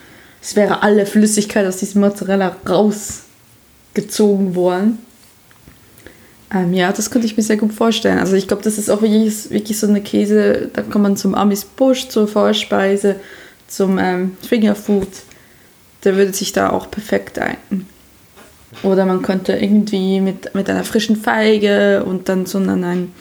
es 0.42 0.56
wäre 0.56 0.82
alle 0.82 1.06
Flüssigkeit 1.06 1.66
aus 1.66 1.78
diesem 1.78 2.02
Mozzarella 2.02 2.56
rausgezogen 2.68 4.54
worden. 4.54 4.98
Ähm, 6.52 6.72
ja, 6.72 6.92
das 6.92 7.10
könnte 7.10 7.26
ich 7.26 7.36
mir 7.36 7.42
sehr 7.42 7.56
gut 7.56 7.72
vorstellen. 7.72 8.18
Also 8.18 8.36
ich 8.36 8.46
glaube, 8.46 8.62
das 8.62 8.78
ist 8.78 8.90
auch 8.90 9.02
wirklich, 9.02 9.50
wirklich 9.50 9.78
so 9.78 9.86
eine 9.86 10.00
Käse, 10.00 10.70
da 10.72 10.82
kann 10.82 11.02
man 11.02 11.16
zum 11.16 11.34
Amis 11.34 11.64
Busch, 11.64 12.08
zur 12.08 12.28
Vorspeise, 12.28 13.16
zum 13.66 13.98
ähm, 13.98 14.36
Fingerfood, 14.42 15.08
der 16.04 16.16
würde 16.16 16.32
sich 16.32 16.52
da 16.52 16.70
auch 16.70 16.90
perfekt 16.90 17.38
eignen. 17.38 17.88
Oder 18.82 19.06
man 19.06 19.22
könnte 19.22 19.54
irgendwie 19.54 20.20
mit, 20.20 20.54
mit 20.54 20.68
einer 20.68 20.84
frischen 20.84 21.16
Feige 21.16 22.04
und 22.04 22.28
dann 22.28 22.44
so 22.44 22.58
einen 22.58 23.12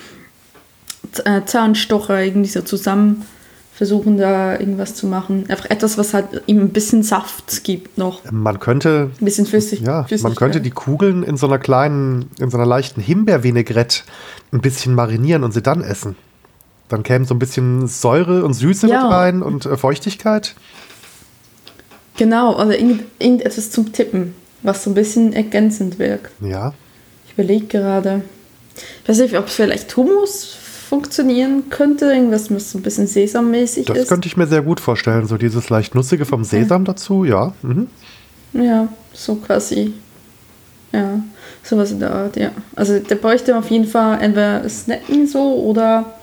äh, 1.25 1.41
Zahnstocher 1.45 2.21
irgendwie 2.21 2.49
so 2.49 2.61
zusammen 2.61 3.25
versuchen 3.73 4.17
da 4.17 4.59
irgendwas 4.59 4.93
zu 4.95 5.07
machen. 5.07 5.45
Einfach 5.49 5.69
etwas, 5.69 5.97
was 5.97 6.13
halt 6.13 6.43
ihm 6.45 6.59
ein 6.59 6.69
bisschen 6.69 7.03
Saft 7.03 7.63
gibt 7.63 7.97
noch. 7.97 8.21
Man 8.31 8.59
könnte. 8.59 9.11
Ein 9.19 9.25
bisschen 9.25 9.45
flüssig. 9.45 9.81
Ja, 9.81 10.05
man 10.21 10.35
könnte 10.35 10.61
die 10.61 10.69
Kugeln 10.69 11.23
in 11.23 11.37
so 11.37 11.47
einer 11.47 11.57
kleinen, 11.57 12.29
in 12.39 12.51
so 12.51 12.57
einer 12.57 12.67
leichten 12.67 13.01
Himbeervinaigrette 13.01 14.03
ein 14.51 14.61
bisschen 14.61 14.93
marinieren 14.93 15.43
und 15.43 15.53
sie 15.53 15.61
dann 15.61 15.81
essen. 15.81 16.15
Dann 16.89 17.01
käme 17.01 17.25
so 17.25 17.33
ein 17.33 17.39
bisschen 17.39 17.87
Säure 17.87 18.45
und 18.45 18.53
Süße 18.53 18.87
ja. 18.87 19.03
mit 19.03 19.11
rein 19.11 19.41
und 19.41 19.65
äh, 19.65 19.75
Feuchtigkeit. 19.77 20.53
Genau, 22.17 22.55
oder 22.61 22.77
irgendetwas 22.77 23.71
zum 23.71 23.91
Tippen, 23.91 24.35
was 24.61 24.83
so 24.83 24.91
ein 24.91 24.93
bisschen 24.93 25.33
ergänzend 25.33 25.97
wirkt. 25.97 26.29
Ja. 26.41 26.73
Ich 27.25 27.33
überlege 27.33 27.65
gerade. 27.65 28.21
Ich 29.01 29.09
weiß 29.09 29.17
nicht, 29.19 29.37
ob 29.37 29.47
es 29.47 29.55
vielleicht 29.55 29.95
Hummus 29.97 30.57
funktionieren 30.93 31.71
könnte. 31.71 32.13
Irgendwas, 32.13 32.53
was 32.53 32.69
so 32.69 32.77
ein 32.77 32.83
bisschen 32.83 33.07
sesammäßig 33.07 33.87
das 33.87 33.97
ist. 33.97 34.01
Das 34.03 34.09
könnte 34.09 34.27
ich 34.27 34.37
mir 34.37 34.45
sehr 34.45 34.61
gut 34.61 34.79
vorstellen. 34.79 35.25
So 35.25 35.37
dieses 35.37 35.71
leicht 35.71 35.95
nussige 35.95 36.23
vom 36.23 36.43
Sesam 36.43 36.85
dazu, 36.85 37.25
ja. 37.25 37.55
Mhm. 37.63 37.87
Ja, 38.53 38.87
so 39.11 39.35
quasi. 39.37 39.95
Ja, 40.91 41.19
sowas 41.63 41.89
in 41.89 41.99
der 41.99 42.13
Art, 42.13 42.35
ja. 42.37 42.51
Also 42.75 42.99
der 42.99 43.15
bräuchte 43.15 43.57
auf 43.57 43.71
jeden 43.71 43.87
Fall 43.87 44.21
entweder 44.21 44.69
Snacken 44.69 45.25
so 45.25 45.63
oder 45.63 46.13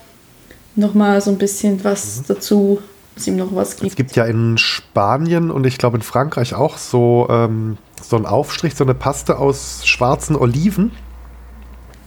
nochmal 0.76 1.20
so 1.20 1.32
ein 1.32 1.38
bisschen 1.38 1.82
was 1.82 2.18
mhm. 2.18 2.24
dazu, 2.28 2.78
was 3.16 3.26
ihm 3.26 3.34
noch 3.34 3.52
was 3.52 3.74
gibt. 3.74 3.90
Es 3.90 3.96
gibt 3.96 4.14
ja 4.14 4.24
in 4.26 4.56
Spanien 4.56 5.50
und 5.50 5.66
ich 5.66 5.78
glaube 5.78 5.96
in 5.96 6.02
Frankreich 6.02 6.54
auch 6.54 6.78
so, 6.78 7.26
ähm, 7.28 7.76
so 8.00 8.14
einen 8.14 8.26
Aufstrich, 8.26 8.76
so 8.76 8.84
eine 8.84 8.94
Paste 8.94 9.36
aus 9.36 9.84
schwarzen 9.84 10.36
Oliven 10.36 10.92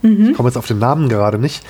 Mhm. 0.03 0.29
Ich 0.29 0.37
komme 0.37 0.49
jetzt 0.49 0.57
auf 0.57 0.67
den 0.67 0.79
Namen 0.79 1.09
gerade 1.09 1.39
nicht. 1.39 1.65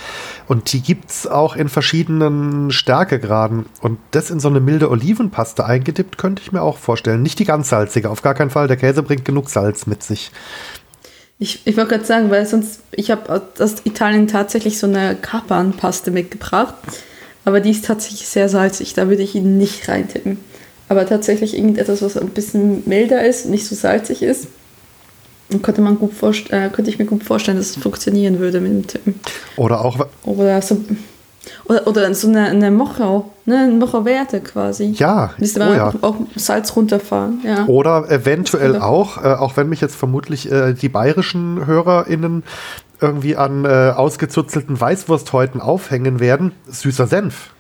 Und 0.48 0.74
die 0.74 0.82
gibt 0.82 1.10
es 1.10 1.28
auch 1.28 1.56
in 1.56 1.70
verschiedenen 1.70 2.72
Stärkegraden. 2.72 3.68
Und 3.82 4.00
das 4.12 4.30
in 4.30 4.42
so 4.42 4.50
eine 4.50 4.60
milde 4.60 4.90
Olivenpaste 4.90 5.66
eingedippt, 5.66 6.18
könnte 6.18 6.42
ich 6.42 6.52
mir 6.52 6.62
auch 6.62 6.78
vorstellen. 6.78 7.22
Nicht 7.22 7.40
die 7.40 7.46
ganz 7.46 7.70
salzige, 7.70 8.10
auf 8.10 8.22
gar 8.22 8.34
keinen 8.34 8.50
Fall. 8.50 8.68
Der 8.68 8.78
Käse 8.78 9.04
bringt 9.04 9.24
genug 9.24 9.50
Salz 9.50 9.88
mit 9.88 10.04
sich. 10.04 10.32
Ich, 11.40 11.66
ich 11.66 11.78
wollte 11.78 11.92
gerade 11.92 12.06
sagen, 12.06 12.32
weil 12.32 12.46
sonst, 12.46 12.82
ich 12.92 13.12
habe 13.12 13.42
aus 13.60 13.76
Italien 13.84 14.28
tatsächlich 14.28 14.80
so 14.80 14.88
eine 14.88 15.16
Kapernpaste 15.16 16.12
mitgebracht. 16.12 16.76
Aber 17.46 17.60
die 17.60 17.72
ist 17.72 17.86
tatsächlich 17.86 18.28
sehr 18.28 18.50
salzig, 18.50 18.94
da 18.94 19.10
würde 19.10 19.24
ich 19.24 19.36
ihn 19.36 19.58
nicht 19.58 19.88
reintippen. 19.90 20.40
Aber 20.90 21.06
tatsächlich 21.06 21.56
irgendetwas, 21.56 22.02
was 22.02 22.18
ein 22.18 22.30
bisschen 22.30 22.84
milder 22.88 23.26
ist, 23.26 23.46
nicht 23.48 23.68
so 23.68 23.76
salzig 23.76 24.22
ist, 24.22 24.48
könnte, 25.62 25.82
man 25.82 25.99
gut 25.99 26.12
äh, 26.49 26.70
könnte 26.70 26.89
ich 26.89 26.99
mir 26.99 27.06
gut 27.06 27.24
vorstellen, 27.24 27.58
dass 27.58 27.72
es 27.72 27.78
funktionieren 27.78 28.39
würde 28.39 28.60
mit 28.60 28.72
dem 28.72 28.88
Tippen. 28.88 29.20
Oder 29.58 29.84
auch. 29.84 30.08
Oder 30.24 30.62
so. 30.62 30.78
Oder, 31.66 31.88
oder 31.88 32.14
so 32.14 32.28
eine, 32.28 32.47
eine 32.47 32.72
Mocho, 32.72 33.32
ne? 33.45 33.58
eine 33.58 33.74
Mocho-Werte 33.74 34.41
quasi. 34.41 34.93
Ja, 34.97 35.34
Müsste 35.38 35.60
man 35.60 35.70
oh 35.70 35.74
ja. 35.74 35.93
auch 36.01 36.16
Salz 36.36 36.76
runterfahren. 36.76 37.41
Ja. 37.43 37.66
Oder 37.68 38.10
eventuell 38.10 38.78
auch, 38.78 39.24
äh, 39.24 39.28
auch 39.28 39.58
wenn 39.58 39.70
mich 39.70 39.82
jetzt 39.82 39.95
vermutlich 39.95 40.51
äh, 40.51 40.74
die 40.74 40.89
bayerischen 40.89 41.66
HörerInnen 41.66 42.43
irgendwie 43.01 43.36
an 43.36 43.66
äh, 43.66 43.93
ausgezuzelten 43.95 44.80
Weißwursthäuten 44.80 45.60
aufhängen 45.62 46.20
werden, 46.20 46.54
süßer 46.68 47.08
Senf. 47.08 47.51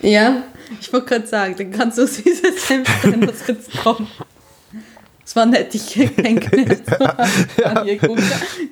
Ja, 0.00 0.42
ich 0.80 0.92
wollte 0.92 1.06
gerade 1.06 1.26
sagen, 1.26 1.54
dann 1.58 1.70
kannst 1.70 1.98
du 1.98 2.06
süßer 2.06 2.52
Senf 2.56 2.88
drin, 3.02 3.26
was 3.28 3.46
jetzt 3.46 3.70
kommt. 3.82 4.08
Es 5.30 5.36
war 5.36 5.46
nett, 5.46 5.72
dich 5.72 5.86
kennengelernt 6.16 6.82
ja. 7.56 7.72
gut, 8.04 8.18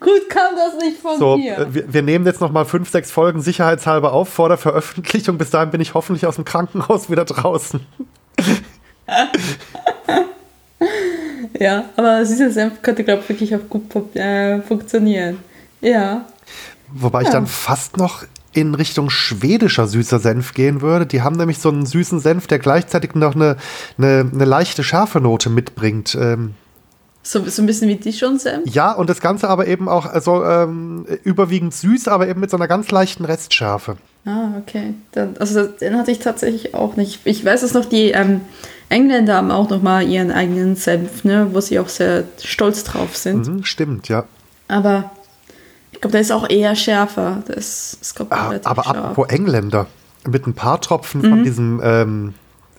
gut, 0.01 0.29
kam 0.29 0.57
das 0.57 0.75
nicht 0.83 0.99
von 1.01 1.17
so, 1.17 1.37
mir. 1.37 1.57
Äh, 1.57 1.73
wir, 1.73 1.95
wir, 1.95 2.03
nehmen 2.03 2.27
jetzt 2.27 2.41
noch 2.41 2.51
mal 2.51 2.65
fünf, 2.65 2.91
sechs 2.91 3.13
Folgen 3.13 3.41
sicherheitshalber 3.41 4.13
auf 4.13 4.29
vor 4.29 4.49
der 4.49 4.59
Veröffentlichung. 4.59 5.39
Bis 5.39 5.51
dahin 5.51 5.71
bin 5.71 5.81
ich 5.81 5.95
hoffentlich 5.95 6.27
aus 6.27 6.35
dem 6.35 6.45
Krankenhaus 6.45 7.11
wieder 7.11 7.25
draußen. 7.25 7.79
ja, 11.61 11.85
aber 11.95 12.25
dieser 12.25 12.51
Senf 12.51 12.83
könnte, 12.83 13.05
glaube 13.05 13.23
ich, 13.23 13.29
wirklich 13.29 13.55
auch 13.55 13.69
gut 13.69 14.17
äh, 14.17 14.61
funktionieren. 14.63 15.39
Ja. 15.81 16.27
Wobei 16.93 17.21
ja. 17.21 17.29
ich 17.29 17.33
dann 17.33 17.47
fast 17.47 17.99
noch 17.99 18.25
in 18.59 18.75
Richtung 18.75 19.09
schwedischer 19.09 19.87
süßer 19.87 20.19
Senf 20.19 20.53
gehen 20.53 20.81
würde. 20.81 21.07
Die 21.07 21.23
haben 21.23 21.37
nämlich 21.37 21.59
so 21.59 21.69
einen 21.69 21.87
süßen 21.87 22.19
Senf, 22.19 22.49
der 22.49 22.59
gleichzeitig 22.59 23.15
noch 23.15 23.37
eine, 23.37 23.57
eine, 23.99 24.29
eine 24.33 24.45
leichte 24.45 24.83
scharfe 24.83 25.21
Note 25.21 25.49
mitbringt. 25.49 26.17
Ähm, 26.21 26.55
so, 27.23 27.45
so 27.45 27.63
ein 27.63 27.67
bisschen 27.67 27.89
wie 27.89 27.97
Dijon-Senf? 27.97 28.67
Ja, 28.67 28.93
und 28.93 29.11
das 29.11 29.21
Ganze 29.21 29.49
aber 29.49 29.67
eben 29.67 29.89
auch 29.89 30.07
also, 30.07 30.45
ähm, 30.45 31.07
überwiegend 31.25 31.75
süß, 31.75 32.09
aber 32.09 32.27
eben 32.27 32.41
mit 32.41 32.51
so 32.51 32.57
einer 32.57 32.69
ganz 32.69 32.91
leichten 32.91 33.25
Restschärfe. 33.25 33.97
Ah, 34.25 34.53
okay. 34.59 34.95
Dann, 35.13 35.37
also 35.39 35.67
den 35.67 35.97
hatte 35.97 36.11
ich 36.11 36.19
tatsächlich 36.19 36.75
auch 36.75 36.97
nicht. 36.97 37.21
Ich 37.25 37.45
weiß 37.45 37.63
es 37.63 37.75
noch, 37.75 37.85
die 37.85 38.11
ähm, 38.11 38.41
Engländer 38.89 39.35
haben 39.35 39.51
auch 39.51 39.71
noch 39.71 39.83
mal 39.83 40.07
ihren 40.07 40.33
eigenen 40.33 40.75
Senf, 40.75 41.23
ne, 41.25 41.49
wo 41.53 41.61
sie 41.61 41.79
auch 41.79 41.89
sehr 41.89 42.25
stolz 42.43 42.83
drauf 42.85 43.17
sind. 43.17 43.47
Mhm, 43.47 43.65
stimmt, 43.65 44.09
ja. 44.09 44.25
Aber 44.67 45.11
ich 45.99 46.03
glaube, 46.03 46.13
der 46.13 46.21
ist 46.21 46.31
auch 46.31 46.49
eher 46.49 46.77
schärfer. 46.77 47.43
Das 47.49 47.99
ist, 48.01 48.15
glaub, 48.15 48.33
ah, 48.33 48.55
aber 48.63 48.85
scharf. 48.85 48.97
apropos 48.97 49.31
Engländer, 49.31 49.89
mit 50.29 50.47
ein 50.47 50.55
paar 50.55 50.81
Tropfen 50.81 51.23
mhm. 51.23 51.29
von 51.29 51.43
diesem 51.43 51.81
ähm, 51.83 52.35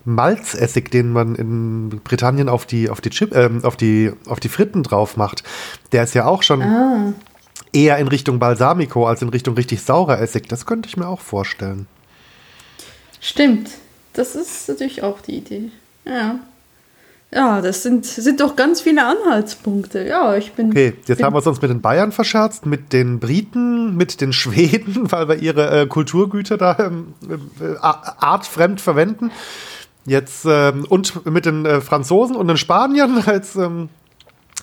Malzessig, 0.06 0.90
den 0.90 1.12
man 1.12 1.36
in 1.36 2.00
Britannien 2.02 2.48
auf 2.48 2.66
die, 2.66 2.90
auf 2.90 3.02
die, 3.02 3.10
Chip, 3.10 3.36
ähm, 3.36 3.66
auf 3.66 3.76
die, 3.76 4.14
auf 4.26 4.40
die 4.40 4.48
Fritten 4.48 4.84
drauf 4.84 5.18
macht, 5.18 5.44
der 5.92 6.04
ist 6.04 6.14
ja 6.14 6.28
auch 6.28 6.44
schon 6.44 6.62
ah. 6.62 7.12
eher 7.74 7.98
in 7.98 8.08
Richtung 8.08 8.40
Balsamico 8.40 9.06
als 9.06 9.22
in 9.22 9.28
Richtung 9.28 9.54
richtig 9.56 9.82
saurer 9.82 10.22
Essig. 10.22 10.48
Das 10.48 10.66
könnte 10.66 10.88
ich 10.88 10.96
mir 10.96 11.10
auch 11.10 11.20
vorstellen. 11.20 11.88
Stimmt. 13.20 13.70
Das 14.14 14.34
ist 14.34 14.70
natürlich 14.70 15.04
auch 15.04 15.20
die 15.20 15.36
Idee. 15.40 15.72
Ja. 16.06 16.40
Ja, 17.32 17.62
das 17.62 17.84
sind, 17.84 18.06
sind 18.06 18.42
doch 18.42 18.56
ganz 18.56 18.82
viele 18.82 19.06
Anhaltspunkte. 19.06 20.04
Ja, 20.04 20.36
ich 20.36 20.54
bin. 20.54 20.72
Okay, 20.72 20.94
jetzt 21.06 21.18
bin 21.18 21.26
haben 21.26 21.36
wir 21.36 21.46
uns 21.46 21.62
mit 21.62 21.70
den 21.70 21.82
Bayern 21.82 22.12
verscherzt, 22.12 22.66
mit 22.66 22.92
den 22.92 23.20
Briten, 23.20 23.96
mit 23.96 24.20
den 24.20 24.34
Schweden, 24.34 25.12
weil 25.12 25.28
wir 25.30 25.36
ihre 25.36 25.82
äh, 25.82 25.86
Kulturgüter 25.86 26.58
da 26.58 26.78
ähm, 26.80 27.14
äh, 27.30 27.76
artfremd 27.80 28.82
verwenden. 28.82 29.32
Jetzt 30.06 30.46
ähm, 30.50 30.86
und 30.90 31.26
mit 31.28 31.46
den 31.46 31.68
äh, 31.68 31.82
Franzosen 31.82 32.36
und 32.36 32.48
den 32.48 32.58
Spaniern. 32.58 33.24
Jetzt 33.28 33.56
ähm, 33.58 33.90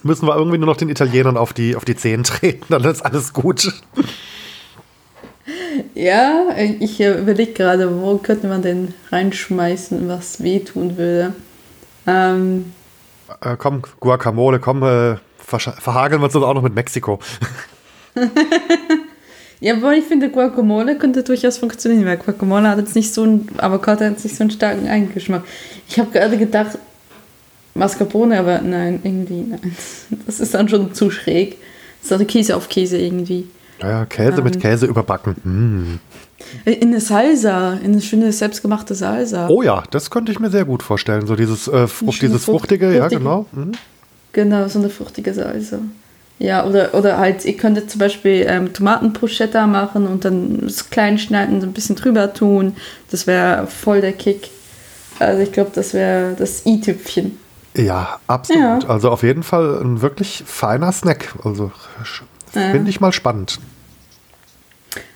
müssen 0.02 0.26
wir 0.26 0.34
irgendwie 0.34 0.58
nur 0.58 0.66
noch 0.66 0.76
den 0.76 0.88
Italienern 0.88 1.36
auf 1.36 1.52
die, 1.52 1.76
auf 1.76 1.84
die 1.84 1.94
Zehen 1.94 2.24
treten, 2.24 2.64
dann 2.68 2.84
ist 2.84 3.02
alles 3.02 3.32
gut. 3.32 3.72
Ja, 5.94 6.48
ich 6.80 7.00
überlege 7.00 7.52
gerade, 7.52 8.00
wo 8.00 8.18
könnte 8.18 8.48
man 8.48 8.62
denn 8.62 8.94
reinschmeißen, 9.12 10.08
was 10.08 10.42
wehtun 10.42 10.96
würde. 10.96 11.34
Ähm, 12.06 12.72
äh, 13.40 13.56
komm, 13.56 13.82
Guacamole, 14.00 14.58
komm, 14.58 14.82
äh, 14.82 15.16
verhageln 15.38 16.20
wir 16.20 16.26
uns 16.26 16.36
auch 16.36 16.54
noch 16.54 16.62
mit 16.62 16.74
Mexiko. 16.74 17.18
ja, 19.60 19.74
aber 19.74 19.94
ich 19.94 20.04
finde, 20.04 20.30
Guacamole 20.30 20.96
könnte 20.98 21.22
durchaus 21.22 21.58
funktionieren, 21.58 22.06
weil 22.06 22.16
Guacamole 22.16 22.68
hat 22.68 22.78
jetzt 22.78 22.96
nicht 22.96 23.12
so 23.12 23.22
einen, 23.22 23.48
Avocado 23.58 24.04
hat 24.04 24.22
nicht 24.22 24.36
so 24.36 24.42
einen 24.42 24.50
starken 24.50 24.88
Eigengeschmack. 24.88 25.44
Ich 25.88 25.98
habe 25.98 26.10
gerade 26.10 26.36
gedacht, 26.36 26.78
Mascarpone, 27.76 28.38
aber 28.38 28.60
nein, 28.60 29.00
irgendwie, 29.02 29.42
nein. 29.42 29.76
Das 30.26 30.40
ist 30.40 30.54
dann 30.54 30.68
schon 30.68 30.94
zu 30.94 31.10
schräg. 31.10 31.58
Das 32.00 32.06
ist 32.06 32.12
also 32.12 32.24
Käse 32.24 32.56
auf 32.56 32.68
Käse 32.68 32.98
irgendwie. 32.98 33.48
Ja, 33.80 34.04
Käse 34.06 34.38
ähm, 34.38 34.44
mit 34.44 34.60
Käse 34.60 34.86
überbacken. 34.86 35.36
Mm. 35.44 36.68
In 36.68 36.88
eine 36.88 37.00
Salsa, 37.00 37.74
in 37.74 37.92
eine 37.92 38.00
schöne 38.00 38.32
selbstgemachte 38.32 38.94
Salsa. 38.94 39.48
Oh 39.48 39.62
ja, 39.62 39.82
das 39.90 40.10
könnte 40.10 40.32
ich 40.32 40.38
mir 40.38 40.50
sehr 40.50 40.64
gut 40.64 40.82
vorstellen. 40.82 41.26
So 41.26 41.34
dieses, 41.36 41.68
äh, 41.68 41.86
Frucht, 41.86 42.22
dieses 42.22 42.44
fruchtige, 42.44 42.86
fruchtige, 42.86 42.96
ja, 42.96 43.08
genau. 43.08 43.46
Mhm. 43.52 43.72
Genau, 44.32 44.68
so 44.68 44.78
eine 44.78 44.90
fruchtige 44.90 45.32
Salsa. 45.32 45.78
Ja, 46.38 46.66
oder, 46.66 46.94
oder 46.94 47.18
halt, 47.18 47.44
ihr 47.46 47.56
könntet 47.56 47.90
zum 47.90 47.98
Beispiel 47.98 48.44
ähm, 48.46 48.72
Tomatenbruschetta 48.72 49.66
machen 49.66 50.06
und 50.06 50.24
dann 50.24 50.70
klein 50.90 51.18
schneiden, 51.18 51.60
so 51.62 51.66
ein 51.66 51.72
bisschen 51.72 51.96
drüber 51.96 52.34
tun. 52.34 52.76
Das 53.10 53.26
wäre 53.26 53.66
voll 53.66 54.02
der 54.02 54.12
Kick. 54.12 54.50
Also 55.18 55.42
ich 55.42 55.52
glaube, 55.52 55.70
das 55.74 55.94
wäre 55.94 56.34
das 56.38 56.66
i-Tüpfchen. 56.66 57.38
Ja, 57.74 58.20
absolut. 58.26 58.82
Ja. 58.84 58.88
Also 58.88 59.10
auf 59.10 59.22
jeden 59.22 59.42
Fall 59.42 59.80
ein 59.82 60.02
wirklich 60.02 60.44
feiner 60.46 60.92
Snack. 60.92 61.34
Also 61.42 61.72
finde 62.60 62.90
ich 62.90 63.00
mal 63.00 63.12
spannend. 63.12 63.58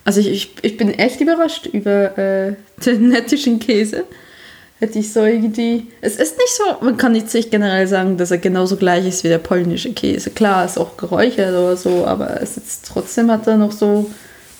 Also 0.04 0.20
ich, 0.20 0.28
ich, 0.28 0.54
ich 0.62 0.76
bin 0.76 0.92
echt 0.92 1.20
überrascht 1.20 1.66
über 1.66 2.16
äh, 2.18 2.54
den 2.84 3.10
lettischen 3.10 3.58
Käse. 3.58 4.04
Hätte 4.78 4.98
ich 4.98 5.12
so 5.12 5.22
irgendwie. 5.22 5.88
Es 6.00 6.16
ist 6.16 6.38
nicht 6.38 6.56
so, 6.56 6.84
man 6.84 6.96
kann 6.96 7.14
jetzt 7.14 7.34
nicht 7.34 7.50
generell 7.50 7.86
sagen, 7.86 8.16
dass 8.16 8.30
er 8.30 8.38
genauso 8.38 8.76
gleich 8.76 9.06
ist 9.06 9.24
wie 9.24 9.28
der 9.28 9.38
polnische 9.38 9.92
Käse. 9.92 10.30
Klar, 10.30 10.64
ist 10.64 10.78
auch 10.78 10.96
geräuchert 10.96 11.50
oder 11.50 11.76
so, 11.76 12.06
aber 12.06 12.40
es 12.40 12.56
ist 12.56 12.86
trotzdem 12.86 13.30
hat 13.30 13.46
er 13.46 13.58
noch 13.58 13.72
so. 13.72 14.10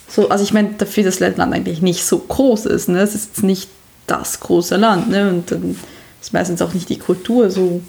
so 0.09 0.28
also 0.28 0.45
ich 0.45 0.53
meine, 0.53 0.74
dafür, 0.76 1.05
dass 1.05 1.20
Lettland 1.20 1.55
eigentlich 1.55 1.81
nicht 1.81 2.05
so 2.05 2.18
groß 2.18 2.66
ist, 2.66 2.91
ne? 2.91 3.01
Es 3.01 3.14
ist 3.14 3.31
jetzt 3.31 3.43
nicht 3.43 3.70
das 4.07 4.41
große 4.41 4.76
Land, 4.76 5.09
ne? 5.09 5.31
Und 5.31 5.51
dann 5.51 5.78
ist 6.20 6.35
meistens 6.35 6.61
auch 6.61 6.74
nicht 6.74 6.91
die 6.91 6.99
Kultur 6.99 7.51
so 7.51 7.81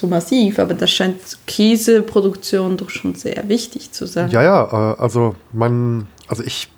so 0.00 0.06
massiv, 0.06 0.58
aber 0.58 0.74
das 0.74 0.90
scheint 0.90 1.20
Käseproduktion 1.46 2.76
doch 2.76 2.90
schon 2.90 3.14
sehr 3.14 3.48
wichtig 3.48 3.92
zu 3.92 4.06
sein. 4.06 4.30
Ja, 4.30 4.42
ja, 4.42 4.94
äh, 4.94 5.00
also 5.00 5.34
man, 5.52 6.06
also 6.26 6.42
ich, 6.42 6.70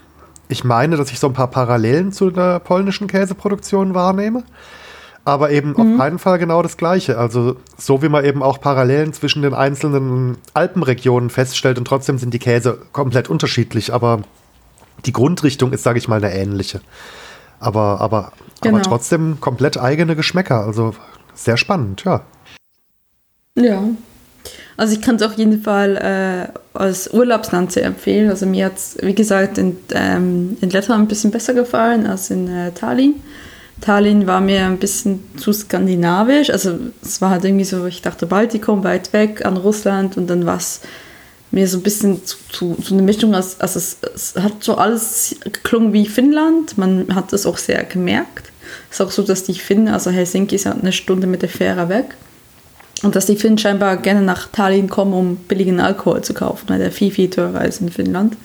ich 0.49 0.65
meine, 0.65 0.97
dass 0.97 1.13
ich 1.13 1.21
so 1.21 1.29
ein 1.29 1.33
paar 1.33 1.49
Parallelen 1.49 2.13
zu 2.13 2.31
der 2.31 2.59
polnischen 2.59 3.07
Käseproduktion 3.07 3.95
wahrnehme. 3.95 4.45
Aber 5.25 5.53
eben 5.53 5.71
mhm. 5.71 5.77
auf 5.77 5.99
keinen 5.99 6.19
Fall 6.19 6.39
genau 6.39 6.63
das 6.63 6.77
Gleiche. 6.77 7.17
Also, 7.17 7.55
so 7.79 8.03
wie 8.03 8.09
man 8.09 8.25
eben 8.25 8.43
auch 8.43 8.61
Parallelen 8.61 9.13
zwischen 9.13 9.43
den 9.43 9.55
einzelnen 9.55 10.37
Alpenregionen 10.53 11.31
feststellt 11.31 11.79
und 11.79 11.85
trotzdem 11.85 12.19
sind 12.19 12.35
die 12.35 12.41
Käse 12.41 12.79
komplett 12.91 13.31
unterschiedlich, 13.31 13.95
aber 13.95 14.23
die 15.07 15.13
Grundrichtung 15.13 15.73
ist, 15.73 15.85
sage 15.85 15.99
ich 15.99 16.09
mal, 16.09 16.17
eine 16.17 16.35
ähnliche. 16.35 16.81
Aber, 17.61 18.01
aber, 18.01 18.33
genau. 18.61 18.79
aber 18.79 18.83
trotzdem 18.83 19.39
komplett 19.41 19.79
eigene 19.79 20.17
Geschmäcker. 20.17 20.67
Also, 20.67 20.93
sehr 21.35 21.57
spannend, 21.57 22.03
ja. 22.05 22.23
Ja. 23.57 23.89
Also 24.77 24.95
ich 24.95 25.03
kann 25.03 25.17
es 25.17 25.23
auf 25.23 25.35
jeden 25.35 25.63
Fall 25.63 25.97
äh, 25.97 26.59
als 26.77 27.13
Urlaubsland 27.13 27.73
sehr 27.73 27.85
empfehlen. 27.85 28.31
Also 28.31 28.47
mir 28.47 28.67
hat 28.67 28.77
es, 28.77 28.97
wie 29.01 29.15
gesagt, 29.15 29.59
in, 29.59 29.77
ähm, 29.93 30.57
in 30.61 30.71
Lettland 30.71 31.05
ein 31.05 31.09
bisschen 31.09 31.31
besser 31.31 31.55
gefallen 31.55 32.07
als 32.07 32.31
in 32.31 32.49
äh, 32.49 32.73
Tallinn. 32.73 33.17
Tallinn 33.81 34.27
war 34.27 34.41
mir 34.41 34.65
ein 34.65 34.79
bisschen 34.79 35.23
zu 35.37 35.53
skandinavisch. 35.53 36.51
Also 36.51 36.79
es 37.03 37.21
war 37.21 37.31
halt 37.31 37.45
irgendwie 37.45 37.65
so, 37.65 37.87
ich 37.87 38.01
dachte 38.01 38.27
Baltikum, 38.27 38.85
weit 38.85 39.13
weg 39.13 39.45
an 39.45 39.57
Russland 39.57 40.17
und 40.17 40.29
dann 40.29 40.47
war 40.47 40.57
es 40.57 40.81
mir 41.51 41.69
so 41.69 41.79
ein 41.79 41.83
bisschen 41.83 42.25
zu, 42.25 42.37
zu, 42.51 42.75
zu 42.77 42.95
eine 42.95 43.03
Mischung. 43.03 43.35
Als, 43.35 43.61
also 43.61 43.79
es, 43.79 43.99
es 44.15 44.35
hat 44.43 44.65
so 44.65 44.77
alles 44.77 45.37
geklungen 45.45 45.93
wie 45.93 46.07
Finnland. 46.07 46.79
Man 46.79 47.15
hat 47.15 47.33
das 47.33 47.45
auch 47.45 47.59
sehr 47.59 47.85
gemerkt. 47.85 48.51
Es 48.91 48.99
ist 48.99 49.07
auch 49.07 49.11
so, 49.11 49.23
dass 49.23 49.45
die 49.45 49.55
Finnen, 49.55 49.89
also 49.89 50.11
Helsinki 50.11 50.55
ist 50.55 50.65
halt 50.67 50.81
eine 50.81 50.93
Stunde 50.93 51.27
mit 51.27 51.43
der 51.43 51.51
Fähre 51.51 51.91
weg. 51.91 52.17
Und 53.03 53.17
dass 53.17 53.27
die 53.27 53.37
Finnen 53.37 53.59
scheinbar 53.59 53.97
gerne 53.97 54.23
nach 54.23 54.49
Tallinn 54.49 54.89
kommen, 54.89 55.13
um 55.13 55.37
billigen 55.37 55.81
Alkohol 55.81 56.23
zu 56.23 56.35
kaufen, 56.35 56.69
weil 56.69 56.79
der 56.79 56.93
viel, 56.93 57.11
viel 57.11 57.29
teurer 57.29 57.65
ist 57.65 57.81
in 57.81 57.91
Finnland. 57.91 58.37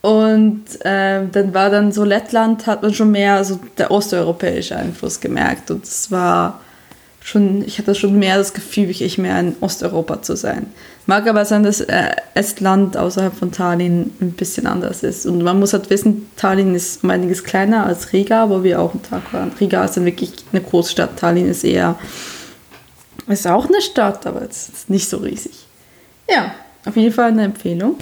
Und 0.00 0.64
äh, 0.80 1.22
dann 1.30 1.54
war 1.54 1.70
dann 1.70 1.92
so 1.92 2.02
Lettland, 2.02 2.66
hat 2.66 2.82
man 2.82 2.92
schon 2.92 3.12
mehr 3.12 3.44
so 3.44 3.60
der 3.78 3.92
osteuropäische 3.92 4.76
Einfluss 4.76 5.20
gemerkt. 5.20 5.70
Und 5.70 5.84
es 5.84 6.10
war 6.10 6.60
schon, 7.20 7.62
ich 7.64 7.78
hatte 7.78 7.94
schon 7.94 8.18
mehr 8.18 8.36
das 8.36 8.52
Gefühl, 8.52 8.90
ich 8.90 9.18
mehr 9.18 9.38
in 9.38 9.54
Osteuropa 9.60 10.20
zu 10.20 10.36
sein. 10.36 10.66
Mag 11.06 11.28
aber 11.28 11.44
sein, 11.44 11.62
dass 11.62 11.80
äh, 11.80 12.10
Estland 12.34 12.96
außerhalb 12.96 13.34
von 13.34 13.52
Tallinn 13.52 14.10
ein 14.20 14.32
bisschen 14.32 14.66
anders 14.66 15.04
ist. 15.04 15.24
Und 15.24 15.42
man 15.42 15.60
muss 15.60 15.72
halt 15.72 15.88
wissen, 15.88 16.26
Tallinn 16.36 16.74
ist 16.74 17.04
um 17.04 17.10
einiges 17.10 17.44
kleiner 17.44 17.86
als 17.86 18.12
Riga, 18.12 18.50
wo 18.50 18.64
wir 18.64 18.80
auch 18.80 18.92
einen 18.92 19.04
Tag 19.04 19.32
waren. 19.32 19.52
Riga 19.60 19.84
ist 19.84 19.96
dann 19.96 20.04
wirklich 20.04 20.32
eine 20.52 20.62
Großstadt, 20.62 21.16
Tallinn 21.16 21.48
ist 21.48 21.62
eher 21.62 21.96
ist 23.28 23.46
auch 23.46 23.66
eine 23.66 23.80
Stadt, 23.80 24.26
aber 24.26 24.42
es 24.42 24.68
ist 24.68 24.90
nicht 24.90 25.08
so 25.08 25.18
riesig. 25.18 25.66
Ja, 26.28 26.54
auf 26.84 26.96
jeden 26.96 27.12
Fall 27.12 27.30
eine 27.30 27.44
Empfehlung. 27.44 27.96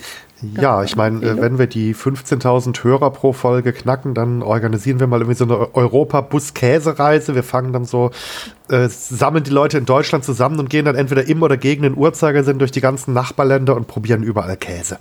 Ja, 0.58 0.82
ich 0.82 0.96
meine, 0.96 1.38
wenn 1.38 1.58
wir 1.58 1.66
die 1.66 1.94
15.000 1.94 2.82
Hörer 2.82 3.10
pro 3.10 3.34
Folge 3.34 3.74
knacken, 3.74 4.14
dann 4.14 4.42
organisieren 4.42 4.98
wir 4.98 5.06
mal 5.06 5.20
irgendwie 5.20 5.36
so 5.36 5.44
eine 5.44 5.74
Europa-Bus-Käsereise. 5.74 7.34
Wir 7.34 7.42
fangen 7.42 7.74
dann 7.74 7.84
so, 7.84 8.10
äh, 8.70 8.88
sammeln 8.88 9.44
die 9.44 9.50
Leute 9.50 9.76
in 9.76 9.84
Deutschland 9.84 10.24
zusammen 10.24 10.58
und 10.58 10.70
gehen 10.70 10.86
dann 10.86 10.94
entweder 10.94 11.28
im 11.28 11.42
oder 11.42 11.58
gegen 11.58 11.82
den 11.82 11.94
Uhrzeigersinn 11.94 12.58
durch 12.58 12.70
die 12.70 12.80
ganzen 12.80 13.12
Nachbarländer 13.12 13.76
und 13.76 13.86
probieren 13.86 14.22
überall 14.22 14.56
Käse. 14.56 14.98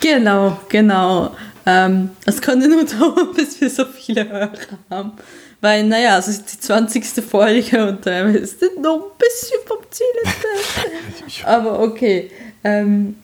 Genau, 0.00 0.58
genau. 0.70 1.32
Ähm, 1.66 2.10
es 2.24 2.40
könnte 2.40 2.68
nur 2.68 2.84
dauern, 2.98 3.34
bis 3.34 3.60
wir 3.60 3.68
so 3.68 3.84
viele 3.84 4.28
Hörer 4.28 4.52
haben. 4.88 5.12
Weil, 5.60 5.84
naja, 5.84 6.18
es 6.18 6.28
ist 6.28 6.52
die 6.52 6.60
20. 6.60 7.24
Folge 7.24 7.88
und 7.88 8.06
äh, 8.06 8.32
wir 8.32 8.46
sind 8.46 8.80
noch 8.82 8.96
ein 8.96 9.18
bisschen 9.18 9.58
vom 9.66 9.78
Ziel 9.90 10.06
entfernt. 10.24 11.44
Aber 11.44 11.80
okay. 11.80 12.30
Ähm, 12.62 13.16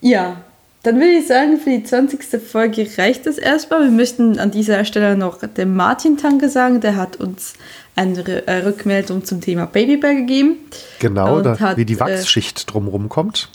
ja, 0.00 0.36
dann 0.82 0.96
würde 0.96 1.18
ich 1.18 1.26
sagen, 1.26 1.58
für 1.58 1.70
die 1.70 1.82
20. 1.82 2.40
Folge 2.40 2.88
reicht 2.96 3.26
das 3.26 3.38
erstmal. 3.38 3.82
Wir 3.82 3.90
möchten 3.90 4.38
an 4.38 4.50
dieser 4.50 4.84
Stelle 4.84 5.16
noch 5.16 5.38
dem 5.38 5.74
Martin 5.74 6.16
Tanke 6.16 6.48
sagen, 6.48 6.80
der 6.80 6.96
hat 6.96 7.16
uns 7.16 7.54
eine 7.96 8.46
äh, 8.46 8.58
Rückmeldung 8.58 9.24
zum 9.24 9.40
Thema 9.40 9.66
Babybär 9.66 10.14
gegeben. 10.14 10.56
Genau, 11.00 11.40
da, 11.40 11.58
hat, 11.58 11.76
wie 11.76 11.84
die 11.84 11.94
äh, 11.94 12.00
Wachsschicht 12.00 12.62
äh, 12.62 12.66
drumherum 12.66 13.08
kommt. 13.08 13.48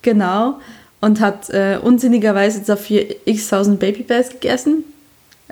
Genau, 0.00 0.58
und 1.02 1.20
hat 1.20 1.50
äh, 1.50 1.78
unsinnigerweise 1.80 2.62
dafür 2.62 3.04
x 3.26 3.48
tausend 3.48 3.78
Babybärs 3.78 4.30
gegessen 4.30 4.84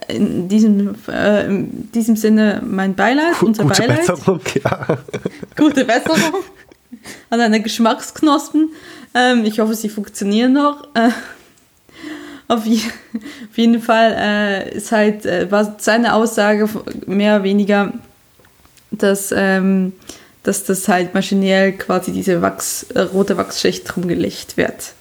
in 0.09 0.49
diesem, 0.49 0.95
äh, 1.09 1.47
in 1.47 1.91
diesem 1.93 2.17
Sinne 2.17 2.63
mein 2.65 2.95
Beileid, 2.95 3.39
G 3.39 3.47
unser 3.47 3.65
gute 3.65 3.83
Beileid. 3.83 4.07
Besserung, 4.07 4.41
ja. 4.63 4.87
Gute 5.57 5.85
Besserung 5.85 6.43
an 7.31 7.39
deine 7.39 7.61
Geschmacksknospen. 7.63 8.71
Ähm, 9.15 9.45
ich 9.45 9.61
hoffe, 9.61 9.75
sie 9.75 9.89
funktionieren 9.89 10.53
noch. 10.53 10.89
Äh, 10.95 11.11
auf, 12.49 12.67
je, 12.67 12.81
auf, 13.51 13.57
jeden 13.57 13.81
Fall 13.81 14.15
äh, 14.19 14.77
ist 14.77 14.93
halt, 14.93 15.25
äh, 15.27 15.51
war 15.51 15.77
seine 15.79 16.15
Aussage 16.15 16.69
mehr 17.07 17.37
oder 17.37 17.45
weniger, 17.45 17.93
dass, 18.91 19.33
ähm, 19.37 19.93
dass 20.43 20.65
das 20.65 20.89
halt 20.89 21.15
maschinell 21.15 21.73
quasi 21.73 22.13
diese 22.13 22.43
Wachs, 22.43 22.85
äh, 22.95 23.01
rote 23.01 23.37
Wachsschicht 23.37 23.85
drum 23.87 24.09
gelegt 24.09 24.57
wird. 24.57 24.95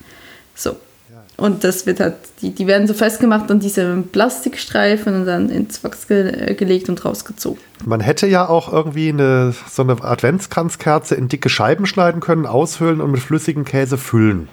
So. 0.56 0.76
Und 1.40 1.64
das 1.64 1.86
wird 1.86 2.02
halt, 2.02 2.16
die, 2.42 2.52
die 2.52 2.68
werden 2.68 2.86
so 2.86 2.94
festgemacht 2.94 3.50
an 3.50 3.60
diese 3.60 4.04
Plastikstreifen 4.12 5.16
und 5.16 5.26
dann 5.26 5.50
ins 5.50 5.84
Wachs 5.84 6.08
ge 6.08 6.54
gelegt 6.54 6.90
und 6.90 7.04
rausgezogen. 7.04 7.62
Man 7.86 8.02
hätte 8.02 8.28
ja 8.28 8.48
auch 8.48 8.72
irgendwie 8.72 9.10
eine, 9.10 9.54
so 9.70 9.84
eine 9.84 10.04
Adventskranzkerze 10.04 11.16
in 11.16 11.30
dicke 11.30 11.50
Scheiben 11.50 11.86
schneiden 11.86 12.20
können, 12.20 12.46
aushöhlen 12.46 13.00
und 13.00 13.12
mit 13.12 13.22
flüssigem 13.22 13.64
Käse 13.64 13.98
füllen. 13.98 14.50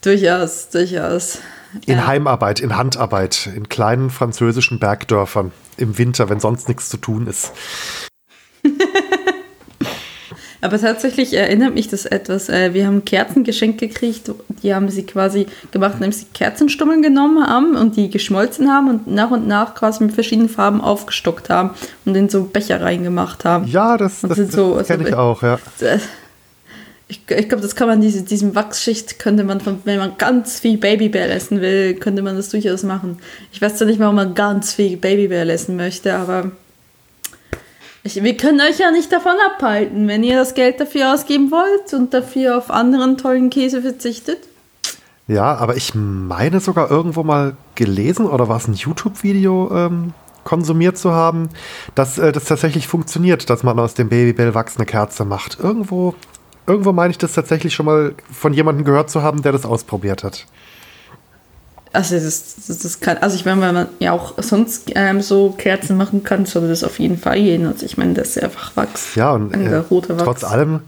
Durchaus, 0.00 0.68
durchaus. 0.68 1.38
In 1.86 1.96
ja. 1.96 2.06
Heimarbeit, 2.06 2.60
in 2.60 2.76
Handarbeit, 2.76 3.48
in 3.54 3.68
kleinen 3.68 4.10
französischen 4.10 4.78
Bergdörfern 4.78 5.50
im 5.76 5.98
Winter, 5.98 6.28
wenn 6.28 6.38
sonst 6.38 6.68
nichts 6.68 6.88
zu 6.88 6.98
tun 6.98 7.26
ist. 7.26 7.52
Aber 10.64 10.80
tatsächlich 10.80 11.34
erinnert 11.34 11.74
mich 11.74 11.88
das 11.88 12.06
etwas. 12.06 12.48
Äh, 12.48 12.72
wir 12.72 12.86
haben 12.86 13.04
Kerzen 13.04 13.44
geschenkt 13.44 13.80
gekriegt, 13.80 14.30
die 14.62 14.74
haben 14.74 14.88
sie 14.88 15.04
quasi 15.04 15.46
gemacht, 15.72 15.96
indem 15.96 16.10
sie 16.10 16.24
Kerzenstummeln 16.32 17.02
genommen 17.02 17.46
haben 17.46 17.76
und 17.76 17.96
die 17.96 18.08
geschmolzen 18.08 18.72
haben 18.72 18.88
und 18.88 19.06
nach 19.06 19.30
und 19.30 19.46
nach 19.46 19.74
quasi 19.74 20.02
mit 20.02 20.14
verschiedenen 20.14 20.48
Farben 20.48 20.80
aufgestockt 20.80 21.50
haben 21.50 21.72
und 22.06 22.14
in 22.14 22.30
so 22.30 22.44
Becher 22.44 22.80
reingemacht 22.80 23.44
haben. 23.44 23.66
Ja, 23.66 23.98
das, 23.98 24.22
das, 24.22 24.38
das, 24.38 24.52
so, 24.52 24.76
das 24.78 24.86
kenne 24.86 25.06
ich 25.06 25.14
auch, 25.14 25.42
ja. 25.42 25.58
Ich, 27.08 27.20
ich 27.28 27.48
glaube, 27.50 27.60
das 27.60 27.76
kann 27.76 27.86
man, 27.86 28.00
diese 28.00 28.22
diesem 28.22 28.54
Wachsschicht 28.54 29.18
könnte 29.18 29.44
man, 29.44 29.60
von, 29.60 29.82
wenn 29.84 29.98
man 29.98 30.16
ganz 30.16 30.60
viel 30.60 30.78
Babybell 30.78 31.30
essen 31.30 31.60
will, 31.60 31.92
könnte 31.96 32.22
man 32.22 32.36
das 32.36 32.48
durchaus 32.48 32.84
machen. 32.84 33.18
Ich 33.52 33.60
weiß 33.60 33.76
zwar 33.76 33.86
nicht, 33.86 34.00
warum 34.00 34.14
man 34.14 34.34
ganz 34.34 34.72
viel 34.72 34.96
Babybell 34.96 35.50
essen 35.50 35.76
möchte, 35.76 36.14
aber 36.14 36.52
ich, 38.04 38.22
wir 38.22 38.36
können 38.36 38.60
euch 38.60 38.78
ja 38.78 38.90
nicht 38.90 39.10
davon 39.10 39.32
abhalten, 39.50 40.06
wenn 40.06 40.22
ihr 40.22 40.36
das 40.36 40.54
Geld 40.54 40.78
dafür 40.78 41.14
ausgeben 41.14 41.50
wollt 41.50 41.94
und 41.94 42.12
dafür 42.12 42.58
auf 42.58 42.70
anderen 42.70 43.16
tollen 43.16 43.48
Käse 43.48 43.80
verzichtet. 43.80 44.38
Ja, 45.26 45.54
aber 45.54 45.76
ich 45.76 45.94
meine 45.94 46.60
sogar 46.60 46.90
irgendwo 46.90 47.22
mal 47.22 47.56
gelesen 47.74 48.26
oder 48.26 48.46
war 48.46 48.58
es 48.58 48.68
ein 48.68 48.74
YouTube-Video 48.74 49.74
ähm, 49.74 50.12
konsumiert 50.44 50.98
zu 50.98 51.12
haben, 51.12 51.48
dass 51.94 52.18
äh, 52.18 52.30
das 52.30 52.44
tatsächlich 52.44 52.86
funktioniert, 52.86 53.48
dass 53.48 53.62
man 53.62 53.78
aus 53.78 53.94
dem 53.94 54.10
Babybell 54.10 54.54
Wachs 54.54 54.76
eine 54.76 54.84
Kerze 54.84 55.24
macht. 55.24 55.58
Irgendwo, 55.58 56.14
irgendwo 56.66 56.92
meine 56.92 57.10
ich 57.10 57.18
das 57.18 57.32
tatsächlich 57.32 57.72
schon 57.74 57.86
mal 57.86 58.14
von 58.30 58.52
jemandem 58.52 58.84
gehört 58.84 59.08
zu 59.08 59.22
haben, 59.22 59.40
der 59.40 59.52
das 59.52 59.64
ausprobiert 59.64 60.24
hat. 60.24 60.46
Also 61.94 62.16
das, 62.16 62.56
das, 62.66 62.80
das 62.80 63.00
kann, 63.00 63.18
also 63.18 63.36
ich 63.36 63.44
meine, 63.44 63.60
wenn 63.62 63.74
man 63.74 63.88
ja 64.00 64.10
auch 64.12 64.34
sonst 64.38 64.90
ähm, 64.94 65.20
so 65.22 65.54
Kerzen 65.56 65.96
machen 65.96 66.24
kann, 66.24 66.44
sollte 66.44 66.68
das 66.68 66.84
auf 66.84 66.98
jeden 66.98 67.18
Fall 67.18 67.40
gehen. 67.40 67.66
Also 67.66 67.86
ich 67.86 67.96
meine, 67.96 68.14
das 68.14 68.36
ist 68.36 68.42
einfach 68.42 68.76
Wachs. 68.76 69.14
Ja, 69.14 69.30
und 69.32 69.54
äh, 69.54 69.82
trotz 70.18 70.42
allem, 70.42 70.80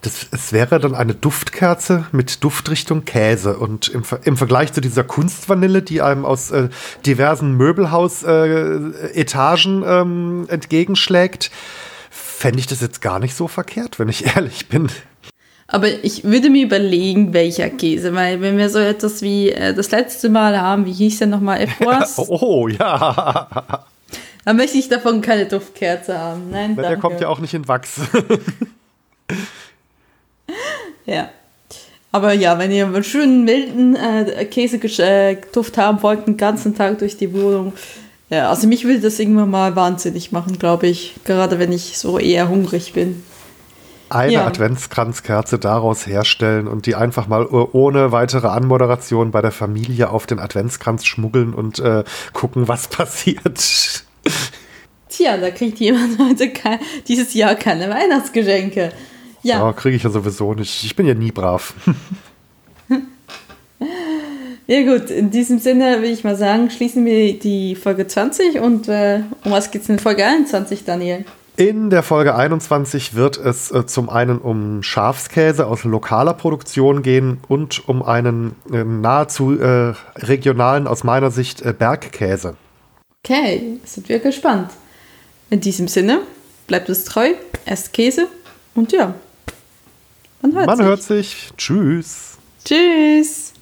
das, 0.00 0.26
es 0.30 0.52
wäre 0.52 0.80
dann 0.80 0.94
eine 0.94 1.14
Duftkerze 1.14 2.06
mit 2.12 2.42
Duftrichtung 2.44 3.04
Käse. 3.04 3.58
Und 3.58 3.88
im, 3.88 4.04
im 4.24 4.36
Vergleich 4.36 4.72
zu 4.72 4.80
dieser 4.80 5.04
Kunstvanille, 5.04 5.82
die 5.82 6.02
einem 6.02 6.24
aus 6.24 6.50
äh, 6.50 6.68
diversen 7.06 7.56
Möbelhaus-Etagen 7.56 9.82
äh, 9.82 10.00
ähm, 10.00 10.46
entgegenschlägt, 10.48 11.50
fände 12.10 12.58
ich 12.58 12.66
das 12.66 12.80
jetzt 12.80 13.00
gar 13.00 13.18
nicht 13.18 13.36
so 13.36 13.48
verkehrt, 13.48 13.98
wenn 13.98 14.08
ich 14.08 14.26
ehrlich 14.36 14.68
bin. 14.68 14.88
Aber 15.66 15.88
ich 16.04 16.24
würde 16.24 16.50
mir 16.50 16.66
überlegen, 16.66 17.32
welcher 17.32 17.70
Käse, 17.70 18.14
weil 18.14 18.40
wenn 18.40 18.58
wir 18.58 18.68
so 18.68 18.78
etwas 18.78 19.22
wie 19.22 19.50
äh, 19.50 19.72
das 19.72 19.90
letzte 19.90 20.28
Mal 20.28 20.60
haben, 20.60 20.84
wie 20.84 20.92
hieß 20.92 21.20
der 21.20 21.28
nochmal, 21.28 21.60
Epwas? 21.62 22.18
oh, 22.18 22.38
oh, 22.40 22.68
ja. 22.68 23.84
Dann 24.44 24.56
möchte 24.56 24.76
ich 24.76 24.90
davon 24.90 25.22
keine 25.22 25.46
Duftkerze 25.46 26.18
haben. 26.18 26.50
Nein, 26.50 26.76
Der 26.76 26.98
kommt 26.98 27.20
ja 27.20 27.28
auch 27.28 27.40
nicht 27.40 27.54
in 27.54 27.66
Wachs. 27.66 27.96
ja. 31.06 31.30
Aber 32.12 32.34
ja, 32.34 32.58
wenn 32.58 32.70
ihr 32.70 32.86
einen 32.86 33.02
schönen 33.02 33.44
milden 33.44 33.96
äh, 33.96 34.44
Käseduft 34.44 35.78
haben 35.78 36.02
wollt, 36.02 36.26
den 36.26 36.36
ganzen 36.36 36.76
Tag 36.76 36.98
durch 36.98 37.16
die 37.16 37.32
Wohnung, 37.32 37.72
ja, 38.28 38.50
also 38.50 38.68
mich 38.68 38.84
würde 38.84 39.00
das 39.00 39.18
irgendwann 39.18 39.50
mal 39.50 39.74
wahnsinnig 39.76 40.30
machen, 40.30 40.58
glaube 40.58 40.88
ich. 40.88 41.14
Gerade 41.24 41.58
wenn 41.58 41.72
ich 41.72 41.98
so 41.98 42.18
eher 42.18 42.48
hungrig 42.48 42.92
bin 42.92 43.22
eine 44.14 44.32
ja. 44.32 44.46
Adventskranzkerze 44.46 45.58
daraus 45.58 46.06
herstellen 46.06 46.68
und 46.68 46.86
die 46.86 46.94
einfach 46.94 47.26
mal 47.26 47.46
ohne 47.46 48.12
weitere 48.12 48.48
Anmoderation 48.48 49.30
bei 49.30 49.42
der 49.42 49.50
Familie 49.50 50.10
auf 50.10 50.26
den 50.26 50.38
Adventskranz 50.38 51.04
schmuggeln 51.04 51.52
und 51.52 51.78
äh, 51.80 52.04
gucken, 52.32 52.68
was 52.68 52.88
passiert. 52.88 54.04
Tja, 55.08 55.36
da 55.36 55.50
kriegt 55.50 55.78
jemand 55.80 56.18
heute 56.30 56.50
kein, 56.50 56.78
dieses 57.08 57.34
Jahr 57.34 57.54
keine 57.54 57.90
Weihnachtsgeschenke. 57.90 58.92
Ja, 59.42 59.58
ja 59.58 59.72
kriege 59.72 59.96
ich 59.96 60.02
ja 60.02 60.10
sowieso 60.10 60.54
nicht. 60.54 60.84
Ich 60.84 60.96
bin 60.96 61.06
ja 61.06 61.14
nie 61.14 61.32
brav. 61.32 61.74
ja 64.66 64.82
gut, 64.82 65.10
in 65.10 65.30
diesem 65.30 65.58
Sinne 65.58 66.02
will 66.02 66.10
ich 66.10 66.24
mal 66.24 66.36
sagen, 66.36 66.70
schließen 66.70 67.04
wir 67.04 67.38
die 67.38 67.74
Folge 67.74 68.06
20 68.06 68.60
und 68.60 68.88
äh, 68.88 69.20
um 69.44 69.52
was 69.52 69.70
geht 69.70 69.82
es 69.82 69.88
in 69.88 69.98
Folge 69.98 70.24
21, 70.24 70.84
Daniel? 70.84 71.24
In 71.56 71.88
der 71.88 72.02
Folge 72.02 72.34
21 72.34 73.14
wird 73.14 73.36
es 73.36 73.70
äh, 73.70 73.86
zum 73.86 74.10
einen 74.10 74.38
um 74.38 74.82
Schafskäse 74.82 75.68
aus 75.68 75.84
lokaler 75.84 76.34
Produktion 76.34 77.02
gehen 77.02 77.38
und 77.46 77.88
um 77.88 78.02
einen 78.02 78.56
äh, 78.72 78.82
nahezu 78.82 79.56
äh, 79.60 79.94
regionalen, 80.16 80.88
aus 80.88 81.04
meiner 81.04 81.30
Sicht, 81.30 81.62
äh, 81.62 81.72
Bergkäse. 81.72 82.56
Okay, 83.22 83.78
sind 83.84 84.08
wir 84.08 84.18
gespannt. 84.18 84.72
In 85.48 85.60
diesem 85.60 85.86
Sinne, 85.86 86.22
bleibt 86.66 86.88
es 86.88 87.04
treu, 87.04 87.34
esst 87.66 87.92
Käse 87.92 88.26
und 88.74 88.90
ja, 88.90 89.14
man 90.42 90.54
hört 90.54 90.66
man 90.66 90.76
sich. 90.76 90.86
Hört 90.86 91.02
sich. 91.02 91.50
Tschüss. 91.56 92.38
Tschüss. 92.64 93.53